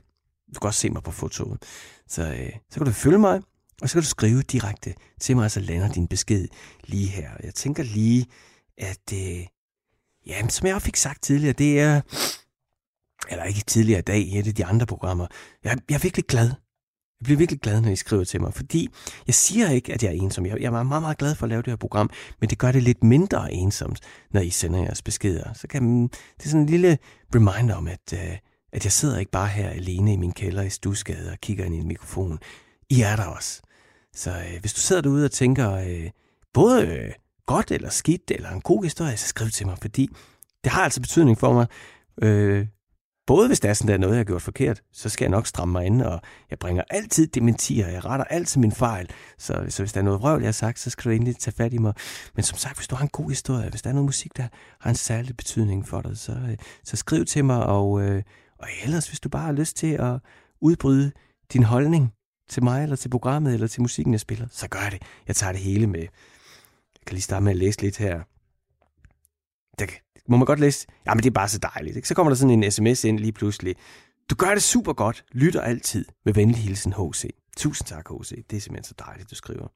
Du 0.55 0.59
kan 0.59 0.67
også 0.67 0.80
se 0.80 0.89
mig 0.89 1.03
på 1.03 1.11
fotoet. 1.11 1.63
Så, 2.07 2.21
øh, 2.21 2.51
så 2.69 2.80
kan 2.80 2.86
du 2.86 2.91
følge 2.91 3.19
mig, 3.19 3.41
og 3.82 3.89
så 3.89 3.93
kan 3.93 4.01
du 4.01 4.07
skrive 4.07 4.41
direkte 4.41 4.93
til 5.19 5.36
mig, 5.36 5.45
og 5.45 5.51
så 5.51 5.59
lander 5.59 5.91
din 5.91 6.07
besked 6.07 6.47
lige 6.84 7.07
her. 7.07 7.30
Jeg 7.43 7.53
tænker 7.53 7.84
lige, 7.84 8.26
at 8.78 9.13
øh, 9.13 9.45
ja, 10.28 10.47
som 10.47 10.67
jeg 10.67 10.76
også 10.76 10.86
fik 10.86 10.95
sagt 10.95 11.23
tidligere, 11.23 11.53
det 11.53 11.80
er, 11.80 12.01
eller 13.30 13.43
ikke 13.43 13.61
tidligere 13.67 13.99
i 13.99 14.01
dag, 14.01 14.19
i 14.19 14.39
et 14.39 14.47
af 14.47 14.55
de 14.55 14.65
andre 14.65 14.86
programmer, 14.86 15.28
jeg, 15.63 15.78
jeg 15.89 15.95
er 15.95 15.99
virkelig 15.99 16.26
glad. 16.26 16.51
Jeg 17.19 17.23
bliver 17.23 17.38
virkelig 17.38 17.61
glad, 17.61 17.82
når 17.82 17.89
I 17.89 17.95
skriver 17.95 18.23
til 18.23 18.41
mig, 18.41 18.53
fordi 18.53 18.89
jeg 19.28 19.36
siger 19.36 19.69
ikke, 19.69 19.93
at 19.93 20.03
jeg 20.03 20.09
er 20.09 20.21
ensom. 20.21 20.45
Jeg, 20.45 20.61
jeg 20.61 20.67
er 20.67 20.84
meget, 20.84 21.01
meget 21.01 21.17
glad 21.17 21.36
for 21.36 21.45
at 21.45 21.49
lave 21.49 21.61
det 21.61 21.71
her 21.71 21.78
program, 21.78 22.09
men 22.41 22.49
det 22.49 22.57
gør 22.57 22.71
det 22.71 22.84
lidt 22.84 23.03
mindre 23.03 23.53
ensomt, 23.53 23.99
når 24.32 24.41
I 24.41 24.49
sender 24.49 24.80
jeres 24.80 25.01
beskeder. 25.01 25.53
Så 25.53 25.67
kan 25.67 25.84
mm, 25.84 26.09
det 26.09 26.45
er 26.45 26.49
sådan 26.49 26.61
en 26.61 26.69
lille 26.69 26.97
reminder 27.36 27.76
om, 27.76 27.88
at, 27.88 28.13
øh, 28.13 28.38
at 28.76 28.84
jeg 28.84 28.91
sidder 28.91 29.19
ikke 29.19 29.32
bare 29.32 29.47
her 29.47 29.69
alene 29.69 30.13
i 30.13 30.17
min 30.17 30.32
kælder 30.32 30.63
i 30.63 30.69
Stusgade 30.69 31.32
og 31.32 31.38
kigger 31.41 31.65
ind 31.65 31.76
i 31.76 31.78
en 31.78 31.88
mikrofon. 31.88 32.39
I 32.89 33.01
er 33.01 33.15
der 33.15 33.26
også. 33.26 33.61
Så 34.15 34.32
øh, 34.32 34.59
hvis 34.59 34.73
du 34.73 34.80
sidder 34.80 35.01
derude 35.01 35.26
og 35.26 35.32
tænker, 35.32 35.71
øh, 35.71 36.09
både 36.53 36.88
øh, 36.88 37.11
godt 37.45 37.71
eller 37.71 37.89
skidt, 37.89 38.32
eller 38.32 38.49
en 38.49 38.61
god 38.61 38.84
historie, 38.84 39.17
så 39.17 39.28
skriv 39.28 39.49
til 39.49 39.67
mig, 39.67 39.78
fordi 39.82 40.09
det 40.63 40.71
har 40.71 40.84
altså 40.84 41.01
betydning 41.01 41.39
for 41.39 41.53
mig, 41.53 41.67
øh, 42.21 42.67
Både 43.28 43.47
hvis 43.47 43.59
der 43.59 43.69
er 43.69 43.73
sådan, 43.73 43.88
der 43.88 43.93
er 43.93 43.97
noget, 43.97 44.13
jeg 44.13 44.19
har 44.19 44.23
gjort 44.23 44.41
forkert, 44.41 44.82
så 44.93 45.09
skal 45.09 45.26
jeg 45.26 45.30
nok 45.30 45.47
stramme 45.47 45.71
mig 45.71 45.86
ind, 45.86 46.01
og 46.01 46.21
jeg 46.49 46.59
bringer 46.59 46.84
altid 46.89 47.28
dementier, 47.28 47.88
jeg 47.88 48.05
retter 48.05 48.26
altid 48.26 48.61
min 48.61 48.71
fejl. 48.71 49.09
Så, 49.38 49.65
så 49.69 49.84
hvis 49.84 49.93
der 49.93 49.99
er 49.99 50.03
noget 50.03 50.19
vrøvl, 50.19 50.41
jeg 50.41 50.47
har 50.47 50.51
sagt, 50.51 50.80
så 50.80 50.89
skal 50.89 51.11
du 51.11 51.15
endelig 51.15 51.38
tage 51.38 51.55
fat 51.57 51.73
i 51.73 51.78
mig. 51.78 51.93
Men 52.36 52.43
som 52.43 52.57
sagt, 52.57 52.78
hvis 52.78 52.88
du 52.88 52.95
har 52.95 53.03
en 53.03 53.09
god 53.09 53.30
historie, 53.30 53.69
hvis 53.69 53.82
der 53.82 53.89
er 53.89 53.93
noget 53.93 54.05
musik, 54.05 54.38
der 54.38 54.47
har 54.80 54.89
en 54.89 54.95
særlig 54.95 55.38
betydning 55.38 55.88
for 55.88 56.01
dig, 56.01 56.17
så, 56.17 56.32
øh, 56.32 56.57
så 56.84 56.95
skriv 56.95 57.26
til 57.26 57.45
mig, 57.45 57.65
og, 57.65 58.01
øh, 58.01 58.23
og 58.59 58.67
ellers, 58.83 59.07
hvis 59.07 59.19
du 59.19 59.29
bare 59.29 59.45
har 59.45 59.51
lyst 59.51 59.77
til 59.77 59.87
at 59.87 60.19
udbryde 60.61 61.11
din 61.53 61.63
holdning 61.63 62.13
til 62.49 62.63
mig, 62.63 62.83
eller 62.83 62.95
til 62.95 63.09
programmet, 63.09 63.53
eller 63.53 63.67
til 63.67 63.81
musikken, 63.81 64.13
jeg 64.13 64.19
spiller, 64.19 64.47
så 64.51 64.67
gør 64.67 64.89
det. 64.91 65.01
Jeg 65.27 65.35
tager 65.35 65.51
det 65.51 65.61
hele 65.61 65.87
med. 65.87 65.99
Jeg 65.99 67.05
kan 67.07 67.13
lige 67.13 67.21
starte 67.21 67.43
med 67.43 67.51
at 67.51 67.57
læse 67.57 67.81
lidt 67.81 67.97
her. 67.97 68.21
Det 69.79 69.89
må 70.27 70.37
man 70.37 70.45
godt 70.45 70.59
læse. 70.59 70.87
Ja, 71.05 71.13
men 71.13 71.23
det 71.23 71.29
er 71.29 71.33
bare 71.33 71.49
så 71.49 71.57
dejligt. 71.57 71.95
Ikke? 71.95 72.07
Så 72.07 72.13
kommer 72.13 72.29
der 72.29 72.35
sådan 72.35 72.63
en 72.63 72.71
sms 72.71 73.03
ind 73.03 73.19
lige 73.19 73.31
pludselig. 73.31 73.75
Du 74.29 74.35
gør 74.35 74.53
det 74.53 74.63
super 74.63 74.93
godt. 74.93 75.25
Lytter 75.31 75.61
altid. 75.61 76.05
Med 76.25 76.33
venlig 76.33 76.57
hilsen, 76.57 76.93
H.C. 76.93 77.29
Tusind 77.57 77.87
tak, 77.87 78.09
H.C. 78.09 78.29
Det 78.49 78.57
er 78.57 78.61
simpelthen 78.61 78.83
så 78.83 78.93
dejligt, 79.05 79.29
du 79.29 79.35
skriver. 79.35 79.67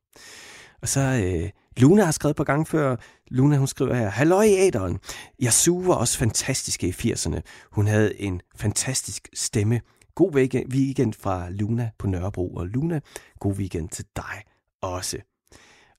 Og 0.81 0.87
så 0.87 1.01
øh, 1.01 1.49
Luna 1.79 2.03
har 2.03 2.11
skrevet 2.11 2.35
på 2.35 2.43
gang 2.43 2.67
før. 2.67 2.95
Luna, 3.27 3.57
hun 3.57 3.67
skriver 3.67 3.93
her. 3.93 4.09
Halløj 4.09 4.43
i 4.43 4.55
æderen. 4.57 4.99
Jeg 5.39 5.53
suger 5.53 5.95
også 5.95 6.17
fantastiske 6.17 6.87
i 6.87 6.91
80'erne. 6.91 7.39
Hun 7.71 7.87
havde 7.87 8.21
en 8.21 8.41
fantastisk 8.55 9.29
stemme. 9.33 9.81
God 10.15 10.35
weekend 10.35 11.13
fra 11.13 11.49
Luna 11.49 11.89
på 11.99 12.07
Nørrebro. 12.07 12.55
Og 12.55 12.67
Luna, 12.67 12.99
god 13.39 13.53
weekend 13.53 13.89
til 13.89 14.05
dig 14.15 14.43
også. 14.81 15.17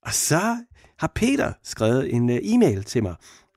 Og 0.02 0.14
så 0.14 0.64
har 0.98 1.12
Peter 1.14 1.52
skrevet 1.62 2.14
en 2.14 2.30
øh, 2.30 2.38
e-mail 2.42 2.84
til 2.84 3.02
mig, 3.02 3.14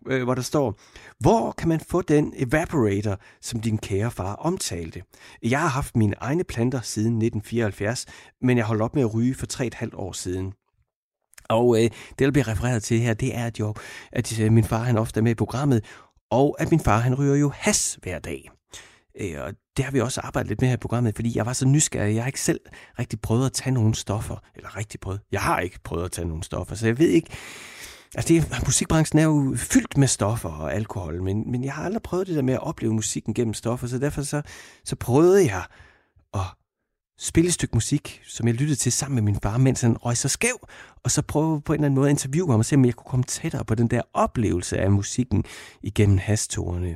øh, 0.07 0.23
hvor 0.23 0.35
der 0.35 0.41
står, 0.41 0.79
hvor 1.19 1.51
kan 1.51 1.69
man 1.69 1.79
få 1.79 2.01
den 2.01 2.33
evaporator, 2.35 3.19
som 3.41 3.59
din 3.59 3.77
kære 3.77 4.11
far 4.11 4.35
omtalte? 4.35 5.03
Jeg 5.41 5.61
har 5.61 5.67
haft 5.67 5.95
mine 5.95 6.15
egne 6.19 6.43
planter 6.43 6.81
siden 6.81 7.21
1974, 7.21 8.05
men 8.41 8.57
jeg 8.57 8.65
holdt 8.65 8.81
op 8.81 8.95
med 8.95 9.03
at 9.03 9.13
ryge 9.13 9.35
for 9.35 9.45
3,5 9.53 9.89
år 9.93 10.11
siden. 10.11 10.53
Og 11.49 11.77
øh, 11.77 11.83
det, 11.83 12.19
der 12.19 12.31
bliver 12.31 12.47
refereret 12.47 12.83
til 12.83 12.99
her, 12.99 13.13
det 13.13 13.35
er, 13.37 13.45
at, 13.45 13.59
jo, 13.59 13.73
at 14.11 14.39
øh, 14.39 14.51
min 14.51 14.63
far 14.63 14.83
han 14.83 14.97
ofte 14.97 15.19
er 15.19 15.23
med 15.23 15.31
i 15.31 15.35
programmet, 15.35 15.85
og 16.31 16.55
at 16.59 16.71
min 16.71 16.79
far 16.79 16.99
han 16.99 17.15
ryger 17.15 17.35
jo 17.35 17.51
has 17.55 17.99
hver 18.01 18.19
dag. 18.19 18.49
Øh, 19.21 19.35
og 19.41 19.53
det 19.77 19.85
har 19.85 19.91
vi 19.91 20.01
også 20.01 20.21
arbejdet 20.21 20.49
lidt 20.49 20.61
med 20.61 20.69
her 20.69 20.75
i 20.75 20.79
programmet, 20.79 21.15
fordi 21.15 21.37
jeg 21.37 21.45
var 21.45 21.53
så 21.53 21.67
nysgerrig. 21.67 22.15
Jeg 22.15 22.23
har 22.23 22.27
ikke 22.27 22.41
selv 22.41 22.59
rigtig 22.99 23.21
prøvet 23.21 23.45
at 23.45 23.53
tage 23.53 23.73
nogle 23.73 23.95
stoffer. 23.95 24.37
Eller 24.55 24.77
rigtig 24.77 24.99
prøvet. 24.99 25.21
Jeg 25.31 25.41
har 25.41 25.59
ikke 25.59 25.79
prøvet 25.83 26.05
at 26.05 26.11
tage 26.11 26.27
nogle 26.27 26.43
stoffer, 26.43 26.75
så 26.75 26.85
jeg 26.87 26.99
ved 26.99 27.07
ikke... 27.07 27.29
Altså, 28.15 28.33
det, 28.33 28.65
musikbranchen 28.65 29.19
er 29.19 29.23
jo 29.23 29.53
fyldt 29.57 29.97
med 29.97 30.07
stoffer 30.07 30.49
og 30.49 30.73
alkohol, 30.73 31.23
men, 31.23 31.51
men 31.51 31.63
jeg 31.63 31.73
har 31.73 31.83
aldrig 31.83 32.01
prøvet 32.01 32.27
det 32.27 32.35
der 32.35 32.41
med 32.41 32.53
at 32.53 32.63
opleve 32.63 32.93
musikken 32.93 33.33
gennem 33.33 33.53
stoffer, 33.53 33.87
så 33.87 33.97
derfor 33.97 34.21
så, 34.21 34.41
så 34.85 34.95
prøvede 34.95 35.45
jeg 35.45 35.63
at 36.33 36.41
spille 37.19 37.47
et 37.47 37.53
stykke 37.53 37.75
musik, 37.75 38.21
som 38.27 38.47
jeg 38.47 38.55
lyttede 38.55 38.79
til 38.79 38.91
sammen 38.91 39.15
med 39.15 39.23
min 39.23 39.39
far, 39.43 39.57
mens 39.57 39.81
han 39.81 39.97
røg 39.97 40.17
så 40.17 40.29
skæv, 40.29 40.67
og 41.03 41.11
så 41.11 41.21
prøve 41.21 41.61
på 41.61 41.73
en 41.73 41.79
eller 41.79 41.85
anden 41.85 41.95
måde 41.95 42.07
at 42.07 42.11
interviewe 42.11 42.51
ham 42.51 42.59
og 42.59 42.65
se, 42.65 42.75
om 42.75 42.85
jeg 42.85 42.93
kunne 42.93 43.09
komme 43.09 43.23
tættere 43.23 43.65
på 43.65 43.75
den 43.75 43.87
der 43.87 44.01
oplevelse 44.13 44.77
af 44.77 44.91
musikken 44.91 45.43
igennem 45.83 46.17
hastorene. 46.17 46.95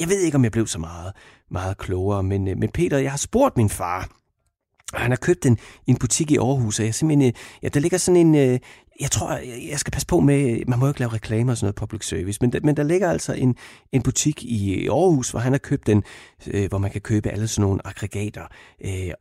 Jeg 0.00 0.08
ved 0.08 0.20
ikke, 0.20 0.34
om 0.34 0.44
jeg 0.44 0.52
blev 0.52 0.66
så 0.66 0.78
meget, 0.78 1.12
meget 1.50 1.78
klogere, 1.78 2.22
men, 2.22 2.48
øh, 2.48 2.58
men 2.58 2.70
Peter, 2.70 2.98
jeg 2.98 3.12
har 3.12 3.18
spurgt 3.18 3.56
min 3.56 3.70
far, 3.70 4.08
og 4.92 5.00
han 5.00 5.10
har 5.10 5.16
købt 5.16 5.46
en, 5.46 5.58
i 5.86 5.90
en 5.90 5.96
butik 5.96 6.30
i 6.30 6.36
Aarhus, 6.36 6.78
og 6.78 6.84
jeg 6.84 6.94
simpelthen, 6.94 7.28
øh, 7.28 7.32
ja, 7.62 7.68
der 7.68 7.80
ligger 7.80 7.98
sådan 7.98 8.26
en, 8.26 8.34
øh, 8.34 8.58
jeg 9.00 9.10
tror, 9.10 9.32
jeg 9.70 9.78
skal 9.78 9.90
passe 9.90 10.06
på 10.06 10.20
med, 10.20 10.66
man 10.66 10.78
må 10.78 10.86
jo 10.86 10.90
ikke 10.90 11.00
lave 11.00 11.12
reklamer 11.12 11.52
og 11.52 11.56
sådan 11.56 11.64
noget 11.64 11.74
public 11.74 12.08
service, 12.08 12.38
men, 12.40 12.52
men 12.62 12.76
der 12.76 12.82
ligger 12.82 13.10
altså 13.10 13.32
en, 13.32 13.56
en 13.92 14.02
butik 14.02 14.44
i 14.44 14.88
Aarhus, 14.88 15.30
hvor 15.30 15.40
han 15.40 15.52
har 15.52 15.58
købt 15.58 15.86
den, 15.86 16.02
øh, 16.46 16.68
hvor 16.68 16.78
man 16.78 16.90
kan 16.90 17.00
købe 17.00 17.28
alle 17.28 17.48
sådan 17.48 17.62
nogle 17.62 17.86
aggregater. 17.86 18.46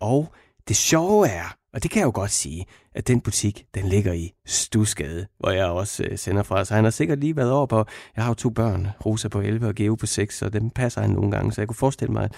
Og 0.01 0.33
det 0.67 0.75
sjove 0.75 1.27
er, 1.27 1.55
og 1.73 1.83
det 1.83 1.91
kan 1.91 1.99
jeg 1.99 2.05
jo 2.05 2.11
godt 2.13 2.31
sige, 2.31 2.65
at 2.95 3.07
den 3.07 3.21
butik, 3.21 3.65
den 3.75 3.87
ligger 3.87 4.13
i 4.13 4.33
Stusgade, 4.45 5.27
hvor 5.39 5.49
jeg 5.49 5.65
også 5.65 6.03
øh, 6.03 6.17
sender 6.17 6.43
fra. 6.43 6.65
Så 6.65 6.75
han 6.75 6.83
har 6.83 6.91
sikkert 6.91 7.19
lige 7.19 7.35
været 7.35 7.51
over 7.51 7.65
på, 7.65 7.85
jeg 8.15 8.23
har 8.23 8.31
jo 8.31 8.35
to 8.35 8.49
børn, 8.49 8.87
Rosa 9.05 9.27
på 9.27 9.41
11 9.41 9.67
og 9.67 9.75
Geo 9.75 9.95
på 9.95 10.05
6, 10.05 10.41
og 10.41 10.53
dem 10.53 10.69
passer 10.69 11.01
han 11.01 11.09
nogle 11.09 11.31
gange, 11.31 11.51
så 11.51 11.61
jeg 11.61 11.67
kunne 11.67 11.75
forestille 11.75 12.13
mig, 12.13 12.29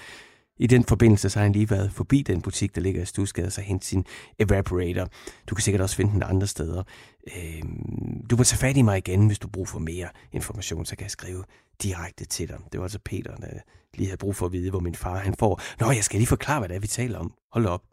i 0.60 0.66
den 0.66 0.84
forbindelse, 0.84 1.30
så 1.30 1.38
har 1.38 1.44
han 1.44 1.52
lige 1.52 1.70
været 1.70 1.92
forbi 1.92 2.22
den 2.22 2.42
butik, 2.42 2.74
der 2.74 2.80
ligger 2.80 3.02
i 3.02 3.06
Stusgade, 3.06 3.50
så 3.50 3.60
hente 3.60 3.86
sin 3.86 4.04
evaporator. 4.38 5.08
Du 5.46 5.54
kan 5.54 5.62
sikkert 5.62 5.80
også 5.80 5.96
finde 5.96 6.12
den 6.12 6.22
andre 6.22 6.46
steder. 6.46 6.82
Øh, 7.36 7.62
du 8.30 8.36
må 8.36 8.44
tage 8.44 8.58
fat 8.58 8.76
i 8.76 8.82
mig 8.82 8.98
igen, 8.98 9.26
hvis 9.26 9.38
du 9.38 9.48
brug 9.48 9.68
for 9.68 9.78
mere 9.78 10.08
information, 10.32 10.86
så 10.86 10.96
kan 10.96 11.02
jeg 11.02 11.10
skrive 11.10 11.44
direkte 11.82 12.24
til 12.24 12.48
dig. 12.48 12.58
Det 12.72 12.80
var 12.80 12.84
altså 12.84 12.98
Peter, 13.04 13.36
der 13.36 13.46
lige 13.94 14.06
havde 14.06 14.18
brug 14.18 14.36
for 14.36 14.46
at 14.46 14.52
vide, 14.52 14.70
hvor 14.70 14.80
min 14.80 14.94
far 14.94 15.18
han 15.18 15.34
får. 15.38 15.60
Nå, 15.80 15.90
jeg 15.90 16.04
skal 16.04 16.18
lige 16.18 16.26
forklare, 16.26 16.58
hvad 16.58 16.68
det 16.68 16.76
er, 16.76 16.80
vi 16.80 16.86
taler 16.86 17.18
om. 17.18 17.32
Hold 17.52 17.66
op. 17.66 17.89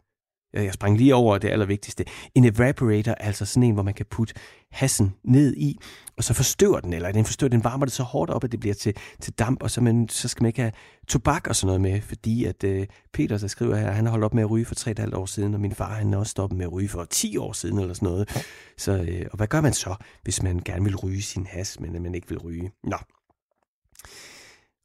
Jeg 0.62 0.72
sprang 0.72 0.96
lige 0.96 1.14
over 1.14 1.38
det 1.38 1.48
allervigtigste. 1.48 2.04
En 2.34 2.44
evaporator 2.44 3.12
er 3.12 3.26
altså 3.26 3.46
sådan 3.46 3.62
en, 3.62 3.74
hvor 3.74 3.82
man 3.82 3.94
kan 3.94 4.06
putte 4.10 4.34
hassen 4.70 5.14
ned 5.24 5.56
i, 5.56 5.78
og 6.16 6.24
så 6.24 6.34
forstøver 6.34 6.80
den, 6.80 6.92
eller 6.92 7.12
den 7.12 7.24
forstøver, 7.24 7.50
den 7.50 7.64
varmer 7.64 7.84
det 7.86 7.92
så 7.92 8.02
hårdt 8.02 8.30
op, 8.30 8.44
at 8.44 8.52
det 8.52 8.60
bliver 8.60 8.74
til, 8.74 8.96
til 9.20 9.32
damp, 9.32 9.62
og 9.62 9.70
så, 9.70 9.80
man, 9.80 10.08
så 10.08 10.28
skal 10.28 10.42
man 10.42 10.48
ikke 10.48 10.60
have 10.60 10.72
tobak 11.08 11.46
og 11.46 11.56
sådan 11.56 11.66
noget 11.66 11.80
med, 11.80 12.00
fordi 12.00 12.44
at 12.44 12.64
uh, 12.64 12.84
Peter, 13.12 13.38
der 13.38 13.46
skriver 13.46 13.76
her, 13.76 13.90
han 13.90 14.04
har 14.04 14.10
holdt 14.10 14.24
op 14.24 14.34
med 14.34 14.42
at 14.42 14.50
ryge 14.50 14.64
for 14.64 14.74
3,5 14.74 15.16
år 15.16 15.26
siden, 15.26 15.54
og 15.54 15.60
min 15.60 15.74
far, 15.74 15.94
han 15.94 16.12
har 16.12 16.20
også 16.20 16.30
stoppet 16.30 16.58
med 16.58 16.66
at 16.66 16.72
ryge 16.72 16.88
for 16.88 17.04
10 17.04 17.36
år 17.36 17.52
siden, 17.52 17.78
eller 17.78 17.94
sådan 17.94 18.08
noget. 18.08 18.44
Så, 18.76 18.92
uh, 18.92 19.26
og 19.30 19.36
hvad 19.36 19.46
gør 19.46 19.60
man 19.60 19.72
så, 19.72 19.94
hvis 20.22 20.42
man 20.42 20.62
gerne 20.64 20.84
vil 20.84 20.96
ryge 20.96 21.22
sin 21.22 21.46
has, 21.46 21.80
men 21.80 22.02
man 22.02 22.14
ikke 22.14 22.28
vil 22.28 22.38
ryge? 22.38 22.70
Nå. 22.84 22.96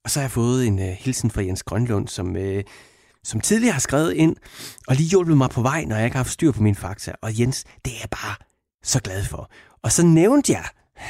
Og 0.03 0.09
så 0.09 0.19
har 0.19 0.23
jeg 0.23 0.31
fået 0.31 0.67
en 0.67 0.79
uh, 0.79 0.85
hilsen 0.85 1.31
fra 1.31 1.41
Jens 1.41 1.63
Grønlund, 1.63 2.07
som... 2.07 2.35
Uh, 2.35 2.61
som 3.23 3.41
tidligere 3.41 3.73
har 3.73 3.79
skrevet 3.79 4.13
ind, 4.13 4.35
og 4.87 4.95
lige 4.95 5.09
hjulpet 5.09 5.37
mig 5.37 5.49
på 5.49 5.61
vej, 5.61 5.85
når 5.85 5.95
jeg 5.95 6.05
ikke 6.05 6.15
har 6.15 6.23
haft 6.23 6.33
styr 6.33 6.51
på 6.51 6.63
mine 6.63 6.75
fakta. 6.75 7.11
Og 7.21 7.39
Jens, 7.39 7.63
det 7.85 7.93
er 7.93 7.97
jeg 8.01 8.09
bare 8.09 8.35
så 8.83 8.99
glad 9.01 9.25
for. 9.25 9.51
Og 9.83 9.91
så 9.91 10.05
nævnte 10.05 10.51
jeg, 10.51 10.65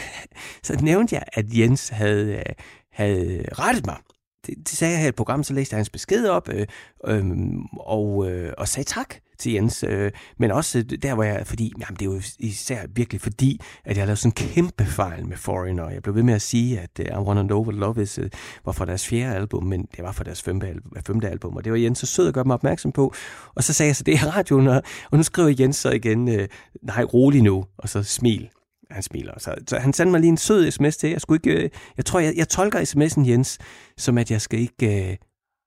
så 0.67 0.77
nævnte 0.81 1.15
jeg, 1.15 1.23
at 1.33 1.45
Jens 1.57 1.89
havde, 1.89 2.35
øh, 2.35 2.43
havde 2.91 3.45
rettet 3.59 3.85
mig. 3.85 3.97
Det, 4.45 4.57
det 4.57 4.69
sagde 4.69 4.91
jeg 4.91 4.99
her 4.99 5.05
i 5.05 5.09
et 5.09 5.15
program, 5.15 5.43
så 5.43 5.53
læste 5.53 5.73
jeg 5.73 5.77
hans 5.77 5.89
besked 5.89 6.27
op 6.27 6.49
øh, 6.49 6.67
øh, 7.07 7.25
og, 7.79 8.31
øh, 8.31 8.53
og 8.57 8.67
sagde 8.67 8.89
tak 8.89 9.15
til 9.39 9.51
Jens. 9.51 9.83
Øh, 9.87 10.11
men 10.39 10.51
også 10.51 10.83
der, 10.83 11.13
hvor 11.13 11.23
jeg, 11.23 11.47
fordi, 11.47 11.73
jamen 11.79 11.95
det 11.99 12.01
er 12.01 12.13
jo 12.13 12.21
især 12.39 12.79
virkelig 12.95 13.21
fordi, 13.21 13.61
at 13.85 13.97
jeg 13.97 14.05
lavede 14.05 14.19
sådan 14.19 14.29
en 14.29 14.53
kæmpe 14.53 14.85
fejl 14.85 15.27
med 15.27 15.37
Foreigner. 15.37 15.89
Jeg 15.89 16.03
blev 16.03 16.15
ved 16.15 16.23
med 16.23 16.33
at 16.33 16.41
sige, 16.41 16.79
at 16.79 16.99
uh, 16.99 17.05
I 17.05 17.25
Wanna 17.25 17.43
Know 17.43 17.63
What 17.63 17.75
Love 17.75 18.01
Is 18.01 18.19
uh, 18.19 18.25
var 18.65 18.71
fra 18.71 18.85
deres 18.85 19.07
fjerde 19.07 19.35
album, 19.35 19.63
men 19.63 19.87
det 19.95 20.03
var 20.03 20.11
fra 20.11 20.23
deres 20.23 20.41
femte, 20.41 20.67
album, 20.67 20.91
femte 21.07 21.29
album, 21.29 21.55
og 21.55 21.63
det 21.63 21.71
var 21.71 21.77
Jens 21.77 21.99
så 21.99 22.05
sød 22.05 22.27
at 22.27 22.33
gøre 22.33 22.43
mig 22.43 22.53
opmærksom 22.53 22.91
på. 22.91 23.13
Og 23.55 23.63
så 23.63 23.73
sagde 23.73 23.87
jeg 23.87 23.95
så 23.95 24.03
det 24.03 24.13
er 24.13 24.37
radioen, 24.37 24.67
og, 24.67 24.81
og 25.11 25.17
nu 25.17 25.23
skriver 25.23 25.55
Jens 25.59 25.75
så 25.75 25.91
igen, 25.91 26.27
uh, 26.27 26.45
nej, 26.83 27.03
rolig 27.03 27.41
nu, 27.41 27.65
og 27.77 27.89
så 27.89 28.03
smil 28.03 28.49
han 28.91 29.03
smiler. 29.03 29.33
Så, 29.37 29.55
så 29.67 29.77
han 29.77 29.93
sendte 29.93 30.11
mig 30.11 30.19
lige 30.19 30.29
en 30.29 30.37
sød 30.37 30.71
sms 30.71 30.97
til. 30.97 31.09
Jeg, 31.09 31.21
skulle 31.21 31.41
ikke, 31.45 31.69
jeg 31.97 32.05
tror, 32.05 32.19
jeg, 32.19 32.33
jeg 32.37 32.49
tolker 32.49 32.79
sms'en, 32.79 33.29
Jens, 33.29 33.57
som 33.97 34.17
at 34.17 34.31
jeg 34.31 34.41
skal 34.41 34.59
ikke 34.59 35.17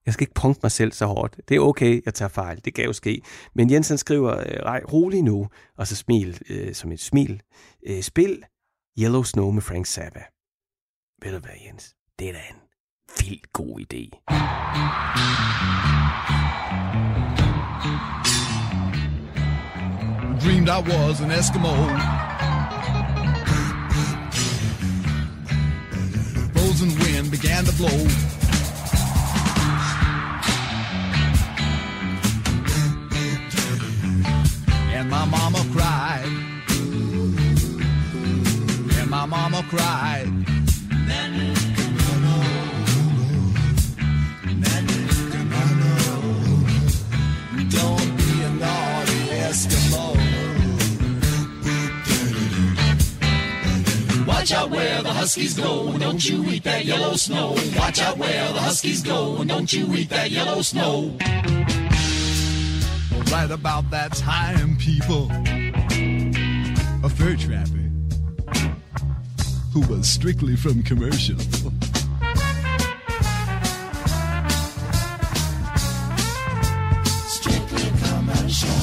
jeg 0.07 0.15
skal 0.15 0.23
ikke 0.23 0.35
punkte 0.35 0.61
mig 0.63 0.73
selv 0.73 0.93
så 0.93 1.07
hårdt. 1.07 1.41
Det 1.49 1.57
er 1.57 1.61
okay, 1.61 2.03
jeg 2.05 2.15
tager 2.15 2.29
fejl. 2.29 2.61
Det 2.65 2.75
kan 2.75 2.85
jo 2.85 2.93
ske. 2.93 3.23
Men 3.55 3.71
Jensen 3.71 3.99
skriver, 3.99 4.39
øh, 4.39 4.65
nej, 4.65 4.83
rolig 4.93 5.23
nu, 5.23 5.49
og 5.79 5.87
så 5.87 5.97
smil 5.97 6.43
øh, 6.51 6.75
som 6.75 6.93
et 6.93 7.01
smil. 7.01 7.43
Øh, 7.87 8.03
spil 8.03 8.43
Yellow 8.99 9.23
Snow 9.23 9.51
med 9.51 9.63
Frank 9.63 9.87
Zappa. 9.87 10.23
Ved 11.23 11.33
du 11.33 11.39
hvad, 11.39 11.51
Jens? 11.67 11.95
Det 12.19 12.29
er 12.29 12.33
da 12.33 12.39
en 12.39 12.61
vildt 13.19 13.53
god 13.53 13.81
idé. 13.81 14.03
Dreamed 20.43 20.69
I 20.69 20.81
was 20.89 21.21
an 21.21 21.31
Eskimo. 21.31 21.75
Frozen 26.55 26.91
wind 26.99 27.31
began 27.31 27.65
to 27.65 27.73
blow. 27.73 28.36
And 34.97 35.11
my 35.11 35.27
mama 35.27 35.63
cried. 35.73 36.25
And 38.99 39.11
my 39.11 39.27
mama 39.27 39.63
cried. 39.69 40.25
Don't 47.69 48.17
be 48.17 48.43
a 48.43 48.51
naughty 48.59 49.21
Eskimo. 49.45 50.17
Watch 54.27 54.53
out 54.53 54.71
where 54.71 55.03
the 55.03 55.13
Huskies 55.13 55.53
go, 55.59 55.99
don't 55.99 56.25
you 56.25 56.43
eat 56.47 56.65
that 56.65 56.87
yellow 56.87 57.17
snow. 57.17 57.55
Watch 57.77 58.01
out 58.01 58.17
where 58.17 58.51
the 58.55 58.61
Huskies 58.61 59.03
go, 59.03 59.45
don't 59.45 59.71
you 59.71 59.95
eat 59.95 60.09
that 60.09 60.31
yellow 60.31 60.63
snow 60.63 61.19
right 63.37 63.51
about 63.51 63.91
that 63.91 64.15
time, 64.15 64.77
people. 64.79 65.29
A 67.05 67.09
fur 67.09 67.37
trapper 67.37 67.91
who 69.73 69.81
was 69.93 70.09
strictly 70.09 70.57
from 70.57 70.83
commercial, 70.83 71.39
Strictly 77.29 77.91
commercial. 78.09 78.77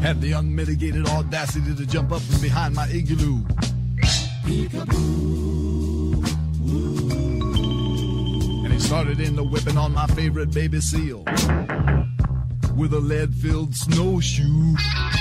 Had 0.00 0.20
the 0.20 0.32
unmitigated 0.32 1.06
audacity 1.06 1.72
to 1.76 1.86
jump 1.86 2.10
up 2.10 2.22
from 2.22 2.40
behind 2.40 2.74
my 2.74 2.88
igloo. 2.88 3.44
Peekaboo. 4.44 5.04
And 8.64 8.72
he 8.72 8.80
started 8.80 9.20
in 9.20 9.36
the 9.36 9.44
whipping 9.44 9.78
on 9.78 9.92
my 9.92 10.06
favorite 10.08 10.52
baby 10.52 10.80
seal 10.80 11.24
with 12.76 12.92
a 12.92 12.98
lead-filled 12.98 13.74
snowshoe 13.74 14.74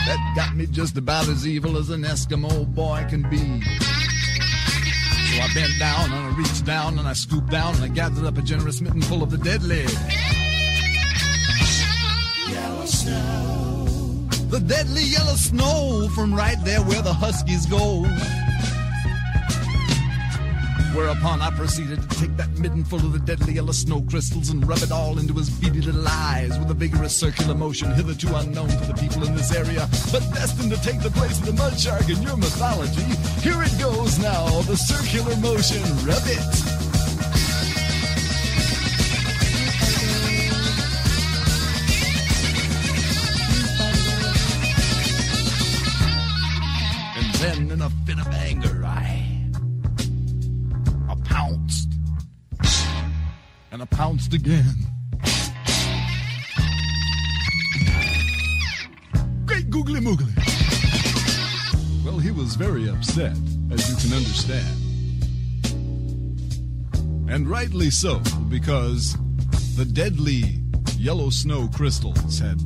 that 0.05 0.33
got 0.35 0.55
me 0.55 0.65
just 0.65 0.97
about 0.97 1.27
as 1.27 1.47
evil 1.47 1.77
as 1.77 1.89
an 1.89 2.01
Eskimo 2.01 2.65
boy 2.73 3.05
can 3.09 3.27
be. 3.29 3.37
So 3.37 5.41
I 5.41 5.49
bent 5.53 5.71
down 5.79 6.11
and 6.11 6.13
I 6.13 6.35
reached 6.37 6.65
down 6.65 6.99
and 6.99 7.07
I 7.07 7.13
scooped 7.13 7.49
down 7.49 7.75
and 7.75 7.83
I 7.83 7.87
gathered 7.87 8.25
up 8.25 8.37
a 8.37 8.41
generous 8.41 8.81
mitten 8.81 9.01
full 9.01 9.23
of 9.23 9.29
the 9.29 9.37
deadly. 9.37 9.85
Yellow 12.49 12.85
snow. 12.85 13.85
The 14.49 14.59
deadly 14.59 15.03
yellow 15.03 15.35
snow 15.35 16.09
from 16.15 16.33
right 16.33 16.57
there 16.63 16.81
where 16.81 17.01
the 17.01 17.13
huskies 17.13 17.65
go. 17.65 18.05
Whereupon 20.93 21.41
I 21.41 21.49
proceeded 21.49 22.07
to 22.07 22.19
take 22.19 22.37
that 22.37 22.51
midden 22.59 22.83
full 22.83 22.99
of 22.99 23.13
the 23.13 23.19
deadly 23.19 23.53
yellow 23.53 23.71
snow 23.71 24.01
crystals 24.01 24.49
and 24.49 24.65
rub 24.67 24.77
it 24.83 24.91
all 24.91 25.17
into 25.17 25.33
his 25.33 25.49
beady 25.49 25.81
little 25.81 26.07
eyes 26.07 26.57
with 26.59 26.69
a 26.69 26.75
vigorous 26.75 27.15
circular 27.15 27.55
motion 27.55 27.91
hitherto 27.93 28.35
unknown 28.35 28.69
to 28.69 28.85
the 28.85 28.93
people 28.93 29.23
in 29.25 29.35
this 29.35 29.51
area, 29.51 29.87
but 30.11 30.21
destined 30.35 30.71
to 30.71 30.79
take 30.83 31.01
the 31.01 31.09
place 31.09 31.39
of 31.39 31.47
the 31.47 31.53
mud 31.53 31.79
shark 31.79 32.07
in 32.09 32.21
your 32.21 32.37
mythology. 32.37 33.01
Here 33.41 33.61
it 33.63 33.75
goes 33.79 34.19
now, 34.19 34.61
the 34.61 34.77
circular 34.77 35.35
motion, 35.37 35.81
rub 36.05 36.21
it. 36.27 36.83
And 47.17 47.33
then 47.35 47.71
in 47.71 47.81
a 47.81 47.89
fit 48.05 48.19
of 48.19 48.27
anger, 48.27 48.83
I 48.85 49.22
And 53.73 53.81
I 53.81 53.85
pounced 53.85 54.35
again. 54.35 54.75
Great 59.47 59.67
googly 59.71 59.99
moogly. 59.99 60.31
Well, 62.05 62.19
he 62.19 62.29
was 62.29 62.53
very 62.53 62.87
upset, 62.87 63.35
as 63.71 63.89
you 63.89 63.95
can 63.95 64.15
understand. 64.15 64.67
And 67.27 67.49
rightly 67.49 67.89
so, 67.89 68.21
because 68.47 69.17
the 69.75 69.85
deadly 69.85 70.61
yellow 70.95 71.31
snow 71.31 71.67
crystals 71.67 72.37
had 72.37 72.61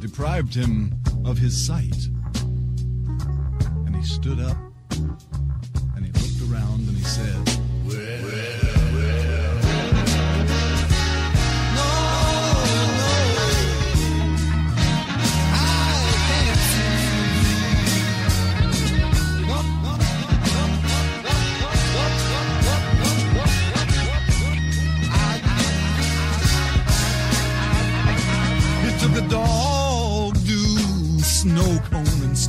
deprived 0.00 0.52
him 0.52 1.00
of 1.24 1.38
his 1.38 1.64
sight. 1.64 2.08
And 3.86 3.94
he 3.94 4.02
stood 4.02 4.40
up 4.40 4.56
and 5.94 6.04
he 6.04 6.10
looked 6.10 6.52
around 6.52 6.88
and 6.88 6.96
he 6.96 7.04
said, 7.04 7.51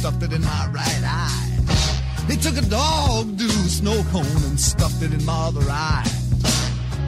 stuffed 0.03 0.23
it 0.23 0.33
in 0.33 0.41
my 0.41 0.67
right 0.73 1.01
eye. 1.05 2.25
He 2.27 2.35
took 2.35 2.57
a 2.57 2.69
dog 2.69 3.37
do 3.37 3.47
snow 3.47 4.03
cone 4.11 4.43
and 4.43 4.59
stuffed 4.59 5.01
it 5.01 5.13
in 5.13 5.23
my 5.23 5.47
other 5.47 5.65
eye. 5.69 6.05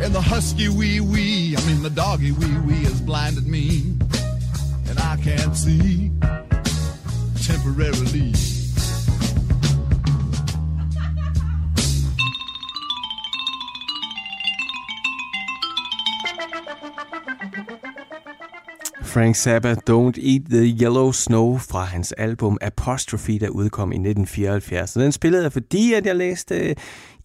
And 0.01 0.15
the 0.15 0.21
husky 0.21 0.69
wee 0.69 1.01
wee, 1.01 1.57
I 1.57 1.65
mean 1.67 1.83
the 1.83 1.89
doggy 1.89 2.31
wee 2.31 2.57
wee 2.59 2.85
has 2.85 3.01
blinded 3.01 3.47
me. 3.47 3.97
And 4.87 4.97
I 4.97 5.17
can't 5.21 5.57
see 5.57 6.09
temporarily. 7.43 8.31
Frank 19.15 19.35
Zappa, 19.35 19.75
Don't 19.89 20.17
Eat 20.17 20.41
the 20.49 20.75
Yellow 20.81 21.11
Snow 21.11 21.57
fra 21.57 21.83
hans 21.83 22.11
album 22.11 22.57
Apostrophe, 22.61 23.39
der 23.39 23.49
udkom 23.49 23.91
i 23.91 23.95
1974. 23.95 24.89
Så 24.89 24.99
den 24.99 25.11
spillede 25.11 25.43
jeg, 25.43 25.53
fordi 25.53 25.93
at 25.93 26.05
jeg 26.05 26.15
læste 26.15 26.55
øh, 26.55 26.75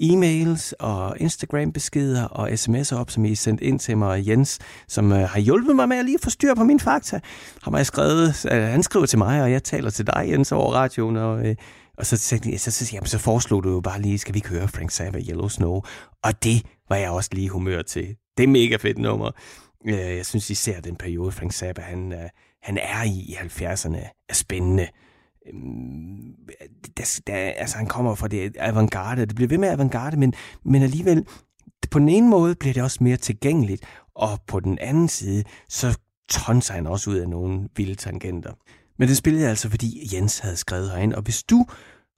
e-mails 0.03 0.73
og 0.79 1.17
Instagram-beskeder 1.21 2.25
og 2.25 2.49
sms'er 2.49 2.97
op, 2.97 3.11
som 3.11 3.25
I 3.25 3.35
sendte 3.35 3.65
ind 3.65 3.79
til 3.79 3.99
mig. 3.99 4.09
Og 4.09 4.27
Jens, 4.27 4.59
som 4.89 5.13
øh, 5.13 5.19
har 5.19 5.41
hjulpet 5.41 5.77
mig 5.77 5.89
med 5.89 5.97
at 5.97 6.05
lige 6.05 6.19
få 6.23 6.31
styr 6.31 6.55
på 6.55 6.65
min 6.65 6.81
fakta, 6.81 7.21
har 7.63 7.71
mig 7.71 7.87
skrevet, 7.87 8.47
øh, 8.53 8.63
han 8.63 8.83
skriver 8.83 9.07
til 9.07 9.19
mig, 9.19 9.43
og 9.43 9.53
jeg 9.53 9.63
taler 9.63 9.91
til 9.91 10.07
dig, 10.07 10.25
Jens, 10.29 10.53
over 10.53 10.73
radioen. 10.73 11.17
Og, 11.17 11.47
øh, 11.47 11.57
og 11.99 12.07
så, 12.07 12.19
tænkte 12.19 12.51
jeg, 12.51 12.61
så, 12.61 12.71
så, 12.71 12.91
jamen, 12.93 13.07
så 13.07 13.19
foreslog 13.19 13.65
du 13.65 13.71
jo 13.71 13.81
bare 13.81 14.01
lige, 14.01 14.19
skal 14.19 14.35
vi 14.35 14.39
ikke 14.39 14.49
høre 14.49 14.69
Frank 14.69 14.91
Zappa, 14.91 15.19
Yellow 15.19 15.49
Snow? 15.49 15.81
Og 16.25 16.45
det 16.45 16.63
var 16.89 16.97
jeg 16.97 17.11
også 17.11 17.31
lige 17.33 17.49
humør 17.49 17.83
til. 17.83 18.17
Det 18.37 18.45
er 18.45 18.49
mega 18.49 18.77
fedt 18.77 18.99
nummer. 18.99 19.31
Øh, 19.87 20.17
Jeg 20.17 20.27
synes 20.27 20.51
især 20.51 20.81
den 20.81 20.97
periode, 20.97 21.33
Frank 21.33 21.53
Zappa, 21.53 21.83
han, 21.83 22.13
øh, 22.13 22.29
han 22.63 22.79
er 22.79 23.03
i 23.03 23.11
i 23.11 23.35
70'erne, 23.35 24.25
er 24.29 24.35
spændende. 24.35 24.89
Øh, 25.47 25.55
Der, 26.97 27.21
der, 27.27 27.35
altså, 27.35 27.77
han 27.77 27.87
kommer 27.87 28.15
fra 28.15 28.29
det 28.29 28.57
avantgarde, 28.59 29.27
det 29.27 29.35
bliver 29.35 29.49
ved 29.49 29.59
med 29.59 29.69
avantgarde, 29.69 30.17
men, 30.17 30.35
men 30.65 30.83
alligevel, 30.83 31.27
på 31.91 31.99
den 31.99 32.09
ene 32.09 32.29
måde 32.29 32.55
bliver 32.55 32.75
det 32.75 32.83
også 32.83 32.99
mere 33.05 33.17
tilgængeligt, 33.17 33.85
og 34.15 34.39
på 34.47 34.61
den 34.61 34.79
anden 34.79 35.09
side, 35.09 35.45
så 35.69 35.99
tonser 36.29 36.75
han 36.75 36.87
også 36.87 37.11
ud 37.11 37.17
af 37.17 37.29
nogle 37.29 37.69
vilde 37.77 37.95
tangenter. 37.95 38.53
Men 38.99 39.09
det 39.09 39.17
spillede 39.17 39.43
jeg 39.43 39.51
altså, 39.51 39.71
fordi 39.71 40.15
Jens 40.15 40.39
havde 40.39 40.57
skrevet 40.57 40.91
herind, 40.91 41.13
og 41.13 41.23
hvis 41.23 41.43
du 41.43 41.67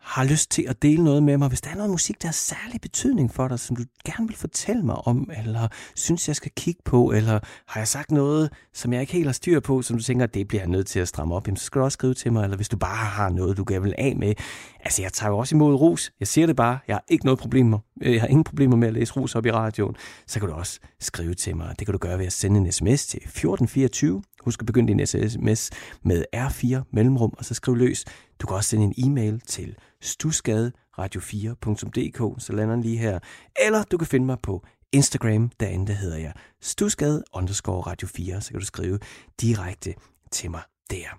har 0.02 0.24
lyst 0.24 0.50
til 0.50 0.64
at 0.68 0.82
dele 0.82 1.04
noget 1.04 1.22
med 1.22 1.38
mig, 1.38 1.48
hvis 1.48 1.60
der 1.60 1.70
er 1.70 1.74
noget 1.74 1.90
musik, 1.90 2.22
der 2.22 2.28
har 2.28 2.32
særlig 2.32 2.80
betydning 2.80 3.34
for 3.34 3.48
dig, 3.48 3.58
som 3.60 3.76
du 3.76 3.82
gerne 4.04 4.28
vil 4.28 4.36
fortælle 4.36 4.82
mig 4.82 4.96
om, 5.06 5.30
eller 5.38 5.68
synes, 5.94 6.28
jeg 6.28 6.36
skal 6.36 6.50
kigge 6.56 6.80
på, 6.84 7.12
eller 7.12 7.40
har 7.66 7.80
jeg 7.80 7.88
sagt 7.88 8.10
noget, 8.10 8.52
som 8.74 8.92
jeg 8.92 9.00
ikke 9.00 9.12
helt 9.12 9.26
har 9.26 9.32
styr 9.32 9.60
på, 9.60 9.82
som 9.82 9.96
du 9.96 10.02
tænker, 10.02 10.26
det 10.26 10.48
bliver 10.48 10.62
jeg 10.62 10.70
nødt 10.70 10.86
til 10.86 11.00
at 11.00 11.08
stramme 11.08 11.34
op, 11.34 11.46
jamen, 11.46 11.56
så 11.56 11.64
skal 11.64 11.78
du 11.78 11.84
også 11.84 11.96
skrive 11.96 12.14
til 12.14 12.32
mig, 12.32 12.44
eller 12.44 12.56
hvis 12.56 12.68
du 12.68 12.76
bare 12.76 13.06
har 13.06 13.28
noget, 13.28 13.56
du 13.56 13.64
gerne 13.68 13.82
vil 13.82 13.94
af 13.98 14.16
med. 14.16 14.34
Altså, 14.82 15.02
jeg 15.02 15.12
tager 15.12 15.30
jo 15.30 15.38
også 15.38 15.54
imod 15.54 15.74
ros. 15.74 16.12
Jeg 16.20 16.28
siger 16.28 16.46
det 16.46 16.56
bare. 16.56 16.78
Jeg 16.88 16.96
har 16.96 17.04
ikke 17.08 17.24
noget 17.24 17.38
problemer. 17.38 17.78
Øh, 18.02 18.12
jeg 18.12 18.20
har 18.20 18.28
ingen 18.28 18.44
problemer 18.44 18.76
med 18.76 18.88
at 18.88 18.94
læse 18.94 19.12
ros 19.12 19.34
op 19.34 19.46
i 19.46 19.50
radioen. 19.50 19.96
Så 20.26 20.40
kan 20.40 20.48
du 20.48 20.54
også 20.54 20.80
skrive 21.00 21.34
til 21.34 21.56
mig. 21.56 21.74
Det 21.78 21.86
kan 21.86 21.92
du 21.92 21.98
gøre 21.98 22.18
ved 22.18 22.26
at 22.26 22.32
sende 22.32 22.60
en 22.60 22.72
sms 22.72 23.06
til 23.06 23.16
1424. 23.16 24.22
Husk 24.44 24.62
at 24.62 24.66
begynde 24.66 24.92
din 24.92 25.06
sms 25.06 25.70
med 26.02 26.24
R4 26.36 26.82
mellemrum, 26.92 27.32
og 27.38 27.44
så 27.44 27.54
skriv 27.54 27.76
løs. 27.76 28.04
Du 28.40 28.46
kan 28.46 28.56
også 28.56 28.70
sende 28.70 28.84
en 28.84 28.94
e-mail 29.06 29.40
til 29.40 29.76
stusgaderadio4.dk, 30.04 32.42
så 32.42 32.52
lander 32.52 32.74
den 32.74 32.82
lige 32.82 32.98
her. 32.98 33.18
Eller 33.64 33.82
du 33.82 33.98
kan 33.98 34.06
finde 34.06 34.26
mig 34.26 34.36
på 34.42 34.64
Instagram, 34.92 35.50
derinde 35.60 35.86
der 35.86 35.92
hedder 35.92 36.18
jeg 36.18 36.32
stusgade 36.60 37.24
underscore 37.32 37.80
radio 37.80 38.08
4, 38.08 38.40
så 38.40 38.50
kan 38.50 38.60
du 38.60 38.66
skrive 38.66 38.98
direkte 39.40 39.94
til 40.30 40.50
mig 40.50 40.62
der. 40.90 41.18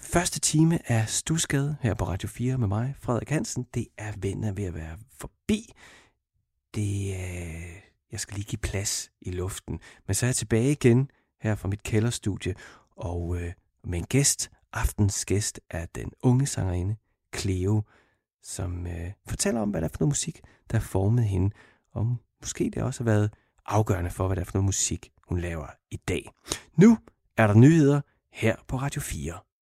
Første 0.00 0.40
time 0.40 0.90
af 0.90 1.08
Stusgade 1.08 1.76
her 1.80 1.94
på 1.94 2.04
Radio 2.04 2.28
4 2.28 2.58
med 2.58 2.68
mig, 2.68 2.94
Frederik 3.00 3.30
Hansen. 3.30 3.66
Det 3.74 3.86
er 3.98 4.12
venner 4.18 4.52
ved 4.52 4.64
at 4.64 4.74
være 4.74 4.98
forbi. 5.12 5.72
Det 6.74 7.14
er... 7.14 7.58
Jeg 8.12 8.20
skal 8.20 8.34
lige 8.34 8.44
give 8.44 8.58
plads 8.58 9.10
i 9.20 9.30
luften. 9.30 9.80
Men 10.06 10.14
så 10.14 10.26
er 10.26 10.28
jeg 10.28 10.36
tilbage 10.36 10.72
igen 10.72 11.10
her 11.40 11.54
fra 11.54 11.68
mit 11.68 11.82
kælderstudie, 11.82 12.54
og 12.96 13.36
øh, 13.36 13.52
med 13.84 13.98
en 13.98 14.04
gæst. 14.04 14.50
Aftens 14.72 15.24
gæst 15.24 15.60
er 15.70 15.86
den 15.94 16.12
unge 16.22 16.46
sangerinde 16.46 16.96
Cleo, 17.36 17.82
som 18.42 18.86
øh, 18.86 19.12
fortæller 19.26 19.60
om, 19.60 19.70
hvad 19.70 19.80
der 19.80 19.88
er 19.88 19.92
for 19.92 19.98
noget 20.00 20.10
musik, 20.10 20.40
der 20.70 20.78
har 20.78 20.84
formet 20.84 21.24
hende, 21.24 21.54
og 21.92 22.16
måske 22.40 22.70
det 22.74 22.82
også 22.82 23.04
har 23.04 23.10
været 23.10 23.34
afgørende 23.66 24.10
for, 24.10 24.26
hvad 24.26 24.36
der 24.36 24.42
er 24.42 24.46
for 24.46 24.54
noget 24.54 24.64
musik, 24.64 25.10
hun 25.28 25.40
laver 25.40 25.66
i 25.90 25.96
dag. 25.96 26.30
Nu 26.76 26.98
er 27.36 27.46
der 27.46 27.54
nyheder 27.54 28.00
her 28.32 28.56
på 28.68 28.76
Radio 28.76 29.00
4. 29.00 29.38